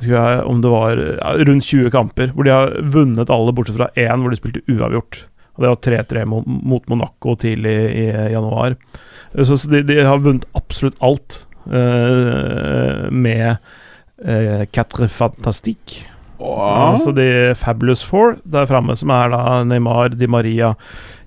[0.09, 3.91] jeg om det var ja, rundt 20 kamper, hvor de har vunnet alle bortsett fra
[3.99, 5.25] én hvor de spilte uavgjort.
[5.59, 8.77] Og det var 3-3 mot, mot Monaco tidlig i, i januar.
[9.35, 13.59] Så, så de, de har vunnet absolutt alt uh, med
[14.23, 16.07] uh, Quatre Fantastique.
[16.39, 17.29] Altså de
[17.59, 20.75] Fabulous Four der framme, som er da Neymar, Di Maria,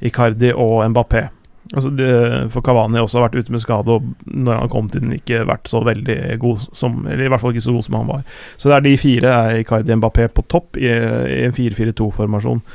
[0.01, 1.27] Icardi og Mbappé.
[1.71, 2.07] Altså de,
[2.51, 5.45] for Cavani også har vært ute med skade, og når han kom til den, ikke
[5.47, 8.25] vært så veldig god som Eller i hvert fall ikke så god som han var.
[8.57, 12.65] Så det er de fire, er Icardi og Mbappé på topp i, i en 4-4-2-formasjon.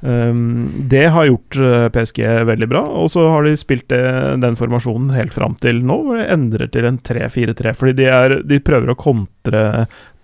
[0.00, 4.02] Um, det har gjort uh, PSG veldig bra, og så har de spilt det,
[4.44, 7.74] den formasjonen helt fram til nå, hvor de endrer til en 3-4-3.
[7.74, 9.64] Fordi de, er, de prøver å kontre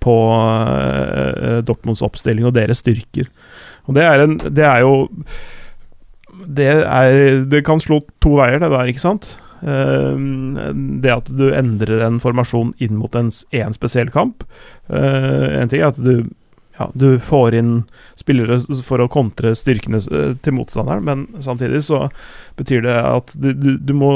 [0.05, 3.31] på uh, Dortmunds oppstilling og deres styrker.
[3.89, 5.09] Og det er, en, det er jo
[6.45, 9.35] det, er, det kan slå to veier, det der, ikke sant?
[9.65, 10.59] Um,
[11.01, 14.45] det at du endrer en formasjon inn mot en, en spesiell kamp.
[14.93, 16.27] Uh, en ting er at du
[16.79, 17.75] ja, du får inn
[18.19, 22.09] spillere for å kontre styrkene eh, til motstanderen, men samtidig så
[22.59, 24.11] betyr det at du, du må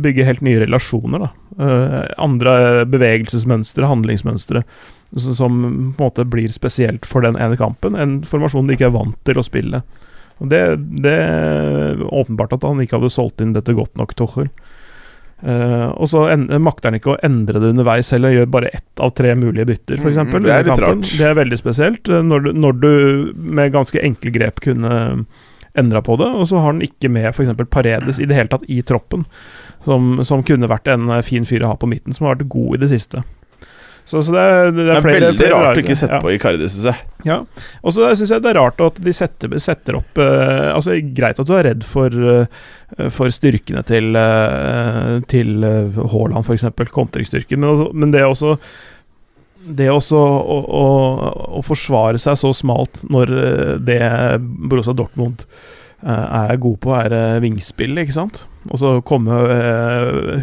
[0.00, 1.26] bygge helt nye relasjoner.
[1.26, 1.30] Da.
[1.58, 4.62] Eh, andre bevegelsesmønstre, handlingsmønstre,
[5.18, 7.98] som på en måte blir spesielt for den ene kampen.
[7.98, 9.82] En formasjon de ikke er vant til å spille.
[10.40, 10.62] Og det,
[11.04, 14.52] det er åpenbart at han ikke hadde solgt inn dette godt nok, Tuchel.
[15.40, 19.00] Uh, og så en, makter han ikke å endre det underveis heller, gjør bare ett
[19.00, 20.18] av tre mulige bytter, f.eks.
[20.20, 21.12] Mm, det er litt rart.
[21.16, 22.90] Det er veldig spesielt, eh, når du, når du
[23.34, 24.92] med ganske enkle grep kunne
[25.78, 26.28] endra på det.
[26.34, 27.52] Og så har han ikke med f.eks.
[27.70, 29.26] Paredes i det hele tatt i troppen,
[29.86, 32.50] som, som kunne vært en eh, fin fyr å ha på midten, som har vært
[32.52, 33.22] god i det siste.
[34.10, 36.16] Så, så det, er- det Det er er flere, veldig flere rart å ikke sette
[36.16, 36.22] ja.
[36.24, 37.06] på Icardi, syns jeg.
[37.28, 37.36] Ja.
[37.84, 41.38] Og så syns jeg det er rart at de setter, setter opp uh, Altså Greit
[41.38, 46.64] at du er redd for, uh, for styrkene til uh, Til Haaland, f.eks.
[46.96, 47.60] Kontringsstyrken.
[47.62, 48.56] Men, men det er også
[49.60, 50.86] det også å, å,
[51.58, 54.00] å forsvare seg så smalt når eh, det
[54.40, 58.44] Borussia Dortmund eh, er god på, er eh, vingspill, ikke sant?
[58.70, 59.36] Og så komme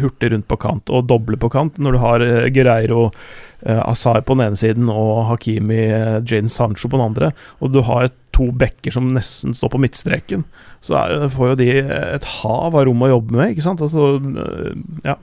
[0.00, 4.38] hurtig rundt på kant og doble på kant når du har Gereiro eh, Azar på
[4.38, 5.82] den ene siden og Hakimi
[6.22, 10.44] Jane Sancho på den andre, og du har to bekker som nesten står på midtstreken,
[10.84, 13.82] så er, får jo de et hav av rom å jobbe med, ikke sant?
[13.84, 14.14] Altså,
[14.44, 15.18] eh, ja.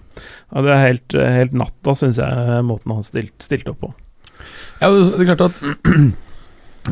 [0.56, 3.94] Det er helt, helt natta, syns jeg, måten han stilt, stilte opp på.
[4.82, 5.64] Ja, det er klart at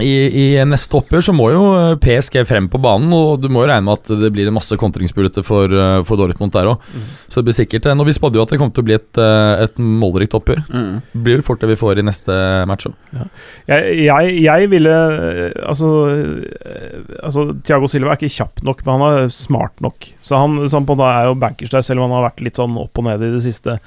[0.02, 0.10] i,
[0.58, 3.68] I neste oppgjør så må jo eh, PSG frem på banen, og du må jo
[3.70, 6.82] regne med at det blir en masse kontringsmuligheter for, eh, for Dortmund der òg.
[6.96, 7.04] Mm.
[7.30, 8.96] Så det blir sikkert en- Og vi spådde jo at det kom til å bli
[8.96, 10.64] et, eh, et målrikt oppgjør.
[11.14, 12.34] Det blir det fort det vi får i neste
[12.66, 12.96] match òg.
[13.68, 15.92] Jeg, jeg, jeg ville eh, Altså,
[16.66, 20.10] eh, altså Thiago Silva er ikke kjapp nok, men han er smart nok.
[20.26, 22.32] Så han, så han på en måte er jo bankers der, selv om han har
[22.32, 23.78] vært litt sånn opp og ned i det siste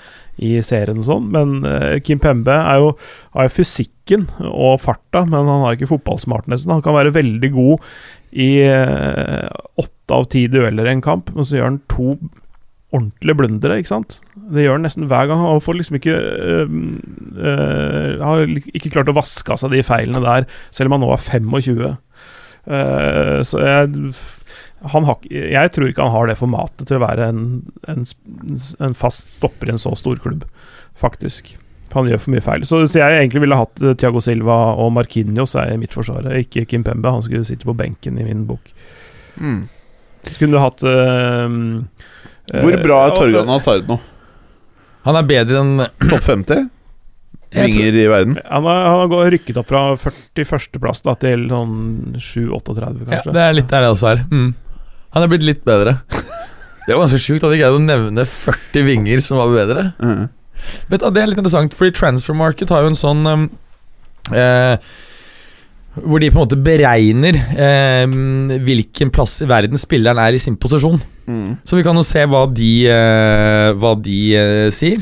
[0.43, 1.29] i serien og sånn.
[1.35, 2.95] Men uh, Kim Pembe er jo,
[3.37, 6.73] har jo fysikken og farta, men han har ikke fotballsmartnessen.
[6.75, 7.87] Han kan være veldig god
[8.37, 9.47] i eh,
[9.81, 12.17] åtte av ti dueller i en kamp, men så gjør han to
[12.95, 14.19] ordentlige blundere, ikke sant?
[14.37, 15.41] Det gjør han nesten hver gang.
[15.43, 16.17] Han får liksom ikke
[17.41, 21.11] uh, Har ikke klart å vaske av seg de feilene der, selv om han nå
[21.17, 21.97] er 25.
[22.67, 24.11] Eh, så jeg
[24.85, 27.45] har, jeg tror ikke han har det formatet til å være en,
[27.89, 28.05] en,
[28.83, 30.45] en fast stopper i en så stor klubb,
[30.99, 31.55] faktisk.
[31.95, 32.67] Han gjør for mye feil.
[32.69, 36.29] Så, så jeg egentlig ville hatt Tiago Thiago Silva og Marquinhos er i mitt forsvar,
[36.43, 37.13] ikke Kim Pembe.
[37.13, 38.73] Han skulle sitte på benken i min bok.
[39.41, 39.65] Mm.
[40.27, 41.49] Så kunne du hatt uh,
[42.51, 43.99] Hvor bra er Torgan Hazard nå?
[45.07, 46.67] Han er bedre enn Topp 50?
[47.57, 48.39] Jeg Vinger i verden?
[48.43, 51.77] Han har, han har rykket opp fra 41.-plass til sånn
[52.19, 54.25] 7-38, Ja, det er litt der det også er.
[54.29, 54.51] Mm.
[55.17, 55.97] Han er blitt litt bedre.
[56.85, 59.89] Det var ganske sjukt at vi greide å nevne 40 vinger som var bedre.
[59.97, 60.29] Mm.
[60.91, 63.23] Vet du, Det er litt interessant, fordi Transfer Market har jo en sånn
[64.35, 64.77] eh,
[65.97, 68.05] Hvor de på en måte beregner eh,
[68.67, 71.01] hvilken plass i verden spilleren er i sin posisjon.
[71.27, 71.57] Mm.
[71.65, 75.01] Så vi kan jo se hva de, eh, hva de eh, sier.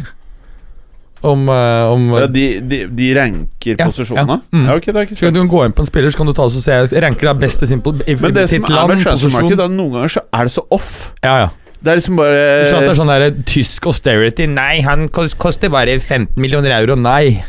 [1.24, 4.36] Om, eh, om Ja, de, de, de ranker Ja, posisjonene?
[4.36, 4.58] ja.
[4.58, 4.66] Mm.
[4.68, 6.28] Ja, ok, det er ikke ikke Skal du gå inn på en spiller, så kan
[6.28, 8.76] du ta oss og se Ranker deg best i sin i Men det sitt som
[8.76, 9.36] er med transfer posisjon.
[9.40, 10.90] market, da, noen ganger så er det så off.
[11.24, 11.48] Ja, ja.
[11.84, 14.46] Det er liksom bare Du skjønner at det er sånn der tysk austerity.
[14.48, 16.96] Nei, han koster bare 15 millioner euro.
[16.96, 17.42] Nei.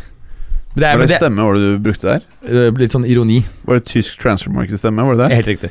[0.75, 2.23] Det er Var det det, stemme var det du brukte der?
[2.43, 3.37] eh, litt sånn ironi.
[3.63, 5.05] Var det tysk transfer market-stemme?
[5.07, 5.35] Var det det?
[5.37, 5.69] Helt riktig.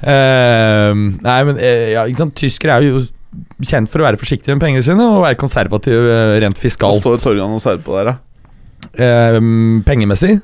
[0.00, 2.34] Uh, nei, men uh, ja, ikke sant?
[2.38, 3.02] Tyskere er jo
[3.62, 6.08] kjent for å være forsiktig med pengene sine og være konservativ
[6.42, 7.02] rent fiskalt.
[7.02, 8.18] Hva står Torgan og på der, da?
[8.98, 9.40] Eh,
[9.86, 10.38] pengemessig.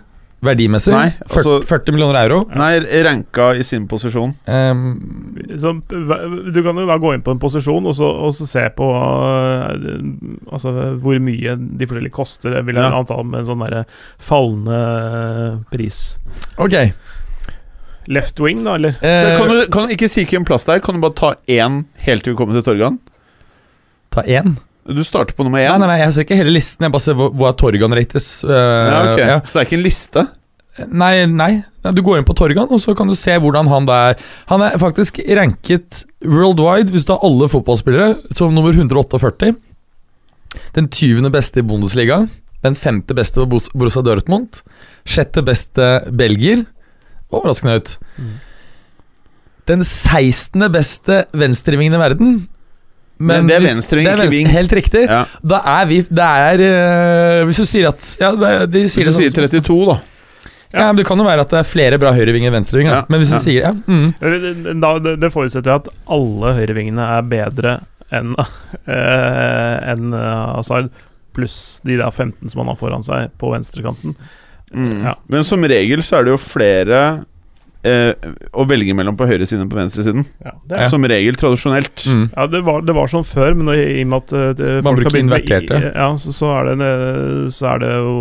[0.45, 0.93] Verdimessig.
[0.93, 2.43] Nei, 40, altså- 40 millioner euro.
[2.55, 4.35] Nei, ranka i sin posisjon.
[4.47, 5.01] Ehm,
[5.57, 8.69] Så, du kan jo da gå inn på en posisjon og så, og så se
[8.77, 12.55] på øh, Altså hvor mye de forskjellige koster.
[12.57, 12.91] Jeg vil Ja.
[12.99, 13.87] anta med en sånn derre
[14.19, 16.19] fallende pris.
[16.59, 16.93] ok.
[18.09, 18.95] Left wing, da, eller?
[19.01, 20.85] Så Eh, kan, du, kan du ikke si en plass det er?
[20.85, 22.99] Kan du bare ta én helt til vi kommer til Torgan?
[24.15, 24.57] ta én.
[24.87, 25.71] Du starter på nummer én?
[25.73, 26.85] Nei, nei, nei, jeg ser ikke hele listen.
[26.85, 28.45] Jeg bare ser hvor, hvor Torgan rates.
[28.45, 29.19] Uh, Ja, ok.
[29.25, 29.39] ja.
[29.43, 30.27] Så det er ikke en liste?
[30.91, 31.53] Nei, nei.
[31.85, 34.17] Nei, Du går inn på Torgan, og så kan du se hvordan han der
[34.51, 39.55] Han er faktisk ranket worldwide, hvis du har alle fotballspillere, som nummer 148.
[40.75, 41.31] Den 20.
[41.35, 42.25] beste i Bundesliga.
[42.65, 44.63] Den femte beste på Borussia Dortmund.
[45.05, 46.65] Sjette beste belgier.
[47.33, 47.95] Overraskende ut.
[48.19, 48.35] Mm.
[49.71, 50.67] Den 16.
[50.73, 52.35] beste venstrevingen i verden.
[53.25, 54.49] Men det er venstreving, ikke ving.
[54.51, 55.05] Helt riktig.
[55.07, 55.23] Ja.
[55.47, 58.33] Da er vi Det er eh, Hvis du sier at Ja,
[58.67, 60.01] de sier Hvis du sier sånn- 32, da.
[60.75, 62.97] ja, men Det kan jo være at det er flere bra høyrevinger enn venstrevinger.
[62.99, 63.05] Ja.
[63.09, 63.39] Men hvis ja.
[63.39, 64.81] du sier ja, mm.
[64.83, 67.77] Da, det, det forutsetter jeg at alle høyrevingene er bedre
[68.15, 68.51] enn uh,
[69.95, 70.91] enn uh, Hazard,
[71.35, 74.19] pluss de der 15 som han har foran seg på venstrekanten.
[74.75, 75.05] Mm.
[75.07, 75.15] Ja.
[75.29, 77.01] Men som regel så er det jo flere
[77.85, 78.13] eh,
[78.57, 80.25] å velge mellom på høyre side enn på venstre siden.
[80.45, 82.07] Ja, det er Som regel tradisjonelt.
[82.09, 82.25] Mm.
[82.37, 84.89] Ja, det var, det var sånn før, men i og med at uh, det, Man
[84.97, 86.93] folk har bruker begynt med- Ja, så, så, er det,
[87.55, 88.15] så er det jo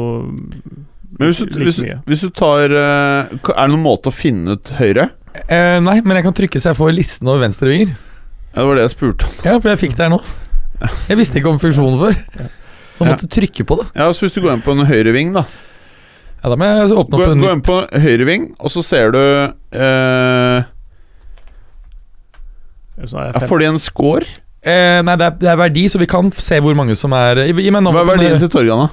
[1.20, 1.80] Men hvis du, like hvis,
[2.10, 5.10] hvis du tar eh, Er det noen måte å finne ut høyre?
[5.48, 7.94] eh, Nei, men jeg kan trykke så jeg får listen over venstrevinger.
[8.54, 9.38] Ja, det var det jeg spurte om.
[9.46, 10.20] Ja, for jeg fikk det her nå.
[11.10, 12.18] Jeg visste ikke om funksjonen før.
[13.00, 13.14] Man Ja.
[13.16, 13.86] måtte trykke på det.
[13.98, 15.46] Ja, så Hvis du går inn på en høyreving, da.
[16.44, 19.14] Ja, Da må jeg åpne Gå, opp en gå inn på høyreving, og så ser
[19.16, 20.66] du eh,
[23.00, 24.28] ja, Får de en score?
[24.62, 27.46] eh, Nei, det er, det er verdi, så vi kan se hvor mange som er
[27.48, 28.90] Gi gi meg Hva er verdien til Torgan, da?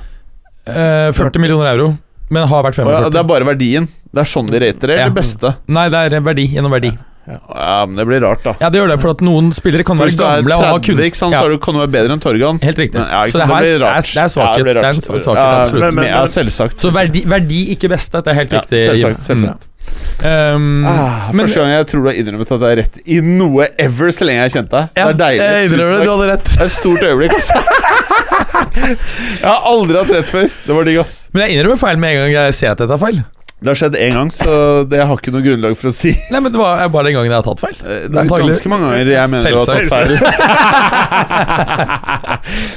[0.71, 1.91] Eh, 40 millioner euro,
[2.31, 2.87] men har vært 45.
[2.87, 3.13] ja, 45.
[3.15, 3.87] det er bare verdien.
[4.13, 5.09] Det er sånn de rater det, Ja.
[5.15, 5.55] beste?
[5.67, 6.93] Nei, det er verdi gjennom verdi.
[6.95, 8.55] Ja, men det blir rart, da.
[8.61, 11.11] Ja, det gjør det, for at noen spillere kan være gamle og ha 30, ikke
[11.11, 11.21] kunst...
[11.21, 12.59] sant, så Ja, så du- kan du være bedre enn Torgan.
[12.63, 12.99] helt riktig.
[12.99, 14.09] Men, ja, så det, her, det blir rart.
[14.15, 14.59] det er svakhet.
[14.59, 15.83] Ja, det er en svakhet, Ja, absolutt.
[15.85, 16.79] Men- men- ja, selvsagt.
[16.81, 18.23] Så verdi, verdi, ikke beste.
[18.25, 18.81] Det er helt Ja, riktig.
[18.89, 19.23] selvsagt.
[19.29, 19.67] Selvsagt.
[19.67, 19.77] Mm.
[20.21, 23.21] Um, Ah, men- første gang jeg tror du har innrømmet at det er rett i
[23.25, 24.89] noe ever så lenge jeg har kjent deg.
[24.97, 25.41] ja, det er deilig.
[25.41, 26.45] jeg innrømmer det, du hadde rett.
[26.45, 27.35] Det er et stort øyeblikk.
[27.35, 27.51] ass.
[29.41, 30.49] jeg har aldri hatt rett før.
[30.67, 31.29] Det var digg, ass.
[31.33, 33.23] Men jeg innrømmer feil med en gang jeg ser at dette er feil.
[33.61, 34.49] Det har skjedd én gang, så
[34.89, 36.15] det jeg har ikke noe grunnlag for å si.
[36.33, 37.77] Nei, men Det var bare den gangen jeg har tatt feil.
[37.85, 38.55] Eh, Det er Antagelig.
[38.55, 40.17] ganske mange ganger jeg mener du har tatt feil.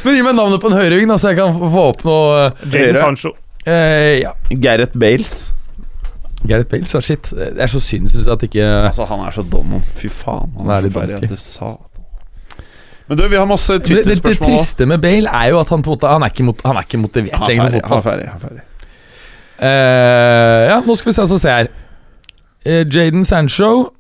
[0.04, 3.00] Men gi meg navnet på en høyreving, da, så jeg kan få opp noe Jadon
[3.00, 3.32] Sancho.
[3.66, 4.32] eh, Ja.
[4.52, 5.54] Gareth Bales.
[6.44, 7.30] Gareth Bales, ja, shit.
[7.32, 9.84] Det er så synd synes jeg, at ikke Altså, han er så Donald.
[9.96, 10.52] Fy faen.
[10.60, 11.38] Han er er, litt vanskelig.
[11.40, 11.78] Sa
[13.08, 14.52] Men du, vi har masse det, det, det Twitter-spørsmål.
[14.52, 14.60] også.
[14.60, 16.76] triste med Bale er jo at han på en måte Han er ikke, mot, han
[16.76, 17.82] er ikke motivert Han er lenger ferdig.
[17.82, 18.28] for Han er ferdig.
[18.28, 18.62] Han er ferdig.
[19.60, 21.70] Eh, ja, nå skal vi se hva som ser.
[22.64, 23.92] Uh, Jaden Sancho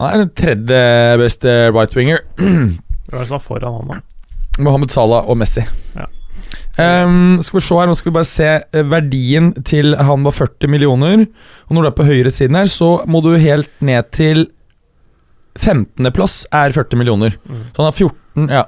[0.00, 0.78] Han er den tredje
[1.20, 2.22] beste right-winger.
[2.40, 2.76] Hvem
[3.12, 3.98] er det som er foran han, da?
[4.64, 5.64] Mohammed Salah og Messi.
[5.96, 6.08] Ja.
[6.76, 10.36] Um, skal vi se her, Nå skal vi bare se eh, verdien til han var
[10.36, 11.24] 40 millioner.
[11.68, 14.46] Og når du er på høyre siden her, så må du helt ned til
[15.56, 17.38] 15.-plass er 40 millioner.
[17.48, 17.62] Mm.
[17.72, 18.64] Så han har 14 Ja,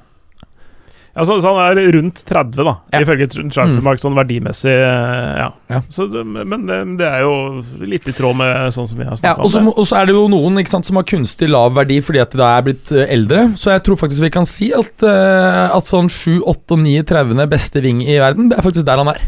[1.18, 3.00] Altså, så han er rundt 30, da, Ja.
[3.02, 4.70] ifølge Transfermark, sånn verdimessig.
[4.70, 5.48] eh, Ja.
[5.68, 5.80] Ja.
[5.90, 9.34] Så men det, det er jo litt i tråd med sånn som vi har ja
[9.34, 9.68] snakka så om.
[9.74, 12.30] og så er det jo noen ikke sant, som har kunstig lav verdi fordi at
[12.30, 13.48] de da er blitt eh, eldre.
[13.58, 17.02] Så jeg tror faktisk vi kan si at, eh, at sånn 7, 8 og 9
[17.04, 19.20] 30 beste ving i verden, det er faktisk der han er.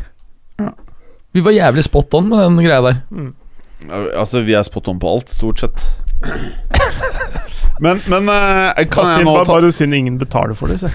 [0.60, 0.70] Ja.
[1.34, 3.02] Vi var jævlig spot on med den greia der.
[3.10, 3.34] Mm.
[4.14, 5.80] Altså, vi er spot on på alt, stort sett.
[7.80, 8.26] Men, men
[8.92, 10.82] kan jeg nå ta bare synd ingen betaler for det.
[10.82, 10.90] Se.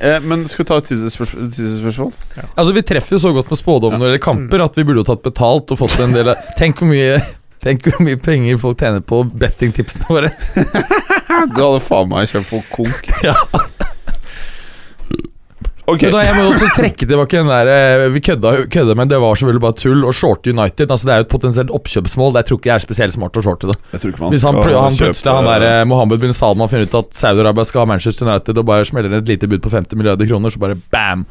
[0.00, 0.16] Ja.
[0.16, 1.50] Eh, Men skal vi ta et tidsspørsmål?
[1.56, 2.12] tidsspørsmål?
[2.56, 5.02] Altså Vi treffer jo så godt med spådommer når det gjelder kamper at vi burde
[5.04, 7.20] jo tatt betalt og fått en del av Tenk hvor mye
[7.66, 10.30] Tenk hvor mye penger folk tjener på bettingtipsene våre.
[11.56, 13.08] Du hadde faen meg kjøpt folk konk.
[13.26, 13.34] Ja.
[15.86, 16.02] Ok.
[16.02, 19.20] Men da, jeg må også trekke tilbake den der eh, Vi kødda, kødda men det
[19.22, 20.06] var selvfølgelig bare tull.
[20.06, 22.38] Å shorte United Altså Det er jo et potensielt oppkjøpsmål.
[22.40, 23.76] Jeg tror ikke jeg er spesielt smart å shorte det.
[23.94, 27.84] Hvis han, han plutselig Han der eh, Mohammed bin Salman finner ut at Saudi-Arabia skal
[27.84, 30.62] ha Manchester United og bare smeller inn et lite bud på 50 milliarder kroner, så
[30.62, 31.22] bare bam!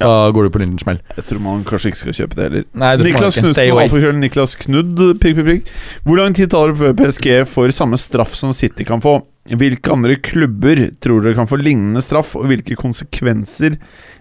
[0.00, 1.00] Da går du på en liten smell.
[1.12, 2.62] Jeg tror man kanskje ikke skal kjøpe det heller.
[2.80, 5.74] Nei, det Niklas Knudsen, Niklas Knudd, prikk, prikk, prikk.
[6.06, 9.18] Hvor lang tid tar det før PSG får samme straff som City kan få?
[9.58, 13.76] Hvilke andre klubber tror dere kan få lignende straff, og hvilke konsekvenser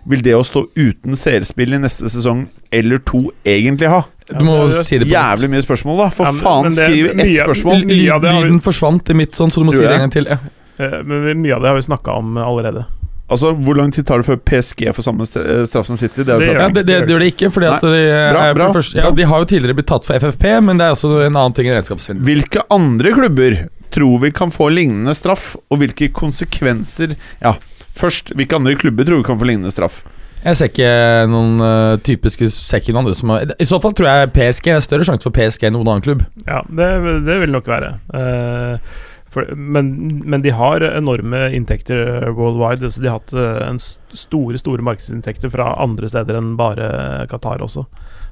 [0.09, 4.03] vil det å stå uten seerspill i neste sesong eller to egentlig ha?
[4.29, 6.09] Du må Ja, det si det på Jævlig mye spørsmål, da.
[6.09, 7.85] For Ja, men- faen, men det- skriv ett mye- spørsmål.
[7.85, 10.25] mye vi- Lyden forsvant i mitt sånn, så du må si det en gang til.
[10.25, 10.37] Ja.
[10.79, 12.85] Eh, Men mye av det har vi snakka om allerede.
[13.29, 16.23] Altså, Hvor lang tid tar det før PSG får samme eh, straff som City?
[16.23, 16.59] Det er Det klart.
[16.61, 19.11] Ja, det, det, det gjør det ikke, fordi at de, Bra, for bra, første, ja,
[19.11, 21.67] de har jo tidligere blitt tatt for FFP, men det er også en annen ting
[21.67, 22.23] enn redskapssvindel.
[22.25, 27.55] Hvilke andre klubber tror vi kan få lignende straff, og hvilke konsekvenser Ja,
[27.97, 30.01] først, hvilke andre klubber tror vi kan få lignende straff?
[30.39, 30.91] Jeg ser ikke
[31.27, 34.69] noen uh, typiske ser ikke noen andre som har I så fall tror jeg PSG
[34.71, 36.23] er større sjanse for PSG enn noen annen klubb.
[36.45, 36.87] Ja, det,
[37.27, 37.97] det vil nok være.
[38.15, 38.93] Eh,
[39.33, 39.91] for, men,
[40.25, 42.89] men de har enorme inntekter worldwide.
[42.91, 46.89] Så de har hatt eh, en store store markedsinntekter fra andre steder enn bare
[47.29, 47.85] Qatar også.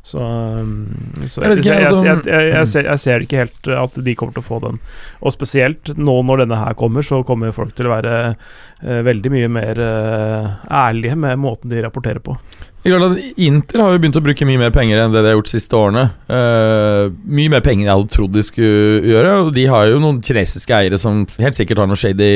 [0.07, 0.87] Så, um,
[1.27, 4.43] så Jeg jeg, jeg, altså- jeg, ser, jeg ser ikke helt at de kommer til
[4.43, 4.79] å få den.
[5.19, 9.33] Og spesielt nå når denne her kommer, så kommer folk til å være eh, veldig
[9.33, 12.37] mye mer eh, ærlige med måten de rapporterer på.
[12.87, 15.49] Er Inter har jo begynt å bruke mye mer penger enn det de har gjort
[15.49, 16.05] de siste årene.
[16.31, 19.33] Uh, mye mer penger enn jeg hadde trodd de skulle gjøre.
[19.43, 22.31] Og de har jo noen kinesiske eiere som helt sikkert har noe shady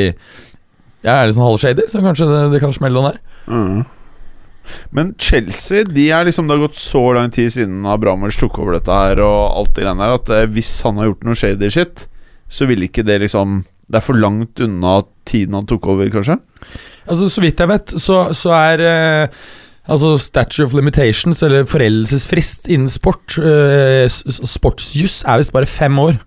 [1.01, 3.21] Ja, er det sånn halvshady, så kanskje det, det kan smelle noe der.
[3.47, 3.81] Mm.
[4.95, 8.77] Men Chelsea de er liksom Det har gått så lang tid siden Abramovic tok over
[8.77, 11.71] dette her og alt det greiene der, at eh, hvis han har gjort noe shady
[11.73, 12.05] shit,
[12.51, 16.37] så vil ikke det liksom Det er for langt unna tiden han tok over, kanskje?
[17.07, 19.41] Altså, Så vidt jeg vet, så, så er eh,
[19.89, 26.19] Altså Statue of Limitations, eller foreldelsesfrist innen sport, eh, sportsjuss, er visst bare fem år.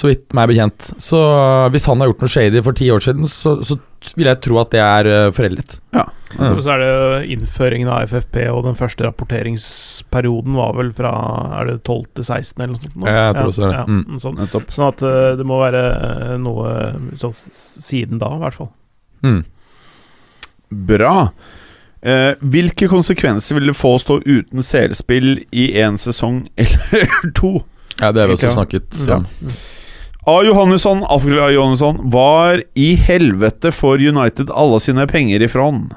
[0.00, 0.86] Så vidt meg bekjent.
[1.02, 3.76] Så eh, hvis han har gjort noe shady for ti år siden, så, så
[4.16, 5.74] vil jeg tro at det er uh, foreldet.
[5.92, 6.06] Ja.
[6.38, 6.54] Mm.
[6.62, 11.10] Så er det innføringen av FFP, og den første rapporteringsperioden var vel fra
[11.58, 12.96] Er det 12 til 16, eller noe sånt?
[12.96, 13.10] nå?
[13.10, 13.72] Jeg tror også det.
[13.76, 14.04] Ja, Mm.
[14.08, 14.38] noe sånt.
[14.40, 14.70] Nettopp.
[14.72, 16.74] Sånn at eh, det må være eh, noe
[17.20, 18.70] sånn siden da, i hvert fall.
[19.26, 19.42] Mm.
[20.88, 21.14] Bra.
[22.02, 27.58] Eh, hvilke konsekvenser vil det få å stå uten seerspill i én sesong eller to?
[27.98, 29.08] Ja, det har vi også snakket om.
[29.08, 29.20] Ja.
[29.20, 29.52] om.
[30.30, 30.42] A.
[30.44, 31.18] Johannesson, A.
[31.52, 35.90] Johannesson, var i helvete for United alle sine penger ifrån?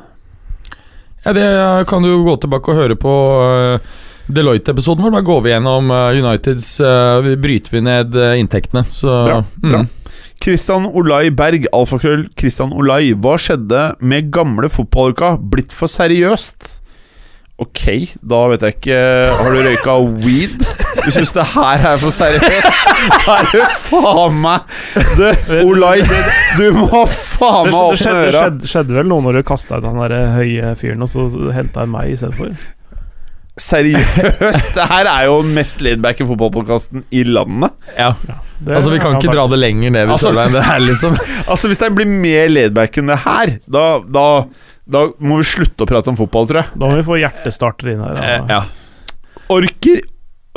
[1.24, 3.14] Ja, Det kan du gå tilbake og høre på
[3.48, 3.94] eh,
[4.28, 5.16] Deloitte-episoden vår.
[5.16, 8.84] Da går vi gjennom eh, Uniteds uh, Bryter vi ned inntektene.
[8.92, 9.86] Så Bra, bra.
[9.86, 10.03] Mm.
[10.44, 13.14] Christian Olai Berg, alfakrøll Christian Olai.
[13.16, 15.38] Hva skjedde med gamle fotballuka?
[15.40, 16.80] Blitt for seriøst?
[17.64, 17.84] Ok,
[18.26, 18.96] da vet jeg ikke
[19.38, 19.94] Har du røyka
[20.26, 20.64] weed?
[21.04, 22.82] Du syns det her er for seriøst?
[23.28, 24.74] Da er du faen meg
[25.20, 25.26] Du,
[25.62, 26.00] Olai,
[26.58, 28.26] du må faen meg åpne øra.
[28.26, 31.30] det skjedde, skjedde vel noe når du kasta ut han der høye fyren, og så
[31.56, 32.56] henta en meg istedenfor?
[33.62, 34.72] Seriøst?
[34.78, 37.74] Det her er jo den mest laidbacke fotballpodkasten i landet.
[37.98, 38.14] Ja.
[38.64, 40.54] Det Altså, vi kan ja, ikke dra det lenger ned i Altså- Sørveien.
[40.56, 41.18] Det her, liksom
[41.52, 43.84] Altså Hvis det blir mer laidback enn det her, da,
[44.16, 44.26] da,
[44.90, 46.72] da må vi slutte å prate om fotball, tror jeg.
[46.80, 48.22] Da må vi få hjertestarter inn her.
[48.24, 48.56] Eh.
[48.56, 48.62] Ja.
[49.54, 50.02] Orker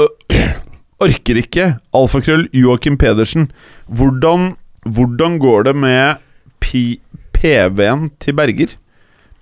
[0.01, 0.40] øh,
[1.05, 1.66] Orker ikke
[1.97, 3.51] Alfakrøll Joakim Pedersen.
[3.93, 4.55] Hvordan,
[4.89, 6.23] hvordan går det med
[6.64, 6.97] P-
[7.36, 8.73] PV-en til Berger?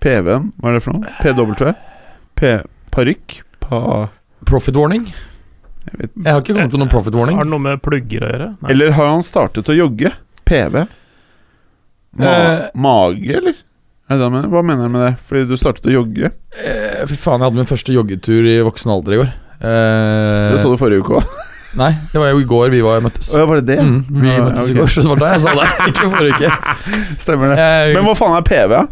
[0.03, 1.13] PV-en, hva er det for noe?
[1.23, 1.71] PW?
[2.35, 2.57] P
[2.95, 3.41] parykk?
[3.65, 3.79] på
[4.45, 5.07] Profit warning.
[5.85, 7.37] Jeg vet Jeg har ikke kommet til noen profit warning.
[7.39, 8.49] Har det noe med plugger å gjøre?
[8.61, 8.71] Nei.
[8.75, 10.11] Eller har han startet å jogge?
[10.49, 10.83] PV?
[12.21, 12.67] Ma Eh.
[12.75, 13.55] mage, eller?
[14.11, 14.21] Er?
[14.21, 15.13] Hva mener du med det?
[15.27, 16.29] Fordi du startet å jogge?
[16.61, 19.33] Eh, Fy faen, jeg hadde min første joggetur i voksen alder i går.
[19.65, 21.25] Eh, Det så du forrige uke òg.
[21.81, 23.33] Nei, det var jo i går vi var møttes.
[23.35, 23.79] Oh, ja, var det det?
[23.83, 24.75] Mm, vi Ja, møttes okay.
[24.77, 25.41] i går, så svarte jeg.
[25.41, 25.69] jeg sa det.
[25.91, 27.19] Ikke forrige uke.
[27.25, 27.59] Stemmer det.
[27.65, 28.77] Eh, Men hva faen er PV?
[28.77, 28.85] da?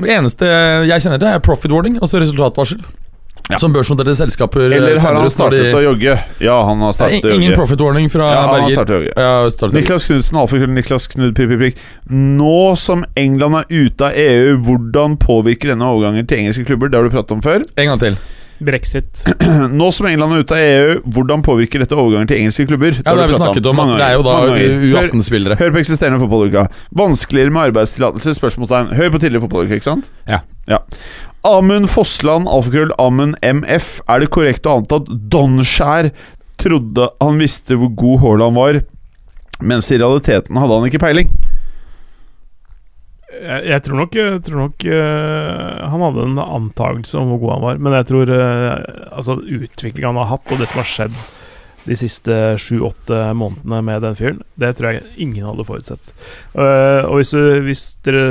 [0.00, 0.48] Det eneste
[0.88, 2.80] jeg kjenner til, er profit warning, altså resultatvarsel.
[3.50, 3.58] Ja.
[3.60, 6.14] Som børsnoterte selskaper Eller har han startet de- å jogge?
[6.40, 7.34] Ja, han har startet å jogge.
[7.42, 8.76] Ingen profit warning fra Ja, han har Berger.
[8.78, 9.12] startet å jogge.
[9.20, 9.68] Ja.
[9.76, 11.82] Niklas Knudsen, alfakrøll Niklas Knud, prikk, prikk, prikk.
[12.08, 16.88] Nå som England er ute av EU, hvordan påvirker denne overgangen til engelske klubber?
[16.88, 17.66] Det har du pratet om før.
[17.76, 18.16] En gang til.
[18.64, 19.20] Brexit.
[19.76, 22.96] Nå som England er ute av EU, hvordan påvirker dette overgangen til engelske klubber?
[23.04, 23.78] Ja, det har vi snakket om.
[23.84, 23.92] om.
[23.98, 24.48] Det er jo da ganger.
[24.54, 24.96] Mange ganger.
[25.02, 25.58] Hør, U18-spillere.
[25.60, 26.64] hør på eksisterende fotballuke.
[26.96, 28.34] Vanskeligere med arbeidstillatelse?
[28.40, 28.94] Spørsmålstegn.
[28.96, 30.08] Hør på tidligere fotballuke, ikke sant?
[30.30, 30.40] Ja.
[30.70, 30.78] Ja.
[31.44, 33.98] Amund Fossland, alfakrøll Amund MF.
[34.08, 36.08] Er det korrekt å anta at Donskjær
[36.60, 38.80] trodde han visste hvor god Haaland var,
[39.60, 41.32] mens i realiteten hadde han ikke peiling?
[43.34, 47.54] Jeg, jeg tror nok, jeg tror nok uh, han hadde en antakelse om hvor god
[47.56, 48.74] han var, men jeg tror uh,
[49.10, 51.18] altså utviklingen han har hatt, og det som har skjedd
[51.84, 56.14] de siste sju-åtte månedene med den fyren, det tror jeg ingen hadde forutsett.
[56.56, 58.22] Eh, og hvis, du, hvis, dere,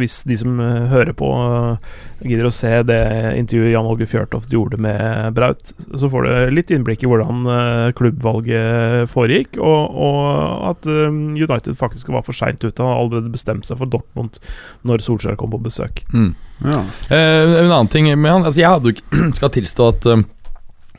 [0.00, 0.58] hvis de som
[0.90, 1.92] hører på, eh,
[2.26, 3.00] gidder å se det
[3.38, 7.88] intervjuet Jan Åge Fjørtoft gjorde med Braut, så får du litt innblikk i hvordan eh,
[7.98, 12.76] klubbvalget foregikk, og, og at United faktisk var for seint ute.
[12.82, 14.42] Han allerede bestemt seg for Dortmund
[14.88, 16.02] når Solskjær kom på besøk.
[16.14, 16.32] Mm.
[16.66, 16.82] Ja.
[17.10, 18.92] Eh, en annen ting med han altså Jeg hadde
[19.38, 20.04] Skal tilstå at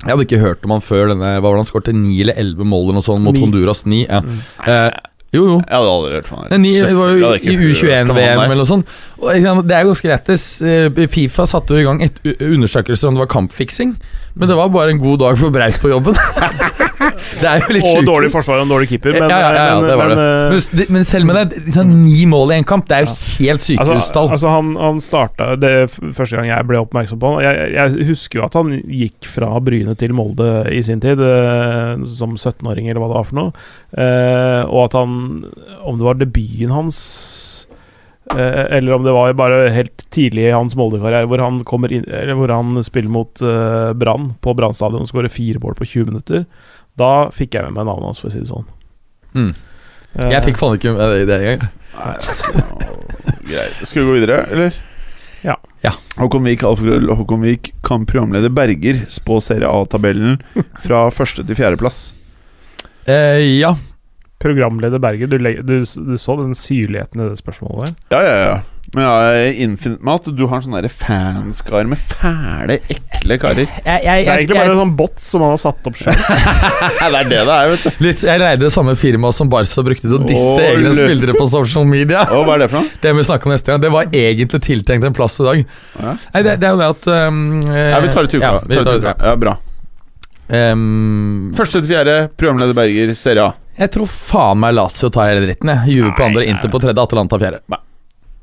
[0.03, 1.95] jeg hadde ikke hørt om han før denne Hva var det han skåret?
[1.95, 3.43] 9 eller 11 mål eller noe sånt mot 9.
[3.45, 4.03] Honduras 9?
[4.03, 4.19] Ja.
[4.19, 4.39] Mm.
[4.67, 5.01] Eh,
[5.33, 5.55] jo, jo.
[5.63, 8.91] Jeg hadde aldri hørt om Nei, det var jo i U21-VM eller noe sånt.
[9.17, 9.31] Og,
[9.65, 10.43] det er ganske lættis.
[10.61, 13.95] Eh, Fifa satte jo i gang et undersøkelse om det var kampfiksing.
[14.37, 16.19] Men det var bare en god dag for Braut på jobben.
[17.41, 19.75] det er jo litt Og dårlig forsvar og en dårlig keeper, men, ja, ja, ja,
[19.79, 20.27] men, det var men, det.
[20.27, 23.05] eh, Men, det- men selv med det, liksom, ni mål i en kamp, det er
[23.07, 24.29] jo helt Altså, sykehustall.
[24.37, 28.39] altså han, han starta Det første gang jeg ble oppmerksom på han jeg, jeg husker
[28.41, 33.01] jo at han gikk fra Bryne til Molde i sin tid, eh, som 17-åring, eller
[33.03, 33.53] hva det var for noe.
[33.97, 35.13] Eh, og at han
[35.83, 36.97] Om det var debuten hans
[38.37, 42.05] eh, eller om det var bare helt tidlig i hans Molde-karriere, hvor han kommer inn
[42.07, 45.87] Eller hvor han spiller mot eh, Brann på Brann stadion og skårer fire mål på
[45.89, 46.45] 20 minutter.
[46.99, 48.65] Da fikk jeg med meg navnet hans, for å si det sånn.
[49.33, 49.53] Mm.
[50.15, 51.69] Eh, Jeg fikk faen ikke med det- det engang.
[53.47, 53.79] Greit.
[53.87, 54.73] Skal vi gå videre, eller?
[55.43, 55.57] Ja.
[55.83, 55.91] Ja.
[56.17, 60.37] Håkon Vik, alfakrøll Håkon Vik kan programleder Berger spå Serie A-tabellen
[60.85, 62.11] fra første til fjerdeplass.
[63.05, 63.73] Eh, ja.
[64.39, 67.95] Programleder Berger, du, du, du så den syrligheten i det spørsmålet der?
[68.15, 68.61] Ja, ja, ja.
[68.93, 73.63] Men infinite mat du har en sånn fanskar med fæle, ekle karer.
[73.65, 76.19] Jeg, jeg, Det er egentlig bare en sånn bot som han har satt opp sjøl.
[76.99, 78.03] Det er det det er, vet du.
[78.05, 81.35] Litt, jeg leide det samme firmaet som Barca brukte til å disse oh, egne spillere
[81.37, 82.25] på social media.
[82.29, 82.99] Oh, hva er det for noe?
[83.01, 83.81] Det må vi snakke om neste gang.
[83.83, 85.63] Det var egentlig tiltenkt en plass i dag.
[85.97, 86.15] Ja.
[86.35, 87.39] Nei, det, det er jo det at um,
[87.71, 88.51] Ja, vi tar det til uka.
[88.51, 89.15] Ja, vi tar det til uka.
[89.23, 89.55] Ja, bra.
[90.53, 93.55] Um, Første til fjerde, programleder Berger, Serie A.
[93.79, 95.73] jeg tror faen meg Lazio tar hele dritten.
[95.89, 97.63] Juve på andre, Inter på tredje, Atalanta fjerde.
[97.73, 97.81] Nei.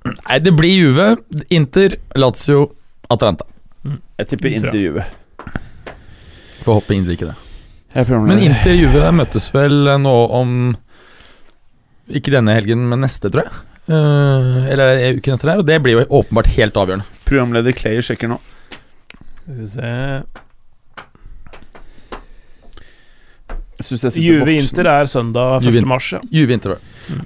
[0.09, 1.09] Nei, det blir Juve,
[1.53, 2.71] Inter, Lazio,
[3.13, 3.45] Atalanta.
[4.21, 5.05] Jeg tipper Inter Juve.
[6.65, 7.39] Får håpe Inter ikke det.
[8.11, 8.39] Men.
[8.39, 10.53] Inter Juve møtes vel nå om
[12.07, 13.59] Ikke denne helgen, men neste, tror jeg.
[13.91, 15.63] Uh, eller uken etter der.
[15.63, 17.07] Og det blir jo åpenbart helt avgjørende.
[17.27, 18.39] Programleder Clay sjekker nå.
[19.41, 20.29] Skal vi se Jeg
[23.51, 23.70] synes jeg sitter
[24.21, 24.57] Juve.
[24.61, 25.87] Inter er søndag 1.
[25.89, 26.21] mars, ja.
[26.35, 26.77] Juve Inter.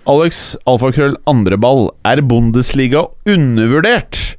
[0.08, 1.88] Alex Alfakrøll andreball.
[2.06, 4.36] Er Bundesliga undervurdert?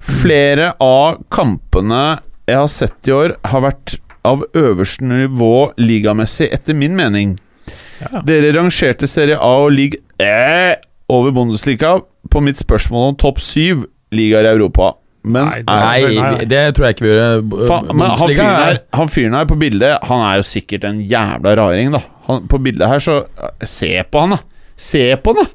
[0.00, 6.76] Flere av kampene jeg har sett i år, har vært av øverste nivå ligamessig, etter
[6.76, 7.36] min mening.
[8.00, 8.20] Ja.
[8.26, 10.76] Dere rangerte Serie A og Liga eh,
[11.12, 11.98] over Bundesliga
[12.32, 13.84] på mitt spørsmål om topp syv
[14.14, 14.94] ligaer i Europa.
[15.24, 16.44] Men Nei, det- Nei, nei.
[16.44, 17.66] det tror jeg ikke vi gjør.
[17.68, 20.84] Faen, men han fyren, er- her, han fyren her på bildet Han er jo sikkert
[20.84, 22.00] en jævla raring, da.
[22.26, 23.14] Han, på bildet her, så
[23.64, 24.38] Se på han, da!
[24.76, 25.50] Se på han, da!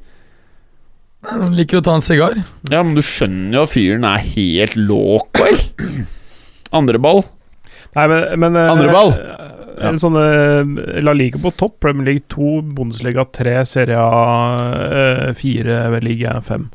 [1.30, 2.38] Han liker å ta en sigar.
[2.72, 6.06] Ja, men du skjønner jo at fyren er helt loco, vel?
[6.72, 7.24] Andre ball.
[7.98, 9.12] Nei, men, men eh, Andre ball.
[9.14, 9.46] eh,
[9.80, 9.92] Ja.
[9.96, 16.42] Sånne eh, La Liga på topp, Premier League 2, Bundesliga 3, Serie A 4, Liga
[16.44, 16.70] 5.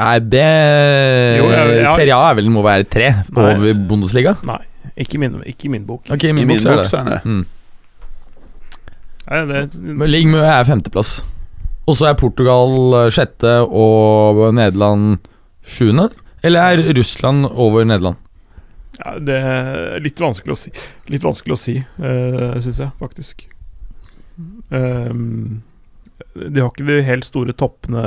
[0.00, 0.44] Nei, det
[1.36, 3.54] Jo, jeg- jeg- Serie A vel må være tre Nei.
[3.54, 4.36] over Bundesliga?
[4.48, 4.60] Nei,
[4.96, 5.42] ikke i min,
[5.74, 6.08] min bok.
[6.10, 7.44] Ok, min min bok så er det mm.
[9.30, 9.60] Nei, det,
[10.26, 11.20] Mø er femteplass.
[11.86, 12.72] Og så er Portugal
[13.04, 15.18] eh, sjette og Nederland
[15.66, 16.08] sjuende?
[16.42, 18.16] Eller er Russland over Nederland?
[19.00, 20.70] ja, det er litt vanskelig å si,
[21.08, 23.46] Litt vanskelig å si uh, syns jeg, faktisk.
[24.70, 25.62] Um,
[26.34, 28.02] de har ikke de helt store toppene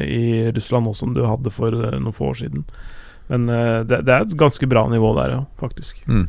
[0.00, 2.64] i Russland nå som du hadde for eh, noen få år siden.
[3.30, 6.00] Men eh, det, det er et ganske bra nivå der, ja, faktisk.
[6.08, 6.28] Mm.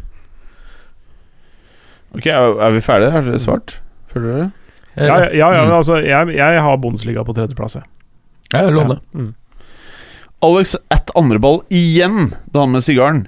[2.18, 3.14] Ok, er er vi ferdige?
[3.16, 3.78] Har dere svart?
[4.12, 4.48] Føler dere?
[4.48, 5.06] det?
[5.08, 5.76] Ja, ja, ja, ja mm.
[5.78, 7.88] altså, jeg, jeg har Bundesliga på tredjeplass, jeg.
[8.52, 9.03] Ja, jeg lover det.
[9.16, 9.32] Mm.
[10.44, 13.28] Alex at andreball igjen, da han med sigaren.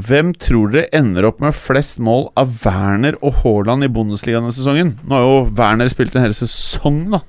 [0.00, 4.54] Hvem tror dere ender opp med flest mål av Werner og Haaland i Bundesliga denne
[4.54, 4.94] sesongen?
[5.04, 7.20] Nå har jo Werner spilt en hel sesong, da,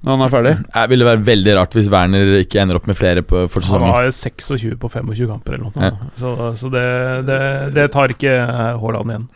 [0.00, 0.52] når han er ferdig.
[0.72, 3.82] Det ville være veldig rart hvis Werner ikke ender opp med flere på, for Han
[3.90, 5.90] har 26 på 25 kamper eller noe.
[6.20, 6.30] Så,
[6.62, 6.84] så det,
[7.28, 7.40] det,
[7.76, 9.26] det tar ikke eh, Haaland igjen.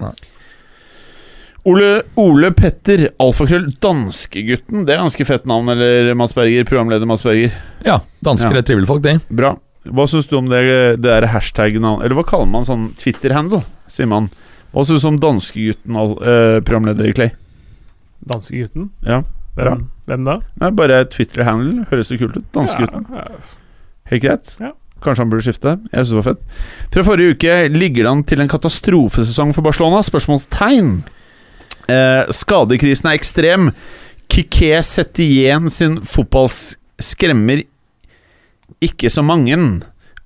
[1.65, 4.83] Ole, Ole Petter, alfakrøll, danskegutten.
[4.85, 6.67] Det er ganske fett navn, eller Mads Berger?
[6.69, 7.55] Programleder Mads Berger.
[7.87, 8.61] Ja, dansker Ja.
[8.61, 9.15] er trivelige folk, det.
[9.33, 9.55] Bra.
[9.85, 10.61] Hva syns du om det,
[10.97, 14.31] det der hashtag-navnet Eller hva kaller man sånn Twitter-handle, sier man.
[14.73, 17.33] Hva syns du om danskegutten, eh, programleder Clay?
[18.25, 18.91] Danskegutten?
[19.05, 19.23] Ja.
[19.55, 20.39] Hvem, hvem da?
[20.61, 21.85] Nei, bare Twitter-handle.
[21.91, 22.47] Høres det kult ut?
[22.57, 23.05] Danskegutten.
[23.15, 23.53] Ja, ja.
[24.11, 24.55] Helt greit.
[24.61, 24.73] Ja.
[25.05, 25.75] Kanskje han burde skifte.
[25.93, 26.63] Jeg syns det var fett.
[26.95, 30.01] Fra forrige uke ligger det an til en katastrofesesong for Barcelona?
[30.07, 30.95] Spørsmålstegn.
[31.93, 33.71] Eh, skadekrisen er ekstrem.
[34.33, 36.49] Kiké Setien sin fotball
[37.03, 37.63] skremmer
[38.85, 39.59] ikke så mange.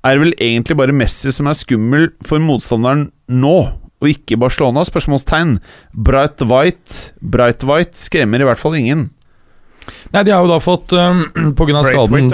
[0.06, 3.56] Er vel egentlig bare Messi som er skummel for motstanderen nå,
[3.98, 4.84] og ikke Barcelona?
[4.86, 5.56] Spørsmålstegn.
[5.92, 9.08] Bright White Bright White skremmer i hvert fall ingen.
[10.14, 11.24] Nei, de har jo da fått um,
[11.58, 12.30] På grunn av skaden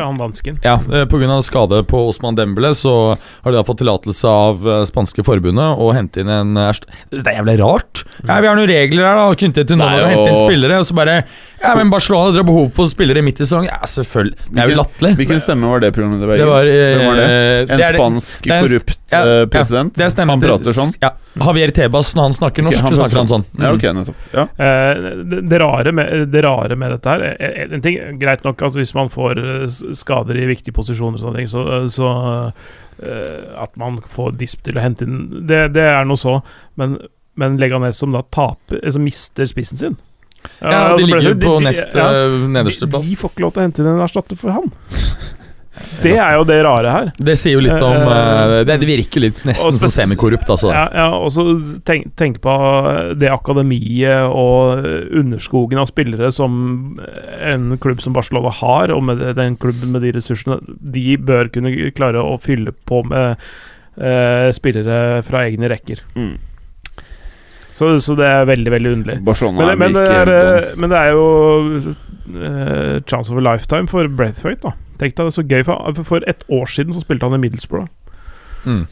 [0.64, 4.28] ja, eh, på grunn av skade på Osman Dembele så har de da fått tillatelse
[4.30, 8.04] av uh, spanske forbundet å hente inn en erst- Det er jævlig rart.
[8.24, 10.88] Ja, Vi har noen regler her da knyttet til noen å hente inn spillere, og
[10.88, 11.18] så bare
[11.64, 13.64] Ja, men Barcelona har behov for spillere midt i sesong.
[13.70, 14.36] Ja, selvfølgelig.
[14.52, 15.12] Det er jo latterlig.
[15.18, 16.20] Hvilken stemme var det, programmet?
[16.20, 17.28] Det var, eh, var det?
[17.28, 19.94] En det det- spansk det er en- korrupt ja, eh, ja, president?
[19.94, 20.32] det stemmer.
[20.36, 20.94] han prater sånn?
[21.00, 21.10] Ja.
[21.40, 23.44] Javier Tebas, når han snakker norsk, Ok, så snakker han sånn.
[23.58, 23.74] Ja, Mm.
[23.74, 24.14] ok, nettopp.
[24.34, 24.42] Ja.
[24.58, 28.60] Eh, det, det, rare med, det rare med dette her eh, En ting, Greit nok
[28.62, 32.52] altså hvis man får eh, skader i viktige posisjoner, og sånne ting, så, så
[33.02, 36.40] eh, At man får disp til å hente inn Det, det er noe så.
[36.76, 36.98] Men,
[37.36, 39.96] men Leganes som da taper eh, Som mister spissen sin
[40.60, 43.06] Ja, ja de ligger jo på de- nest, ja, eh, nederste de, plass.
[43.06, 44.70] de får ikke lov til å hente inn en erstatter for han.
[45.74, 47.08] Det er jo det rare her.
[47.18, 50.70] Det sier jo litt om eh, Det, det virker litt nesten som semikorrupt, altså.
[50.70, 51.46] Ja, ja og så
[51.86, 52.54] tenk, tenk på
[53.18, 54.86] det akademiet og
[55.18, 56.54] underskogen av spillere som
[57.42, 60.60] en klubb som Barcelona har, og med den klubben med de ressursene.
[60.78, 63.34] De bør kunne klare å fylle på med
[63.98, 66.06] uh, spillere fra egne rekker.
[66.14, 66.36] Mm.
[67.74, 69.18] Så, så det er veldig, veldig underlig.
[69.26, 71.24] Barcelona Men, men, det er, men det er jo
[71.90, 74.76] uh, chance of a lifetime for Braithwaite, da.
[75.00, 77.42] Tenk deg det er så gøy, for, for et år siden så spilte han i
[77.42, 77.90] Middlesbrough.
[78.64, 78.84] Mm.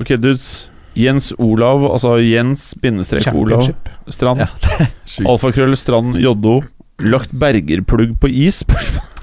[0.00, 0.52] Ok, dudes.
[0.94, 3.64] Jens Olav, altså Jens bindestrek Olav
[4.08, 4.44] Strand.
[4.44, 4.86] Ja.
[5.30, 6.60] Alfakrøll Strand Joddo.
[7.02, 8.62] Lagt bergerplugg på is?
[8.62, 9.13] Spørsmål.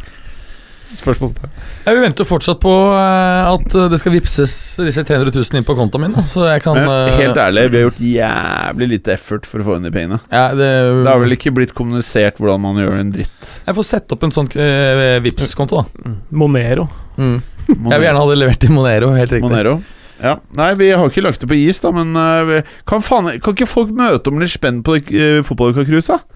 [0.98, 1.52] Spørsmålstegn.
[1.86, 5.68] Ja, vi venter fortsatt på eh, at eh, det skal vippses disse 300 000 inn
[5.68, 6.18] på kontoen min.
[6.30, 9.68] Så jeg kan Men eh, helt ærlig, vi har gjort jævlig lite effort for å
[9.70, 10.20] få inn de pengene.
[10.28, 13.54] ja, det, Det har vel ikke blitt kommunisert hvordan man gjør en dritt.
[13.68, 16.04] Jeg får sette opp en sånn uh, Vipps-konto, da.
[16.12, 16.20] Mm.
[16.44, 16.90] Monero.
[17.16, 17.40] Mm.
[17.72, 19.14] Jeg vil gjerne ha det levert til Monero.
[19.16, 19.48] Helt riktig.
[19.48, 19.80] Monero.
[20.22, 20.36] Ja.
[20.54, 22.60] Nei, vi har ikke lagt det på is, da, men uh,
[22.90, 26.28] kan, faen, kan ikke folk møte om litt spenn på uh, fotballuka-cruiset?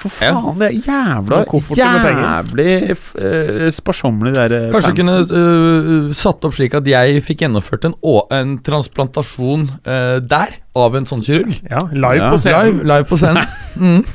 [0.00, 1.44] For faen, det er jævla.
[1.78, 5.30] Jævlig uh, sparsommelig, de der eh, Kanskje fansen.
[5.30, 10.58] kunne uh, satt opp slik at jeg fikk gjennomført en, å, en transplantasjon uh, der,
[10.76, 11.60] av en sånn kirurg.
[11.70, 12.30] Ja, live Ja.
[12.30, 12.64] på scenen.
[12.66, 13.46] Live, live på scenen.
[13.78, 14.04] Mm.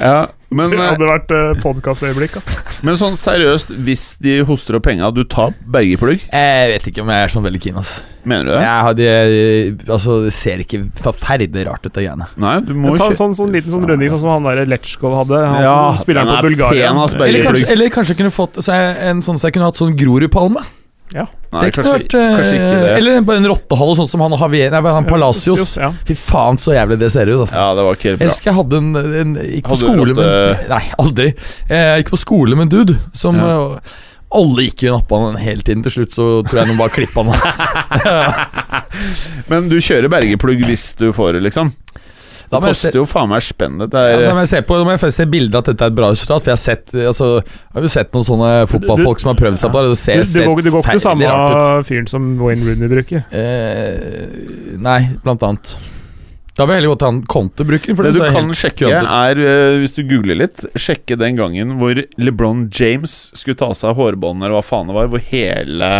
[0.00, 2.60] Ja, men, Det eh, hadde vært eh, podkastøyeblikk, Altså.
[2.86, 6.22] men sånn seriøst, hvis de hoster opp penga, du tar bergeplugg?
[6.30, 8.06] Jeg vet ikke om jeg er sånn veldig keen, Altså.
[8.24, 8.62] Mener du det?
[8.62, 12.26] Jeg hadde, altså, det ser ikke forferdelig rart ut, det greiene.
[12.40, 15.16] Nei, du må Ta en sånn, sånn liten sånn runding sånn som han der Letchkov
[15.22, 15.40] hadde.
[15.46, 16.90] Han Ja, som spiller den han er på Bulgaria.
[16.92, 19.70] pen, Eller kanskje, eller kanskje jeg kunne fått så jeg, en sånn så jeg kunne
[19.70, 20.64] hatt sånn Grorudpalme.
[21.10, 22.90] Nei, det kanskje, vært, eh, kanskje ikke det.
[23.00, 25.72] Eller bare en rottehale, sånn som han Javier Nei, han Palacios.
[25.80, 25.88] Ja.
[26.06, 27.56] Fy faen, så jævlig det ser ut, ass.
[27.58, 28.28] Ja, det var ikke helt bra.
[28.28, 28.92] Jeg husker jeg hadde en,
[29.24, 30.28] en Ikke på Hadde skole, rotte-
[30.60, 31.26] men Nei, aldri.
[31.72, 32.94] Jeg ikke på skole, men dude.
[33.12, 33.56] Som Ja.
[33.74, 33.98] eh,
[34.32, 35.82] Alle gikk jo nappa den hele tiden.
[35.82, 37.34] Til slutt så tror jeg noen bare klippa den.
[39.50, 41.72] Men du kjører bergeplugg hvis du får det, liksom?
[42.50, 43.92] Det Da det se- koster jo faen meg spennet.
[43.94, 45.92] Er Altså, når jeg ser på, da må jeg først se bilder at dette er
[45.92, 46.42] et bra resultat.
[46.42, 49.58] For jeg har sett altså, Jeg har jo sett noen sånne fotballfolk som har prøvd
[49.62, 49.86] seg på det.
[49.86, 52.90] Det Du, ser, du, ser går, du går ikke til samme fyren som Wayne Rooney
[52.90, 53.22] bruker.
[53.30, 55.76] Eh, nei, blant annet.
[56.60, 57.94] Da vil jeg heller godt til han Conte-bruker.
[57.96, 59.08] For det det, du kan sjekke, kjøntet.
[59.08, 63.78] er, eh, hvis du googler litt, sjekke den gangen hvor LeBron James skulle ta av
[63.80, 65.90] seg hårbåndet, eller hva faen det var, hvor hele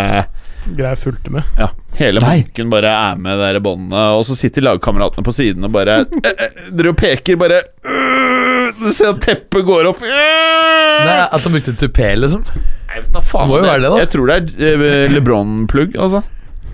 [0.76, 1.46] Greier fulgte med.
[1.56, 2.42] Ja, hele Nei.
[2.42, 6.02] banken bare er med det der båndet, og så sitter lagkameratene på siden og bare
[6.12, 10.04] Dere eh, Dere peker bare øh, Du ser at teppet går opp.
[10.04, 12.44] Nei, At han brukte tupé, liksom?
[12.90, 13.48] Jeg vet da faen.
[13.48, 14.02] Det må jo være det, da.
[14.02, 14.36] Jeg tror det
[14.68, 16.20] er eh, LeBron-plugg, altså.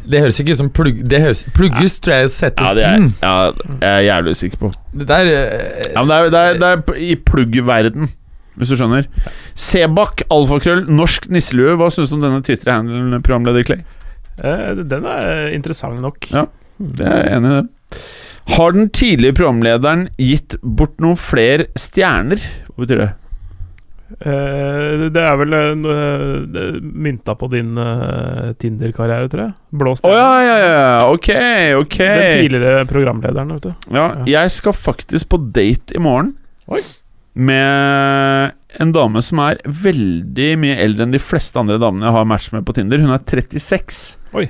[0.07, 2.97] Det høres ikke ut som plugg Det høres, Plugges tror jeg settes Ja, det er,
[3.01, 3.09] inn.
[3.23, 3.33] ja,
[3.81, 4.71] jeg er jævlig usikker på.
[4.95, 8.11] Det der eh, Ja, men det er, det er, det er i pluggverden,
[8.57, 9.09] hvis du skjønner.
[9.59, 11.75] Sebak, alfakrøll, norsk nisselue.
[11.81, 13.83] Hva syns du om denne Twitter-handelen, programleder Clay?
[14.39, 16.31] Eh, den er interessant nok.
[16.33, 16.47] Ja.
[16.79, 18.01] Det er jeg enig i det.
[18.57, 22.39] Har den tidligere programlederen gitt bort noen flere stjerner?
[22.71, 23.09] Hva betyr det?
[24.07, 27.73] Eh, det er vel uh, mynta på din
[28.61, 29.55] Tinder-karriere, tror jeg.
[29.77, 31.09] Blå Å Oh, ja, ja, ja.
[31.11, 31.31] Ok,
[31.81, 31.99] ok.
[31.99, 33.89] Den tidligere programlederen, vet du.
[33.97, 36.37] Ja, jeg skal faktisk på date i morgen.
[36.71, 36.83] Oi.
[37.37, 42.29] Med en dame som er veldig mye eldre enn de fleste andre damene jeg har
[42.29, 43.03] match med på Tinder.
[43.03, 44.17] Hun er 36.
[44.37, 44.47] Oi.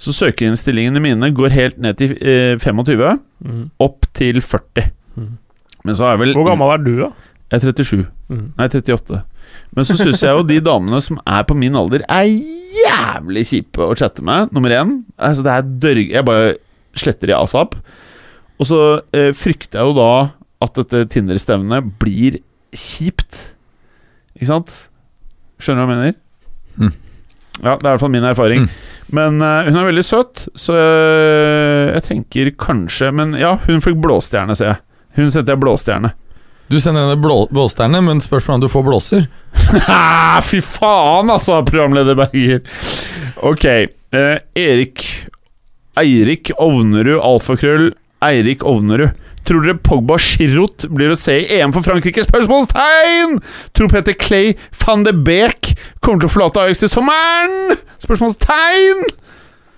[0.00, 3.64] Så søkerinnstillingene mine går helt ned til eh, 25, mm.
[3.84, 4.90] opp til 40.
[5.14, 5.32] Mm.
[5.84, 7.12] Men så er vel Hvor gammel er du, da?
[7.52, 8.04] Jeg er 37.
[8.32, 8.46] Mm.
[8.58, 9.20] Nei, 38.
[9.76, 12.30] Men så syns jeg jo de damene som er på min alder, er
[12.78, 14.54] jævlig kjipe å chatte med.
[14.54, 14.96] Nummer én.
[15.18, 16.08] Altså, det er dørg...
[16.14, 16.54] Jeg bare
[16.98, 17.76] sletter de asap.
[18.62, 18.80] Og så
[19.16, 20.10] eh, frykter jeg jo da
[20.64, 22.40] at dette Tinder-stevnet blir
[22.74, 23.40] kjipt.
[24.34, 24.76] Ikke sant?
[25.62, 26.20] Skjønner du hva jeg mener?
[26.78, 26.94] Mm.
[27.62, 28.64] Ja, det er i hvert fall min erfaring.
[28.64, 28.82] Mm.
[29.14, 34.00] Men uh, hun er veldig søt, så uh, jeg tenker kanskje Men ja, hun fikk
[34.02, 34.80] blåstjerne, ser jeg.
[35.20, 36.10] Hun setter jeg blåstjerne.
[36.72, 39.26] Du sender henne blå, men spørsmålet er om du får blåser.
[40.48, 42.62] Fy faen, altså, programleder Berger.
[43.44, 43.64] Ok.
[43.64, 45.04] Eh, Erik
[46.00, 47.92] Eirik Ovnerud, alfakrøll.
[48.24, 49.12] Eirik Ovnerud.
[49.44, 52.22] Tror dere Pogba Giroud blir å se i EM for Frankrike?
[52.24, 53.36] Spørsmålstegn!
[53.76, 57.76] Tror Peter Clay van de Beek kommer til å forlate Ajax til sommeren?
[58.00, 59.04] Spørsmålstegn!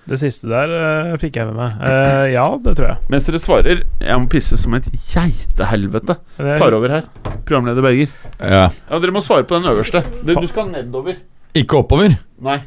[0.07, 1.73] Det siste der uh, fikk jeg med meg.
[1.83, 2.97] Uh, ja, det tror jeg.
[3.11, 6.15] Mens dere svarer Jeg må pisse som et geitehelvete.
[6.39, 7.09] Tar over her.
[7.43, 8.13] Programleder Berger.
[8.39, 8.69] Ja.
[8.71, 10.03] Ja, Dere må svare på den øverste.
[10.23, 11.19] Du, du skal nedover.
[11.57, 12.15] Ikke oppover.
[12.39, 12.59] Nei.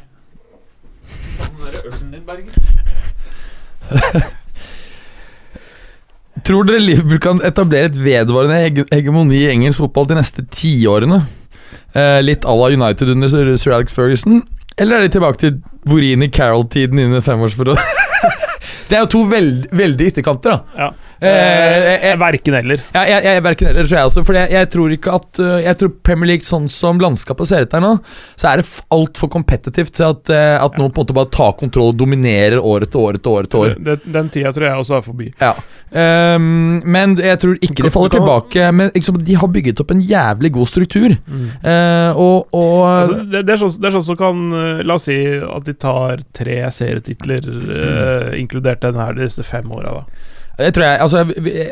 [1.81, 2.53] Den din, Berger.
[6.47, 11.19] Tror dere Liverpool kan etablere et vedvarende hege- hegemoni i engelsk fotball de neste tiårene?
[11.93, 14.41] Eh, litt à la United under Sir Alex Ferguson?
[14.81, 17.81] Eller er de tilbake til Borini Carol-tiden innen femårsperioden?
[18.89, 20.85] det er jo to veld, veldig ytterkanter, da.
[20.87, 21.10] Ja.
[21.21, 22.81] Eh, Eh, eh, Verken eller.
[22.93, 24.23] Ja, jeg, jeg, verken eller, tror jeg også.
[24.27, 27.67] For jeg, jeg tror ikke at uh, Jeg tror Premier League, sånn som landskapet ser
[27.67, 27.91] ut her nå,
[28.39, 31.53] så er det altfor kompetitivt til at, uh, at noen på en måte bare tar
[31.59, 33.47] kontroll og dominerer år etter år etter år.
[33.47, 33.75] etter år.
[33.89, 35.29] Den, den tida tror jeg også er forbi.
[35.41, 35.53] Ja.
[35.91, 38.71] Um, men jeg tror ikke de faller tilbake.
[38.77, 41.15] Men liksom, de har bygget opp en jævlig god struktur.
[41.17, 44.39] Eh, og og Altså, det, det, er sånn, det er sånn som kan
[44.87, 50.01] La oss si at de tar tre serietitler, eh, inkludert den her, disse fem åra,
[50.01, 50.29] da.
[50.65, 51.21] Jeg tror jeg, altså,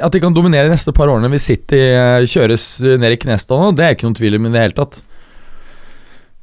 [0.05, 3.21] At de kan dominere de neste par årene hvis City eh, kjøres eh, ned i
[3.21, 5.01] knestående, det er ikke noen tvil om i det hele tatt.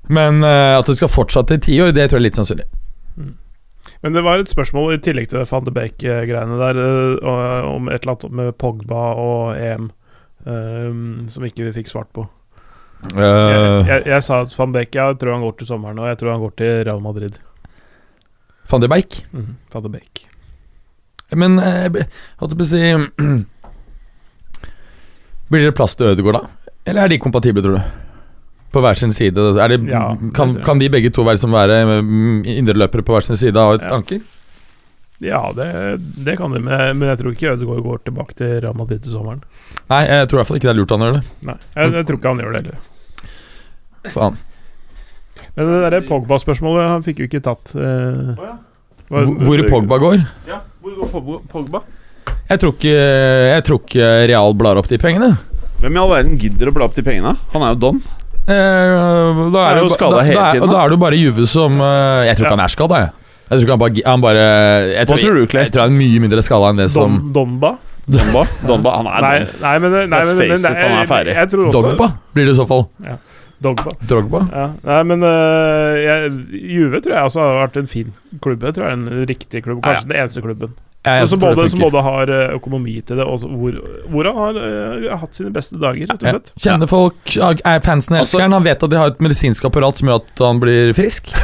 [0.07, 2.67] Men uh, at det skal fortsette i ti år, det tror jeg er litt sannsynlig.
[4.05, 6.81] Men det var et spørsmål i tillegg til van de Beek-greiene der,
[7.25, 9.89] uh, om et eller annet med Pogba og EM,
[10.47, 11.01] eh,
[11.33, 12.27] som ikke vi fikk svart på.
[13.07, 16.21] Jeg, jeg, jeg sa at van Beek jeg tror han går til sommeren, og jeg
[16.21, 17.43] tror han går til Real Madrid.
[18.71, 19.21] Van de Beik.
[19.75, 20.27] Van de Beek.
[21.35, 22.07] Men eh, jeg
[22.39, 22.83] holdt på å si
[25.51, 26.73] Blir det plass til Ødegaard, da?
[26.87, 27.83] Eller er de kompatible, tror du?
[28.75, 29.39] På hver sin side?
[29.63, 30.05] Er det, Ja,
[30.35, 33.77] kan, kan de begge to være som være mm, indreløpere på hver sin side av
[33.79, 33.93] et Ja.
[33.97, 34.21] anker?
[35.25, 35.67] Ja, det,
[36.27, 39.15] det kan de, men men jeg tror ikke Ødegaard går tilbake til Real Madrid til
[39.15, 39.39] sommeren.
[39.89, 41.23] Nei, jeg tror i hvert fall ikke det er lurt han gjør det.
[41.49, 42.77] Nei, jeg, jeg tror ikke han gjør det heller.
[44.13, 44.37] Faen.
[45.57, 47.73] Men det derre Pogba-spørsmålet han fikk jo ikke tatt.
[47.79, 48.59] eh, hva-
[49.09, 50.17] Hvor hvor Pogba går?
[50.49, 51.81] Ja, hvor går Pogba- Pogba?
[52.51, 52.95] Jeg tror ikke,
[53.55, 55.33] jeg tror ikke Real blar opp de pengene.
[55.81, 57.37] Hvem i all verden gidder å bla opp de pengene?
[57.53, 58.01] Han er jo don.
[58.47, 58.53] Eh,
[59.53, 60.73] da Er er, jo det ba- skadet da, hele da, er- tiden, da.
[60.77, 62.57] da er det jo bare Juve som eh, Jeg tror ikke Ja.
[62.57, 63.11] han er skada, jeg.
[63.51, 64.45] Jeg tror han bare, han bare
[64.97, 65.63] jeg tror, Hva tror du, Clay?
[65.67, 67.71] Jeg tror han er mye mindre skada enn det som Don, Donba?
[68.07, 68.43] Donba?
[68.67, 71.35] Donba han er Nei, nei, men, nei, men, men, men, men, er.
[71.35, 72.87] Jeg tror også Dogba blir det i så fall.
[73.65, 73.93] Dogba.
[74.09, 74.41] Drogba.
[74.53, 76.33] Ja, nei, men øh, jeg,
[76.77, 78.11] Juve tror jeg også har vært en fin
[78.45, 78.63] klubb.
[78.69, 79.81] Jeg tror jeg er en riktig klubb.
[79.85, 80.75] Kanskje den eneste klubben.
[81.07, 83.77] Jeg, Så, som, både, som både har øh, økonomi til det, og hvor,
[84.11, 86.33] hvor han har øh, hatt sine beste dager, rett og Ja.
[86.35, 86.53] slett.
[86.59, 87.37] Kjenner folk
[87.87, 88.53] Fansen elsker han.
[88.57, 91.31] Han vet at de har et medisinsk apparat som gjør at han blir frisk.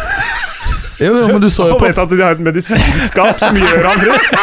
[1.02, 3.56] Jo, jo, men du så jo Han på vet at de har et medisinskap som
[3.58, 4.36] gjør ham frisk.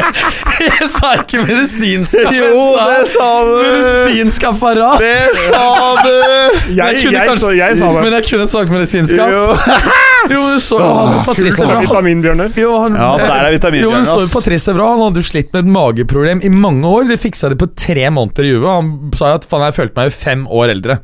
[0.64, 2.30] Jeg sa ikke medisinskap.
[2.36, 3.54] Jo, det sa du!
[3.64, 5.02] Medisinsk apparat!
[5.02, 5.64] Det sa
[6.00, 6.10] du!
[6.12, 8.04] Jeg, jeg, jeg, kanskje- så, jeg sa det.
[8.06, 9.32] Men jeg kunne sagt medisinskap.
[9.34, 9.46] Jo.
[10.34, 11.80] Jo, du så jo han Patrice Evra.
[11.84, 12.54] Vitaminbjørner.
[12.56, 14.30] Jo, han, Ja, der er vitaminbjørner, Jo, du så jo.
[14.32, 17.04] Patrice Evra Han hadde jo slitt med et mageproblem i mange år.
[17.10, 18.70] De fiksa det på tre måneder i Juve.
[18.72, 20.96] Han sa jo at faen, jeg følte meg jo fem år eldre.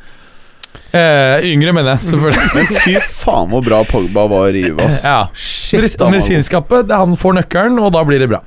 [0.91, 2.47] Eh, yngre, mener jeg, selvfølgelig.
[2.57, 5.05] Men fy faen hvor bra Pogba var i Juve, ass.
[5.07, 5.21] Ja.
[5.35, 6.17] Shit, Medis- han var god.
[6.17, 8.41] Medisinskapet, det han får nøkkelen, og da blir det bra.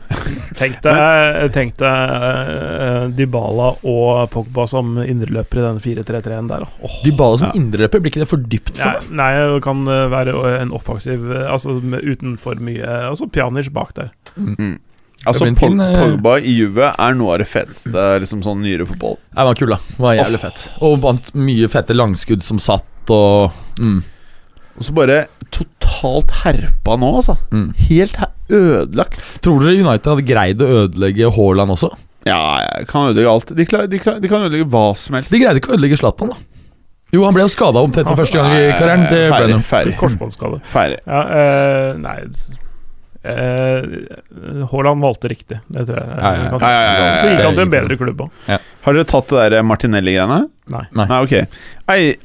[0.60, 6.66] Tenk deg, tenk deg øh, Dybala og Pogba som indreløper i den 4-3-3-en der.
[6.68, 6.72] da.
[6.84, 6.98] Åh.
[7.08, 7.60] Dybala som Ja.
[7.62, 9.12] indreløper, blir ikke det for dypt for Nei, deg?
[9.24, 13.96] nei, det kan være en offensiv øh, Altså med, uten for mye Altså Pjanic bak
[13.96, 14.12] der.
[15.26, 19.18] Altså, Pog- eh, Pogba i Juve er noe av det feteste liksom sånn nyere fotball.
[19.38, 19.78] Han var kul, da.
[20.04, 20.64] Var jævlig fett.
[20.84, 22.84] Og vant mye fette langskudd som satt,
[23.14, 24.02] og mm,
[24.80, 25.20] Og så bare
[25.54, 27.36] totalt herpa nå, altså.
[27.54, 27.68] mm.
[27.90, 28.16] Helt
[28.50, 29.20] ødelagt.
[29.46, 31.92] Tror dere United hadde greid å ødelegge Haaland også?
[32.26, 33.54] Ja, jeg kan ødelegge alt.
[33.56, 35.32] De, klar, de, klar, de kan ødelegge hva som helst.
[35.32, 36.38] De greide ikke å ødelegge Zlatan, da.
[37.14, 39.04] Jo, han ble jo skada omtrent for første gang i karrieren.
[39.12, 39.96] Det ble han.
[40.00, 40.62] Korsbåndskade.
[40.72, 40.98] ferdig.
[41.06, 42.18] Ja, øh, nei
[43.24, 46.10] øh, Haaland valgte riktig, det tror jeg.
[46.10, 46.42] Ja, ja, ja.
[46.44, 46.66] vi kan si.
[46.66, 48.60] Ja, ja, ja, ja, Så gikk han til en bedre klubb òg.
[48.84, 50.40] Har dere tatt det der Martinelli-greiene?
[50.74, 50.84] Nei.
[50.96, 51.08] Nei.
[51.10, 51.58] Nei, ok.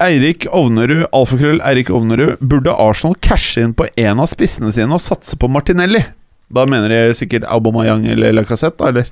[0.05, 2.37] Eirik Ovnerud, alfakrøll Eirik Ovnerud.
[2.39, 6.03] Burde Arsenal cashe inn på en av spissene sine og satse på Martinelli?
[6.49, 9.09] Da mener de sikkert Aubameyang eller Lacassette, da, eller?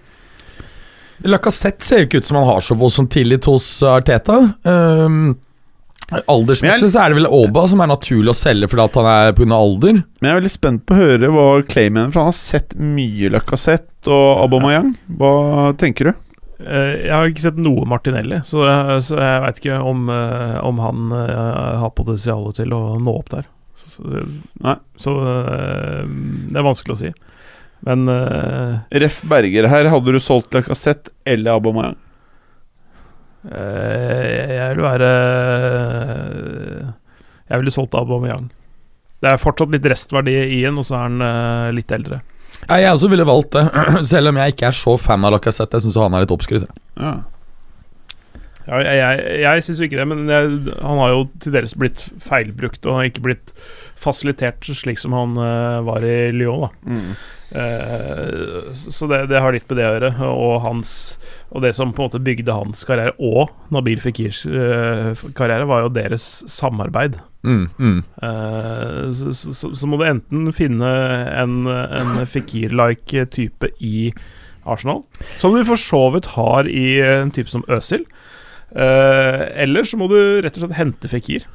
[1.26, 4.38] Lacassette ser jo ikke ut som han har så voldsom tillit hos Arteta.
[4.64, 5.36] Um,
[6.32, 9.34] Aldersmessig så er det vel Oba som er naturlig å selge fordi at han er
[9.36, 9.58] pga.
[9.58, 9.98] alder.
[10.22, 12.78] Men jeg er veldig spent på å høre hva Clay mener, for han har sett
[12.80, 14.94] mye Lacassette og Abomayang.
[15.20, 16.14] Hva tenker du?
[16.64, 20.56] Eh, jeg har ikke sett noe Martinelli, så, jeg- så jeg veit ikke om, eh,
[20.66, 23.46] om han eh, har potensial til å nå opp der.
[23.84, 24.24] Så, så,
[24.64, 24.76] Nei.
[24.98, 25.14] så
[26.48, 27.12] det er vanskelig å si.
[27.86, 28.08] Men
[28.90, 31.96] Ref Berger her, hadde du solgt Lacassette eller Aubameyang?
[33.52, 35.12] Eh, jeg vil være
[37.48, 38.50] Jeg ville solgt Aubameyang.
[39.24, 42.20] Det er fortsatt litt restverdi i en, og så er han eh, litt eldre.
[42.68, 43.66] Jeg også ville valgt det,
[44.12, 45.80] selv om jeg ikke er så fan av Lacassette.
[45.80, 46.68] Jeg syns han er litt oppskrytt.
[47.00, 47.16] Ja.
[48.68, 50.48] Ja, jeg jeg, jeg syns jo ikke det, men jeg,
[50.84, 53.54] han har jo til dels blitt feilbrukt og har ikke blitt
[53.98, 56.68] fasilitert slik som han uh, var i Lyon.
[56.84, 57.16] Mm.
[57.48, 60.12] Uh, så det, det har litt med det å gjøre.
[60.28, 60.92] Og, hans,
[61.48, 65.86] og det som på en måte bygde hans karriere, og Nabil Fikirs uh, karriere, var
[65.86, 67.18] jo deres samarbeid.
[67.48, 68.00] Mm, mm.
[69.16, 70.90] Så, så, så, så må du enten finne
[71.32, 74.10] en, en Fikir-like type i
[74.68, 75.06] Arsenal,
[75.40, 78.04] som du for så vidt har i en type som Øsil.
[78.76, 81.46] Eh, eller så må du rett og slett hente Fikir.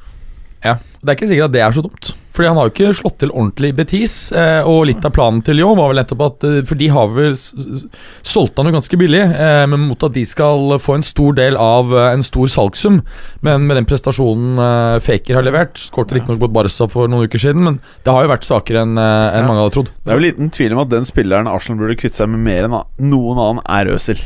[0.63, 2.13] Ja, Det er ikke sikkert at det er så dumt.
[2.33, 4.13] Fordi han har jo ikke slått til ordentlig i Betis.
[4.31, 7.09] Eh, og litt av planen til Lyon var vel nettopp at eh, For de har
[7.13, 11.35] vel solgt han jo ganske billig, eh, men mot at de skal få en stor
[11.37, 13.01] del av eh, en stor salgssum.
[13.45, 17.43] Men med den prestasjonen eh, Faker har levert Skårte riktignok mot Barca for noen uker
[17.43, 19.43] siden, men det har jo vært svakere enn eh, Ja.
[19.45, 19.91] mange hadde trodd.
[19.99, 22.69] Det er jo liten tvil om at den spilleren Arsenal burde kvitte seg med mer
[22.69, 22.79] enn
[23.11, 24.23] noen annen, er Øsil.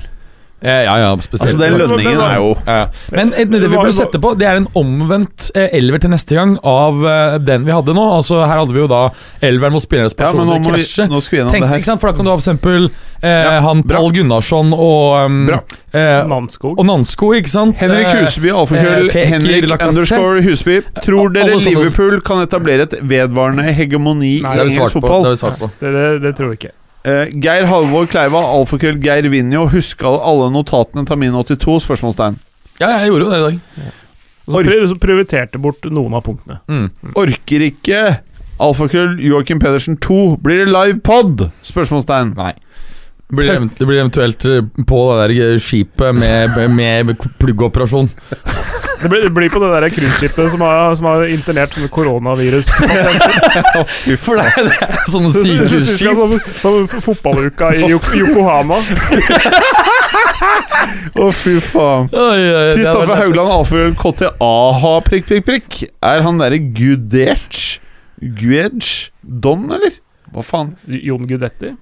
[0.58, 1.54] Ja, ja, spesielt.
[1.54, 2.88] Altså, den lønningen er jo Ja.
[3.14, 6.56] Men det vi burde sette på, det er en omvendt eh, elver til neste gang
[6.66, 8.06] av eh, den vi hadde nå.
[8.16, 9.04] Altså Her hadde vi jo da
[9.46, 11.12] elveren hvor spillernes personer ja, krasjer.
[11.12, 11.78] nå skal vi gjennom Tenk, det her.
[11.84, 12.02] ikke sant?
[12.02, 13.84] For da kan du ha eksempel eh, Ja, han.
[13.86, 15.38] Pål Gunnarsson og um,
[15.94, 16.74] eh, Nanskog.
[16.82, 17.78] Og Nansko, ikke sant?
[17.78, 19.12] Henrik Eh, Huseby, alfakrøll.
[19.14, 20.80] eh, Henrik underscore Huseby.
[21.06, 25.06] Tror dere Liverpool kan etablere et vedvarende hegemoni det i vi engelsk på.
[25.06, 25.24] Det fotball?
[25.30, 25.72] har vi svart på.
[25.86, 26.77] Det, det, det tror jeg ikke.
[27.08, 29.68] Eh, Geir Halvor Kleiva, alfakrøll Geir Vinjo.
[29.72, 31.80] Huska alle notatene til min 82?
[31.86, 32.36] Spørsmålstegn.
[32.82, 33.60] Ja, jeg gjorde jo det i dag.
[33.78, 33.94] Ja.
[34.48, 36.60] så, pri så prioriterte bort noen av punktene.
[36.68, 37.14] Mm.
[37.18, 38.02] Orker ikke
[38.64, 40.38] Alfakrøll Joakim Pedersen 2.
[40.44, 41.48] Blir det live pod?
[41.66, 42.34] Spørsmålstegn.
[42.38, 42.54] Nei.
[43.28, 48.08] Det blir, det, det blir eventuelt eh, på det der eh, skipet med, med pluggoperasjon.
[49.02, 52.70] Det blir, det blir på det der cruiseskipet som, har- som har internert sånne koronavirus.
[54.24, 56.16] For det, det er sånne Så- så- så- så- sykehusskip.
[56.62, 58.80] Sånn sånn fotballuka i Yok- Yokohama.
[61.18, 62.10] Å, fy faen.
[62.12, 65.80] Kristoffer Haugland, Alfakrøll KTA prikk, prikk, prikk.
[66.04, 67.80] Er han derre Gudech?
[68.22, 69.10] Guedj?
[69.22, 69.98] Don, eller?
[70.34, 70.76] Hva faen?
[70.88, 71.74] Jon Gudetti.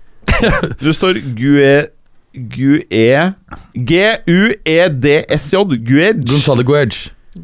[0.81, 1.69] Det står Gue...
[2.35, 2.83] Gue...
[3.75, 5.57] G-u-e-d-s-j.
[5.87, 6.25] Guedj.
[6.29, 6.95] Gonzale Guedj.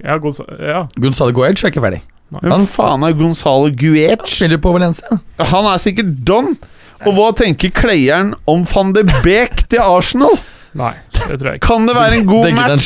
[0.04, 0.86] Ja, god, ja.
[1.00, 2.02] Gonzalo Guedj er ikke ferdig.
[2.32, 4.28] Hvem faen er Gonzalo Guedj?
[4.38, 5.20] Spiller på Valencia.
[5.52, 6.54] Han er sikkert Don.
[7.02, 10.36] Og hva tenker Kleieren om van de Beek til Arsenal?
[10.78, 11.68] Nei, det tror jeg ikke.
[11.68, 12.86] Kan det være en god match?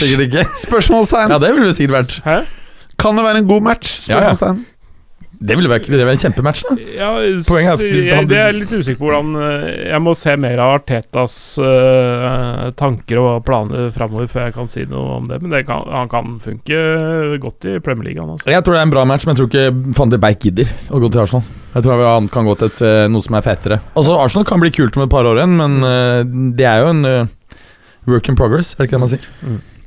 [0.63, 1.33] Spørsmålstegn.
[1.35, 2.13] Ja, det ville det sikkert vært.
[2.25, 2.37] Hæ?
[3.01, 4.09] Kan det være en god match?
[4.09, 4.53] Ja, ja.
[5.39, 6.63] Det ville vært, en kjempematch.
[6.67, 7.09] da Ja,
[7.47, 10.75] Poenget er at det er litt usikker på hvordan eh, Jeg må se mer av
[10.79, 15.41] Artetas uh, tanker og planer framover før jeg kan si noe om det.
[15.43, 16.81] Men det kan, han kan funke
[17.41, 18.49] godt i Premier League, altså.
[18.51, 20.73] Jeg tror det er en bra match, men jeg tror ikke van de Beijk gidder
[20.89, 21.45] å gå til Arsenal.
[21.75, 23.81] Jeg tror han kan gå til eh, noe som er fetere.
[23.99, 26.21] Altså Arsenal kan bli kult om et par år igjen, men uh,
[26.55, 27.63] det er jo en uh,
[28.07, 29.31] work in progress, er det ikke det man sier?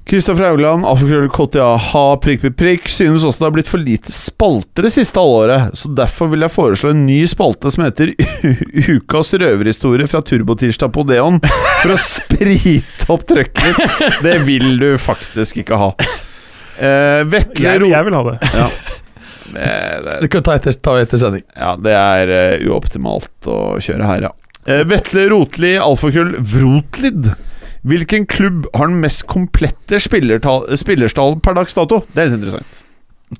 [0.09, 2.87] Kristoffer Haugland, alfakrøll KTA, ha prikk, prikk, prikk.
[2.89, 6.55] Synes også det har blitt for lite spalter det siste halvåret, så derfor vil jeg
[6.55, 8.15] foreslå en ny spalte som heter
[8.95, 11.43] Ukas røverhistorie fra Turbotirsdag på Deon,
[11.83, 14.07] for å sprite opp trøkket litt.
[14.25, 15.91] Det vil du faktisk ikke ha.
[16.79, 17.93] Eh, Vetle Jeg, Ro...
[17.93, 18.39] jeg vil ha det.
[18.57, 18.71] Ja.
[19.49, 21.41] Eh, det, Det kan ta etter, ta etter sending.
[21.57, 22.31] ja, det er
[22.61, 24.33] uh, uoptimalt å kjøre her, ja.
[24.69, 27.31] Eh, Vetle Rotli, alfakrøll Vrotlid.
[27.89, 32.03] Hvilken klubb har den mest komplette spillerstall per dags dato?
[32.13, 32.85] Det er litt interessant.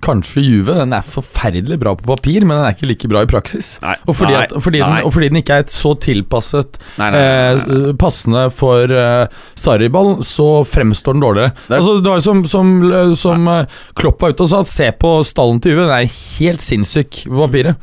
[0.05, 0.75] Kanskje Juve.
[0.77, 3.71] Den er forferdelig bra på papir, men den er ikke like bra i praksis.
[3.81, 7.09] Nei, Og fordi, nei, at, fordi, den, og fordi den ikke er så tilpasset Nei,
[7.17, 7.63] eh,
[8.01, 11.55] passende for uh, Sarriball, så fremstår den dårligere.
[11.71, 12.75] Det altså, det var jo som, som,
[13.17, 15.89] som eh, Klopp var ute og sa, se på stallen til Juve.
[15.89, 17.81] Den er helt sinnssyk på papiret.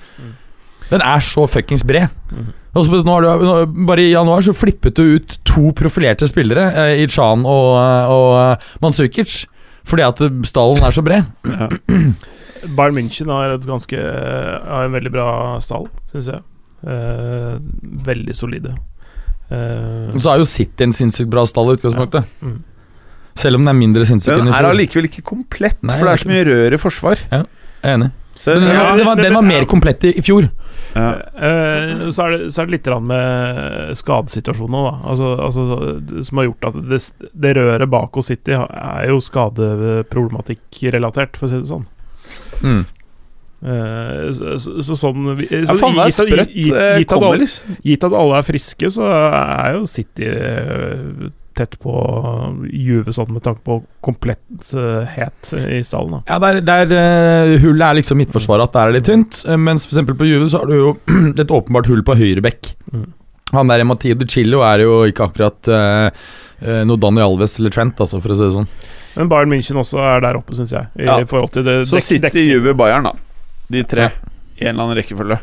[0.92, 2.14] Den er så fuckings bred.
[2.76, 6.66] Og så nå har du, bare i januar så flippet du ut to profilerte spillere,
[6.76, 9.46] eh, Ichan og, eh, og Mansukic,
[9.88, 10.20] fordi at
[10.50, 11.30] stallen er så bred.
[11.48, 11.70] Ja.
[12.76, 15.28] Bayern München har, et ganske, har en veldig bra
[15.62, 16.42] stall, syns jeg.
[16.86, 17.56] Eh,
[18.06, 18.76] veldig solide.
[19.54, 22.26] Eh, Så er jo City en sinnssykt bra stall i utgangspunktet.
[22.42, 22.58] mm.
[23.36, 26.14] Selv om den er mindre sinnssyk enn Den er allikevel ikke komplett, Nei, for det
[26.14, 27.20] er så mye rør i forsvar.
[27.20, 27.44] Jeg
[27.84, 28.12] er enig.
[28.40, 30.48] Så, Men den, ja, var, den, var, den var mer komplett i, i fjor.
[30.96, 31.10] Ja.
[31.36, 33.22] Uh, så, er det, så er det litt med
[34.00, 34.96] skadesituasjonen òg, da.
[35.12, 35.64] Altså, altså,
[36.28, 37.00] som har gjort at det,
[37.46, 41.86] det røret bak hos City er jo skadeproblematikk-relatert, for å si det sånn.
[42.64, 42.84] Mm.
[43.66, 46.52] Uh, så, så, så sånn så, ja, faen, det er sprøtt.
[46.54, 47.66] gitt- gitt, gitt at alle- liksom.
[47.88, 51.92] Gitt at alle er friske, så er jo City eh, tett på
[52.72, 56.12] Juve sånn med tanke på kompletthet i stallen.
[56.12, 56.22] Da.
[56.34, 59.44] Ja, der, der eh, Hullet er liksom midtforsvaret, at der er det tynt.
[59.48, 60.96] eh, mens for eksempel på Juve så har du jo
[61.42, 62.74] et åpenbart hull på høyre bekk.
[62.94, 63.06] Mm.
[63.54, 66.08] Han der Matteo de Chillo er jo ikke akkurat eh,
[66.66, 68.70] eh, noe Danny Alves eller Trent, altså, for å si det sånn.
[69.16, 70.90] Men Bayern München også er der oppe, syns jeg.
[71.00, 71.20] I Ja.
[71.30, 72.34] forhold til det Så sitter.
[72.36, 73.14] Juve, Bayern, da.
[73.72, 74.10] De tre.
[74.60, 75.38] I en eller annen rekkefølge.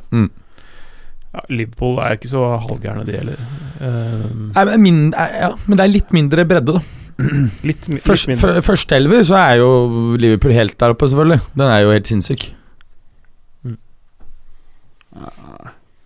[1.32, 3.38] Ja, Liverpool er ikke så halvgærne, de heller.
[3.80, 6.82] Um, Nei, men, min, eh, ja, men det er litt mindre bredde, da.
[7.68, 8.58] litt, mi- litt Først, mindre.
[8.60, 9.70] Førsteelver, første elver så er jo
[10.20, 11.40] Liverpool helt der oppe, selvfølgelig.
[11.56, 12.50] Den er jo helt sinnssyk.
[13.64, 13.78] Mm.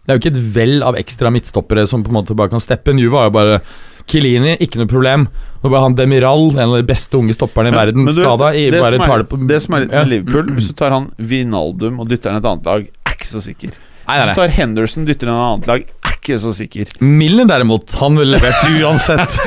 [0.06, 2.62] Det er jo ikke et vell av ekstra midtstoppere som på en måte bare kan
[2.62, 2.94] steppe.
[2.94, 3.58] Juve har jo bare
[4.06, 5.24] Kilini, ikke noe problem.
[5.64, 8.52] Nå ble han Demiral, en av de beste unge stopperne i Men- verden, skada.
[8.54, 10.04] i- Det, som er, det det som er litt Ja.
[10.04, 13.26] med Liverpool Hvis du tar han Vinaldum og dytter han et annet lag, er ikke
[13.26, 13.74] så sikker.
[14.06, 14.34] Nei, nei, nei.
[14.38, 16.90] tar Henderson dytter et annet lag, er ikke så sikker.
[17.02, 19.40] Milner derimot, han ville levert uansett.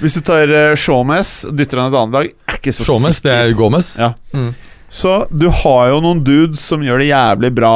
[0.00, 3.20] Hvis du tar uh, Shawmess og dytter han et annet lag, er ikke så Shawmess,
[3.24, 3.94] det er Gomez.
[4.00, 4.14] Ja.
[4.32, 4.52] Mm.
[4.94, 7.74] Så du har jo noen dudes som gjør det jævlig bra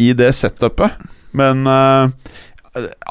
[0.00, 0.94] i det setupet,
[1.36, 2.08] men uh,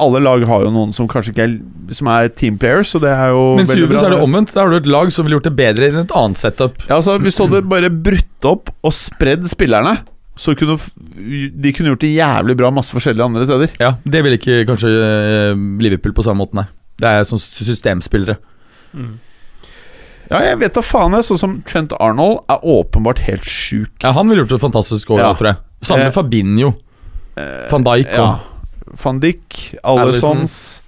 [0.02, 1.52] alle lag har jo noen som kanskje ikke er
[1.94, 4.00] Som er team players, så det er jo Mens veldig Juve bra.
[4.02, 4.54] så er det omvendt.
[4.56, 6.80] Da har du et lag som ville gjort det bedre i et annet setup.
[6.88, 10.00] Ja, altså Hvis du hadde bare brutt opp og spredd spillerne,
[10.40, 10.78] så kunne
[11.62, 13.74] de kunne gjort det jævlig bra masse forskjellige andre steder.
[13.82, 16.66] Ja, Det vil ikke kanskje eh, Liverpool på samme måte, nei.
[17.02, 18.38] Det er sånn systemspillere.
[18.94, 19.18] Mm.
[20.32, 21.26] Ja, jeg vet da faen, jeg.
[21.28, 23.92] Sånn som Trent Arnold er åpenbart helt sjuk.
[24.04, 25.34] Ja, Han ville gjort det fantastisk år, Ja.
[25.34, 25.58] tror jeg.
[25.84, 26.76] Samme Eh, Fabinho.
[27.36, 28.40] Eh, Van Dijk ja.
[29.04, 30.82] Van Dijk, Alessons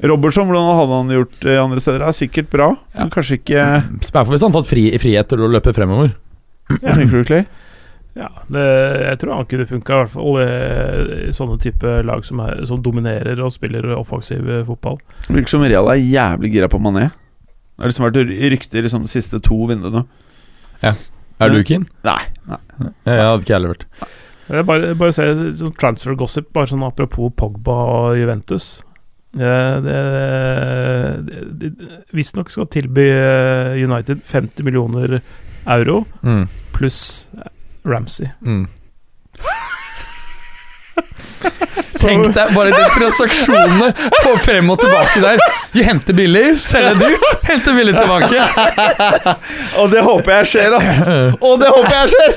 [0.00, 2.02] Robertson, hvordan hadde han gjort det andre steder?
[2.06, 5.72] Er sikkert bra, men kanskje ikke I hvis han fått fri, frihet til å løpe
[5.74, 6.12] fremover.
[6.68, 7.46] Tenker du, Clay?
[8.18, 8.62] Ja, det,
[9.04, 12.80] jeg tror han kunne funka, i hvert fall i sånne type lag som, er, som
[12.82, 14.96] dominerer og spiller offensiv eh, fotball.
[15.30, 17.12] Virker som Real er jævlig gira på Mané.
[17.78, 20.02] Det har liksom vært rykter liksom de siste to vinduene.
[20.82, 21.84] Er du keen?
[22.06, 22.18] Nei.
[22.50, 22.58] nei.
[22.82, 22.90] Nei.
[23.06, 23.86] jeg hadde ikke heller vært.
[24.48, 25.28] Jeg bare, bare se
[25.60, 28.80] sånn transfer gossip, bare sånn apropos Pogba og Juventus.
[29.38, 29.98] Eh, Det,
[31.28, 31.70] det, det,
[32.16, 35.20] Visstnok skal tilby eh, United 50 millioner
[35.68, 36.46] euro Mm.
[36.74, 37.28] pluss
[37.88, 38.30] Ramsey.
[38.42, 38.68] Mm.
[41.98, 43.88] Tenk deg bare de transaksjonene
[44.22, 45.40] på frem og tilbake der.
[45.74, 48.38] Vi henter billig, selger du, henter billig tilbake.
[49.82, 51.00] Og det håper jeg skjer, ass!
[51.42, 52.36] Og det håper jeg skjer!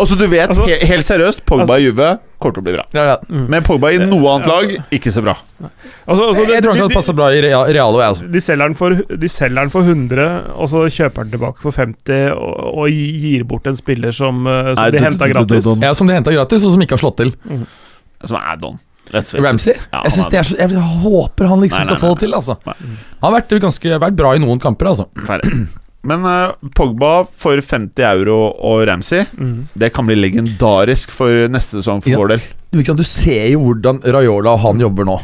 [0.00, 2.84] Altså, du vet, Altså- he helt seriøst, Pogba i Juve kommer til å bli bra.
[2.96, 3.16] Ja, ja.
[3.52, 5.34] Men Pogba i noe annet lag, ikke så bra.
[5.60, 8.30] Altså, altså, Jeg tror han de, kan passe bra i Real, Real og jeg, altså.
[8.32, 8.96] de, selger den for,
[9.26, 13.44] de selger den for 100, og så kjøper den tilbake for 50, og, og gir
[13.50, 15.68] bort en spiller som, eh, som Nei, de henta du- du- gratis.
[15.68, 17.34] du- Ja, Som de henta gratis, og som ikke har slått til.
[18.24, 18.78] Som er Don.
[19.10, 19.32] Let's.
[19.34, 19.74] Ramsey?
[19.90, 22.34] Ja, Jeg, det er så, jeg håper han liksom Nei, nei, skal få det til,
[22.36, 22.56] altså.
[22.64, 25.08] Han har vært, ganske, vært bra i noen kamper, altså.
[25.26, 25.66] Ferdig.
[26.06, 29.66] Men uh, Pogba for 50 euro og Ramsey Mm.
[29.76, 32.20] Det kan bli legendarisk for neste sesong for Ja.
[32.22, 32.46] vår del.
[32.72, 35.18] Du, du ser jo hvordan Raiola og han jobber nå.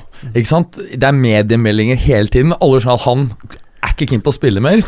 [0.44, 0.76] Sant?
[0.76, 2.52] Det er mediemeldinger hele tiden.
[2.60, 3.28] Alle skjønner at han
[3.86, 4.82] er ikke keen på å spille mer.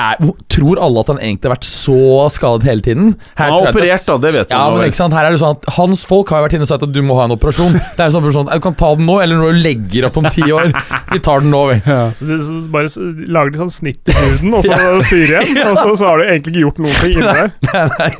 [0.00, 0.20] Er,
[0.50, 1.96] tror alle at han egentlig har vært så
[2.34, 3.12] skadet hele tiden?
[3.38, 4.16] Her Han har er- operert, da.
[4.24, 5.14] Det vet Ja, men ikke sant?
[5.16, 7.00] Her er det sånn at Hans folk har jo vært inne og sagt at du
[7.06, 7.72] må ha en operasjon.
[7.74, 10.16] Det er jo sånn at Du kan ta den nå, eller når du legger opp
[10.22, 10.72] om ti år.
[11.12, 11.80] Vi tar den nå, vi.
[12.18, 12.88] Så du så bare
[13.28, 14.78] lager litt sånn snitt i huden, og så
[15.10, 15.58] syr igjen.
[15.68, 17.90] Og så, så har du egentlig ikke gjort noen ting inni der.
[17.98, 18.10] Nei,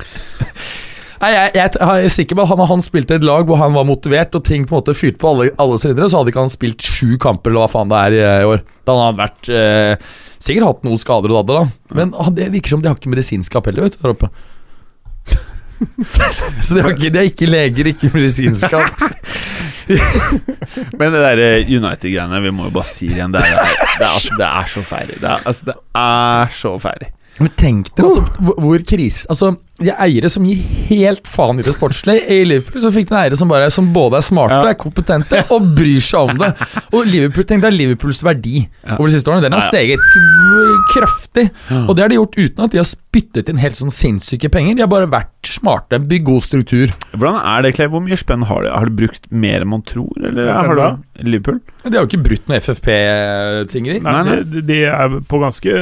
[1.33, 3.87] jeg, jeg, jeg er sikker på at han, han spilte et lag hvor han var
[3.89, 6.53] motivert, og ting på en måte fyrte på alle, alle sylindere, så hadde ikke han
[6.53, 8.65] spilt sju kamper eller hva faen det er i, i år.
[8.85, 10.13] Da hadde han vært eh,
[10.45, 11.95] Sikkert hatt noen skader og dadde, da.
[11.97, 14.29] Men han, det virker som de har ikke medisinsk appell, vet du, der oppe.
[16.65, 19.05] så de, har ikke, de er ikke leger, ikke medisinsk app.
[20.99, 24.05] Men det der eh, United-greiene, vi må jo bare si det igjen, det er, det
[24.05, 25.19] er, altså, det er så ferdig.
[25.21, 27.11] Det er, altså, det er så ferdig.
[27.41, 29.49] Men tenk dere altså, hvor, hvor krise Altså,
[29.81, 32.23] de er eiere som gir helt faen i det sportslige.
[32.31, 34.71] I Liverpool så fikk de en eiere som, bare, som både er smarte, Ja.
[34.71, 36.53] er kompetente og bryr seg om det.
[36.95, 38.95] Og Liverpool, tenk deg Liverpools verdi Ja.
[38.99, 39.43] over de siste årene.
[39.49, 39.99] Den har steget
[40.95, 41.49] kraftig.
[41.89, 44.77] Og det har de gjort uten at de har spyttet inn helt sånn sinnssyke penger.
[44.79, 46.95] De har bare vært smarte, bygd god struktur.
[47.17, 47.89] Hvordan er det, Clay?
[47.91, 48.71] Hvor mye spenn har de?
[48.71, 51.59] Har de brukt mer enn man tror, eller Ja, har du Liverpool?
[51.85, 53.91] De har jo ikke brutt noe FFP-ting.
[53.91, 54.39] Nei, Nei, nei.
[54.55, 55.75] De, de er på ganske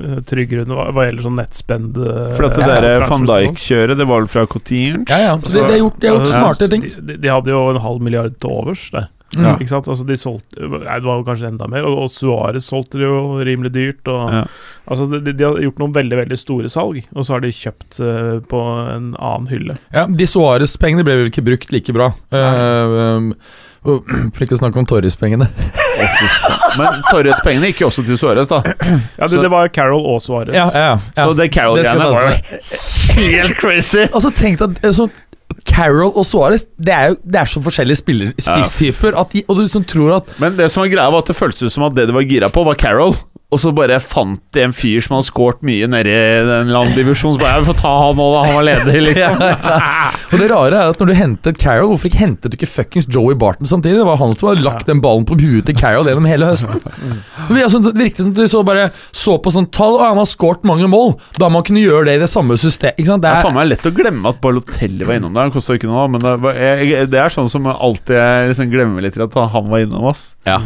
[0.00, 1.96] øh, trygg grunn hva, gjelder sånn nettspend.
[2.00, 3.30] øh, For at det ja, der van sånn.
[3.30, 5.04] Dijk-kjøret, det var vel fra Coutinho?
[5.10, 5.32] Ja, ja.
[5.42, 6.86] Så de, det er gjort, det er gjort ja, smarte ting.
[6.86, 9.10] De, de, de hadde jo en halv milliard til overs der.
[9.32, 9.54] Ja.
[9.56, 9.86] Ikke sant?
[9.88, 11.86] Altså de solgte Nei, det var jo kanskje enda mer.
[11.88, 14.08] Og, og Suárez solgte det jo rimelig dyrt.
[14.12, 14.44] Og, Ja.
[14.92, 18.00] Altså de, de har gjort noen veldig veldig store salg, og så har de kjøpt
[18.02, 18.60] uh, på
[18.92, 19.76] en annen hylle.
[19.94, 22.10] Ja, De Suárez-pengene ble vel ikke brukt like bra.
[22.34, 23.30] Uh, um,
[24.34, 25.48] for ikke å snakke om Torres-pengene.
[26.78, 28.62] Men Torres-pengene gikk jo også til Suárez, da.
[28.64, 30.54] Ja, det, Så- det var Carol og Suárez.
[30.56, 30.86] Ja, ja,
[31.16, 31.24] ja.
[31.26, 34.06] Så det Carol-greiene var jo helt crazy.
[34.14, 35.10] Altså, tenk at sånn
[35.68, 39.14] Carol og Suárez det, er jo- det er så forskjellige spiller, spisstyper.
[39.20, 41.36] At de, og du som tror at Men det som var greia, var at det
[41.38, 43.14] føltes ut som at det de var gira på, var Carol.
[43.52, 47.36] Og så bare fant de en fyr som hadde scoret mye nede i den landdivisjonen.
[47.36, 48.44] Så bare Jeg får ta han nå, da.
[48.48, 49.42] Han var ledig, liksom.
[50.32, 53.08] Og det rare er at når du hentet Carol, hvorfor ikke hentet du ikke fuckings
[53.12, 53.98] Joey Barton samtidig?
[54.00, 56.80] Det var han som hadde lagt den ballen på huet til Carol gjennom hele høsten.
[57.52, 60.20] Det virket som- det virket som du så bare så på sånn tall, og han
[60.22, 61.12] har scoret mange mål.
[61.36, 62.96] Da man kunne gjøre det i det samme systemet.
[63.02, 63.22] Ikke sant?
[63.24, 65.48] Det er ja, faen meg lett å glemme at Balotelli var innom der.
[65.50, 68.72] Han kosta ikke noe, men det, var, jeg, det er sånn som alltid jeg liksom
[68.72, 70.30] glemmer litt at han var innom oss.
[70.48, 70.62] ja.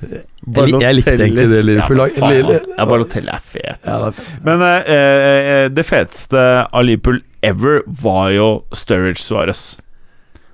[0.00, 2.18] Jeg, jeg likte egentlig det Ja, men Liverpool-laget.
[2.18, 3.84] faen, ja, Balotelli er fet.
[3.86, 4.22] Ja, altså.
[4.46, 9.76] Men eh, eh, det feteste av Liverpool ever var jo Sturridge Suárez.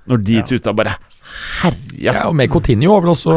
[0.07, 0.43] Når de Ja.
[0.47, 0.95] tuta bare
[1.61, 1.75] herja.
[1.99, 3.33] Ja, og med Coutinho var vel også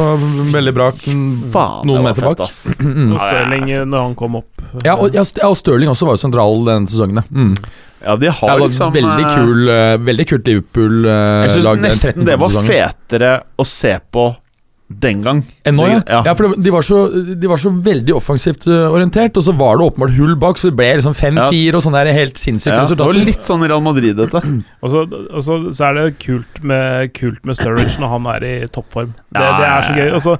[0.54, 2.42] veldig bra mm, Faen, noen meter bak.
[2.80, 3.12] Mm.
[3.12, 6.22] Og Ja, Stirling, når han kom opp Ja, og, ja, og Stirling også var jo
[6.22, 7.22] sentral denne sesongen.
[7.30, 7.54] Mm.
[8.00, 11.50] Ja, de Ja, har ja, var liksom veldig eh, kul uh, Veldig kult Jeg Liverpool-lag.
[11.50, 14.28] syns nesten det var fetere å se på
[14.90, 15.40] den gang.
[15.64, 16.00] Ennå, ja.
[16.06, 16.22] Ja.
[16.26, 16.32] ja.
[16.34, 17.04] for de var, så,
[17.38, 20.70] de var så veldig offensivt uh, orientert, og så var det åpenbart hull bak, så
[20.70, 23.84] det ble liksom 5-4 og sånn der helt sinnssykt Ja, det var litt sånn Real
[23.84, 24.42] Madrid, dette.
[24.80, 28.44] Og så, og så, så er det kult med, kult med Sturridge når han er
[28.48, 29.10] i toppform.
[29.28, 30.06] Det, Ja, det er så gøy.
[30.06, 30.14] ja.
[30.16, 30.36] Og så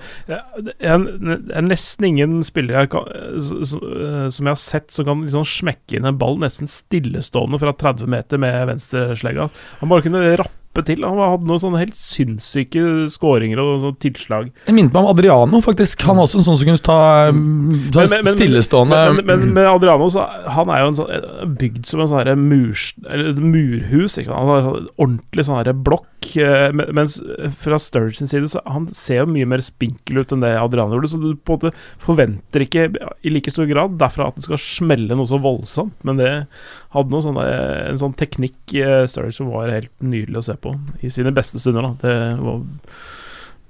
[0.81, 3.05] er nesten ingen spillere jeg kan,
[3.45, 7.73] så- som jeg har sett som kan liksom smekke inn en ball nesten stillestående fra
[7.77, 9.51] 30 meter med venstreslegga.
[9.83, 11.05] Han bare kunne rappe hjelpe til.
[11.05, 12.83] Han hadde noen sånne helt sinnssyke
[13.13, 14.51] skåringer og sånne tilslag.
[14.67, 16.03] Jeg minnet meg om Adriano, faktisk.
[16.09, 16.99] Han var også en sånn som kunne ta,
[17.31, 21.47] ta Men- men- stillestående Men, men, men Adriano så, han er jo en sånn, eh,
[21.47, 24.19] bygd som en sånn murs, murhus.
[24.19, 24.39] Ikke sant?
[24.39, 26.07] Han har sånn ordentlig sånn blokk.
[26.37, 27.21] eh, men- Mens
[27.57, 31.09] fra Sturgeons side så han ser jo mye mer spinkel ut enn det Adriano gjorde.
[31.09, 32.95] Så du på en måte forventer ikke
[33.25, 35.93] i like stor grad derfra at det skal smelle noe så voldsomt.
[36.05, 36.47] Men det
[36.95, 40.73] hadde noe sånn en sånn teknikk i Sturridge som var helt nydelig å se på
[41.07, 41.83] i sine beste stunder.
[41.83, 42.63] da Det var,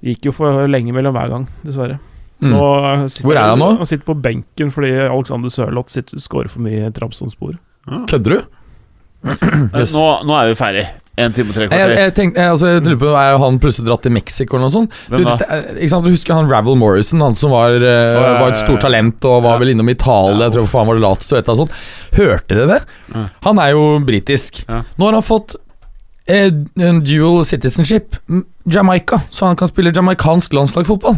[0.01, 1.99] gikk jo for lenge mellom hver gang, dessverre.
[2.41, 2.55] Mm.
[2.55, 2.61] Nå
[3.21, 3.67] Hvor er han nå?
[3.77, 7.59] Han sitter på benken fordi Alexander Sørloth sitter- skårer for mye Trabzonspor.
[8.09, 8.41] Kødder du?
[9.77, 9.93] Yes.
[9.93, 10.87] Nå, nå er vi ferdig.
[11.21, 11.93] En time og tre kvarter.
[11.97, 14.75] jeg, tenkte, jeg, altså, jeg lurer på Er han plutselig dratt til Mexico eller noe
[14.75, 14.95] sånt?
[15.09, 15.35] Hvem da?
[15.37, 18.57] dette er- ikke sant, du husker han Ravel Morrison, han som var, uh, var et
[18.61, 19.63] stort talent og var Ja.
[19.63, 22.15] vel innom Italia, Ja, jeg tror faen var det Lazio et eller annet sånt.
[22.17, 22.81] Hørte dere det?
[23.15, 23.25] Ja.
[23.47, 24.63] Han er jo britisk.
[24.67, 25.55] Nå har han fått
[26.27, 28.15] eh, en dual citizenship,
[28.69, 31.17] Jamaica, så han kan spille jamaicansk landslagsfotball.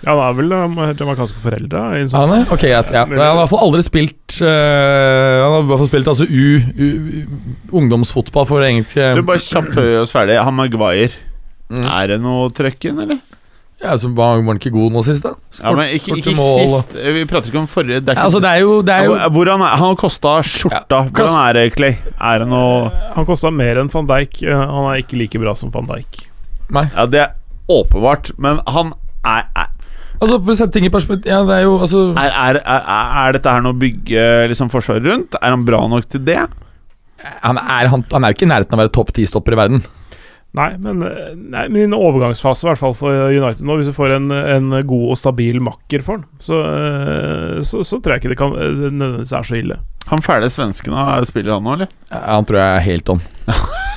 [0.00, 1.80] Ja, han er vel um, jamaicanske foreldre.
[1.96, 2.46] i en Er sånn- han?
[2.50, 2.90] Ok, greit.
[2.94, 3.02] Ja.
[3.04, 6.24] Han har i hvert fall aldri spilt uh, Han har i hvert fall spilt altså
[6.24, 6.46] U,
[6.80, 6.86] U,
[7.80, 10.38] ungdomsfotball for egentlig Du, bare kjapt før vi gjør oss ferdig.
[10.44, 11.12] Han Maguire,
[11.70, 11.84] Mm.
[11.86, 13.18] er det noe trøkken, eller?
[13.80, 15.30] Ja, så var var han ikke god nå sist, da?
[15.62, 16.96] Ja, men ikke, ikke mål og- sist.
[16.98, 18.00] Vi prater ikke om forrige.
[18.04, 20.32] Det er Ja, altså, det er jo, det er jo Hvordan er, han har kosta
[20.42, 20.98] skjorta.
[21.14, 21.94] Hvordan er det, Clay?
[22.20, 24.42] Er det noe Han kosta mer enn van Dijk.
[24.50, 26.26] Han er ikke like bra som van Dijk.
[26.70, 26.90] Nei.
[26.96, 27.30] Ja, det er
[27.70, 28.92] åpenbart, men han
[29.24, 29.68] er Er,
[30.20, 33.14] Altså, For å sette ting i perspektiv Ja, det er jo altså er, er, er,
[33.24, 35.38] er dette her noe å bygge liksom, forsvaret rundt?
[35.40, 36.42] Er han bra nok til det?
[37.44, 39.58] Han er, han, han er jo ikke i nærheten av å være topp ti-stopper i
[39.60, 39.82] verden.
[40.56, 41.02] Nei, men,
[41.52, 44.32] nei, men i en overgangsfase, i hvert fall for United nå, hvis du får en,
[44.34, 48.40] en god og stabil makker for han, så, uh, så, så tror jeg ikke det
[48.40, 49.78] kan uh, nødvendigvis er så ille.
[50.10, 50.96] Han fæle svensken,
[51.28, 51.94] spiller han nå, eller?
[52.10, 53.22] Ja, Han tror jeg er helt om.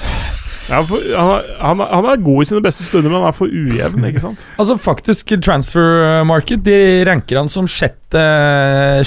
[0.74, 3.30] Ja, for, han, er, han, er, han er god i sine beste stunder, men han
[3.30, 4.42] er for ujevn, ikke sant?
[4.60, 6.78] Altså faktisk Transfer Market De
[7.08, 8.24] ranker han som sjette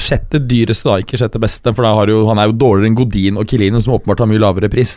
[0.01, 1.01] Sjette dyreste, da.
[1.02, 3.82] Ikke sjette beste, for da har jo, han er jo dårligere enn Godin og Kilinen,
[3.84, 4.97] som åpenbart har mye lavere pris.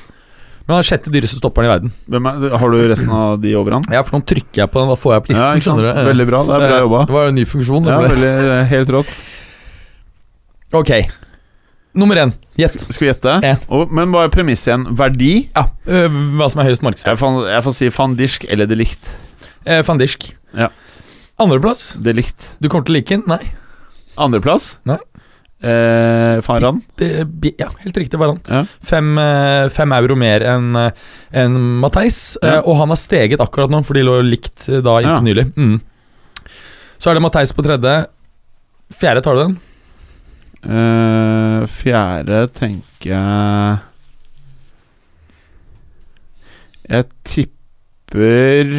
[0.70, 1.92] Men han er sjette dyreste stopperen i verden.
[2.14, 3.86] Hvem er, har du resten av de over han?
[3.90, 5.46] Ja, for nå trykker jeg på den, da får jeg opp listen.
[5.46, 6.02] Ja, skjønner du?
[6.12, 6.42] Veldig bra.
[6.46, 7.00] Det er bra jobba.
[7.10, 7.88] Det var jo en ny funksjon.
[7.88, 8.12] det Ja, ble.
[8.14, 9.16] veldig, helt rått.
[10.82, 10.92] Ok.
[11.98, 12.32] Nummer én.
[12.60, 12.76] Gjett.
[12.80, 13.34] Skal vi gjette?
[13.44, 13.56] Ja.
[13.74, 14.84] Og, men hva er premisset igjen?
[15.00, 15.32] Verdi?
[15.56, 17.16] Ja, øh, hva som er høyest markedsverdi.
[17.16, 19.10] Jeg får, jeg får si van Dijk eller de Licht.
[19.66, 20.30] Eh, Van Dijk.
[20.56, 20.70] Ja.
[21.42, 21.94] Andreplass.
[22.00, 22.52] De Licht.
[22.62, 23.24] Du kommer til å like den?
[23.28, 23.42] Nei.
[24.22, 24.76] Andreplass?
[24.90, 25.00] Nei.
[25.60, 26.78] Eh, van Ran?
[26.96, 28.40] Det, bi- ja, helt riktig var han.
[28.48, 28.62] Ja.
[28.86, 30.70] Fem, eh, fem euro mer enn
[31.36, 32.38] en Matheis.
[32.42, 32.60] Ja.
[32.60, 35.20] eh, Og han har steget akkurat nå, for de lå likt eh, da inntil Ja.
[35.26, 35.48] nylig.
[35.58, 35.82] Mm.
[37.00, 38.06] Så er det Matheis på tredje.
[39.00, 39.58] Fjerde tar du den?
[40.60, 43.78] Eh, fjerde tenker jeg
[46.90, 48.74] Jeg tipper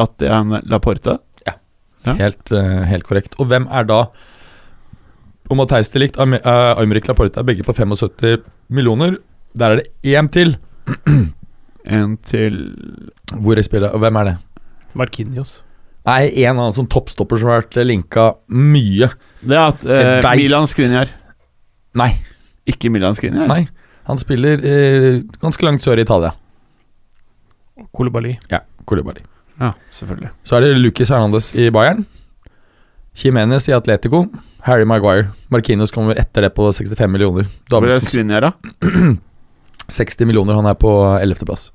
[0.00, 1.18] at det er en Laporte.
[1.46, 2.14] Ja.
[2.16, 3.36] Helt, uh, helt korrekt.
[3.38, 4.06] Og hvem er da
[5.50, 8.38] Og Matheis til likt, eh, Aymeric Laporte er begge på 75
[8.68, 9.18] millioner.
[9.58, 10.56] Der er det én til.
[11.90, 12.76] En til
[13.34, 14.36] Hvor jeg spiller, og hvem er det?
[14.94, 15.64] Markinios.
[16.10, 19.08] Nei, en annen som toppstopper som har vært linka mye.
[19.40, 21.12] Det er at eh, Milan Skriniar.
[22.00, 22.10] Nei,
[22.70, 23.46] Ikke Milan Skriniar.
[23.50, 23.62] nei.
[24.10, 26.32] Han spiller eh, ganske langt sør i Italia.
[27.94, 28.34] Kolibali.
[28.50, 29.22] Ja, Kolibali.
[29.60, 30.30] Ja, selvfølgelig.
[30.44, 32.02] Så er det Lucas Hernandez i Bayern.
[33.20, 34.24] Jimenez i Atletico.
[34.66, 35.30] Harry Maguire.
[35.52, 37.46] Marquinhos kommer etter det på 65 millioner.
[37.70, 38.52] Hvor er Skriniar, da?
[39.90, 41.44] 60 millioner, han er på 11.
[41.46, 41.70] plass.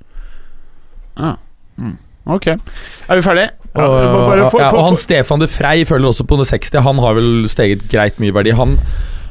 [1.15, 1.35] Ah.
[1.77, 1.95] Mm.
[2.26, 2.47] Ok.
[2.56, 3.53] Er vi ferdige?
[3.76, 6.77] Ja, bare for, ja, og han Stefan de Frey følger også på under 60.
[6.85, 8.53] Han har vel steget greit mye verdi.
[8.56, 8.77] Han,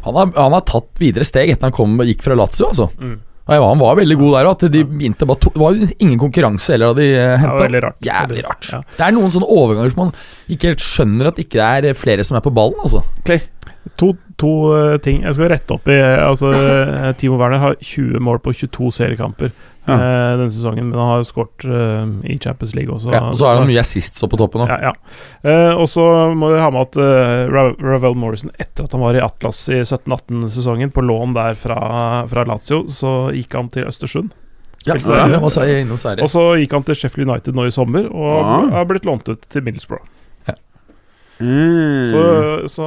[0.05, 2.91] han, har, han har tatt videre steg etter han kom, gikk fra Lazio, altså.
[3.01, 3.17] Mm.
[3.45, 4.63] Og ja, han var veldig god der òg.
[4.73, 7.51] De Det var ingen konkurranse heller da de henta.
[7.51, 7.99] Ja, veldig rart.
[8.07, 8.69] Jævlig rart.
[8.73, 8.81] Ja.
[8.97, 10.15] Det er noen sånne overganger som man
[10.49, 13.03] ikke helt skjønner at ikke det er flere som er på ballen, altså.
[14.01, 15.99] To, to eh, ting jeg skal rette opp i.
[16.01, 19.53] Altså, eh, Timo Werner har 20 mål på 22 seriekamper
[19.87, 19.95] Ja.
[20.01, 23.11] eh, denne sesongen, men han har skåret eh, i Champions League også.
[23.13, 24.71] Ja, og så har han mye assists oppe på toppen òg.
[24.73, 24.95] Ja, ja.
[25.45, 29.19] Eh, og så må vi ha med at uh, Ravel Morrison, etter at han var
[29.19, 31.77] i Atlas i 17-18-sesongen, på lån der fra,
[32.31, 34.33] fra Lazio, så gikk han til Østersund.
[36.25, 38.67] Og så gikk han til Sheffield United nå i sommer, og Ah.
[38.79, 40.05] har blitt lånt ut til Middlesbrough.
[41.41, 42.11] Mm.
[42.13, 42.21] Så,
[42.71, 42.85] så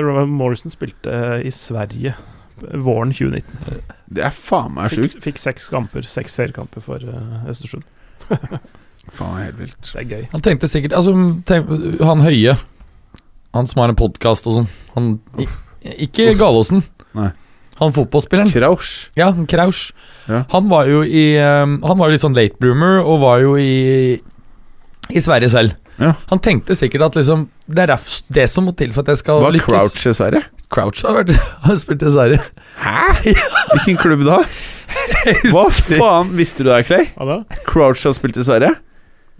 [0.00, 2.14] Ravel Morrison spilte i Sverige
[2.80, 3.82] våren 2019.
[4.10, 5.22] Det er faen meg Fikk, sjukt.
[5.22, 7.84] fikk seks kamper, seks seriekamper for uh, Østersund.
[9.10, 9.78] Faen, helt vilt.
[9.86, 10.24] Det er gøy.
[10.34, 11.14] Han tenkte sikkert Altså,
[11.48, 11.70] tenk,
[12.04, 12.52] han Høie
[13.56, 14.68] Han som har en podkast og sånn.
[14.94, 15.08] Han
[15.40, 15.48] i-
[16.06, 16.82] Ikke Galåsen.
[17.16, 17.30] Nei.
[17.80, 18.50] Han fotballspilleren.
[18.52, 19.08] Krausch.
[19.16, 19.92] Ja, Krausch.
[20.28, 20.42] Ja.
[20.52, 23.54] Han var jo i um, Han var jo litt sånn late bloomer og var jo
[23.56, 24.20] i
[25.10, 25.78] I Sverige selv.
[26.00, 26.12] Ja.
[26.30, 27.96] Han tenkte sikkert at liksom det er
[28.36, 29.72] det som må til for at jeg skal Var lykkes.
[29.72, 30.44] Crouch i Sverige?
[30.70, 31.34] Crouch har, vært,
[31.66, 32.42] har spilt i Sverige.
[32.80, 33.34] Hæ?
[33.72, 34.40] Hvilken klubb da?
[35.50, 37.10] Hva faen, visste du det, Clay?
[37.16, 37.60] Ja, da.
[37.66, 38.74] Crouch har spilt i Sverige?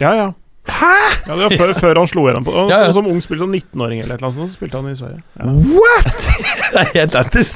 [0.03, 0.15] ja.
[0.19, 0.31] ja.
[0.71, 0.97] Hæ?!
[1.27, 2.45] Ja, det var før, før han slo gjennom.
[2.45, 2.91] på Ja, ja.
[2.93, 4.99] Som, Som ung spilte som 19-åring eller et eller annet sånt, så spilte han i
[4.99, 5.23] Sverige.
[5.41, 5.47] Ja.
[5.47, 6.21] What?!
[6.75, 7.55] Det er helt lættis.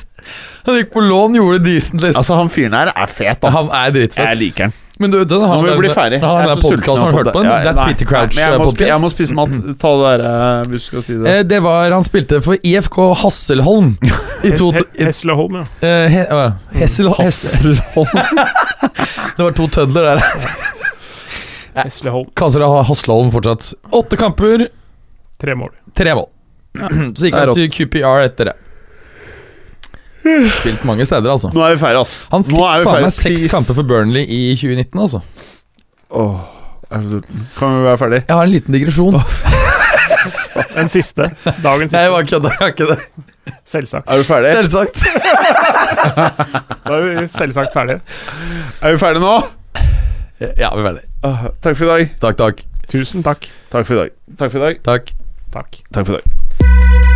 [0.66, 2.01] Han gikk på lån, gjorde decent.
[2.01, 2.18] Liksom.
[2.18, 3.52] Altså, han fyren her er fet, da.
[3.55, 4.24] han er dritfett.
[4.24, 4.74] Jeg liker han.
[5.03, 6.21] Men du, den, Nå må vi bli ferdig.
[6.23, 7.49] Ja, Jeg er den så sulten har du hørt på den?
[7.51, 7.66] det.
[7.66, 8.39] er nei, Peter Crouch-podkast.
[8.39, 9.57] jeg må, spi- jeg må spise mat.
[9.83, 11.33] Ta det der eh, hvis du skal si det.
[11.33, 13.97] Eh, det var Han spilte for IFK Hasselholm
[14.47, 14.69] i to...
[14.77, 15.65] He- Hesleholm, ja.
[15.83, 16.53] eh, he, å, ja.
[16.79, 17.27] Hesselholm.
[17.27, 18.15] Hesselholm.
[19.35, 20.23] Det var to tødler der.
[21.83, 22.29] Hesleholm.
[22.39, 23.73] Kaser Hasselholm fortsatt.
[23.91, 24.69] Åtte kamper,
[25.43, 25.73] Tre mål.
[25.99, 26.29] tre mål.
[27.19, 27.71] Så gikk Det er han til.
[27.75, 28.55] QPR etter det.
[30.24, 31.51] Spilt mange steder, altså.
[31.52, 32.14] Nå er vi ferdige, ass.
[32.32, 35.20] Han fikk faen meg seks kamper for Burnley i 2019, altså.
[36.14, 36.40] Åh,
[36.94, 37.18] er du?
[37.59, 38.22] Kan vi være ferdig?
[38.28, 39.20] Jeg har en liten digresjon.
[40.74, 41.28] Den siste.
[41.62, 42.52] Dagens Nei, jeg bare kødda.
[42.60, 42.98] Jeg det.
[43.68, 44.09] Selvsagt.
[44.09, 44.55] Er du ferdig?
[44.56, 44.96] Selvsagt.
[46.84, 48.01] Da er vi selvsagt ferdige.
[48.82, 49.34] Er vi ferdige nå?
[50.60, 51.09] Ja, vi er ferdige.
[51.24, 52.14] Åh, takk for i dag.
[52.20, 52.64] Takk, takk.
[52.92, 53.48] Tusen takk.
[53.72, 54.14] Takk for i dag.
[54.38, 54.84] Takk for i dag.
[54.84, 55.12] Takk.
[55.55, 55.82] Takk.
[55.92, 57.14] Takk for i dag.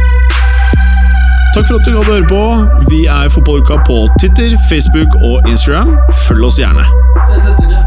[1.58, 2.42] Takk for at du gadd å høre på.
[2.86, 5.90] Vi er Fotballuka på Twitter, Facebook og Instagram.
[6.28, 6.84] Følg oss gjerne.
[7.26, 7.80] Ses neste uke.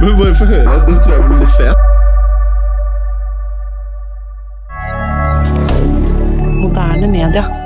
[0.00, 0.82] Men bare få høre.
[0.88, 1.78] Den tror jeg blir litt fet.
[6.58, 7.63] Moderne media.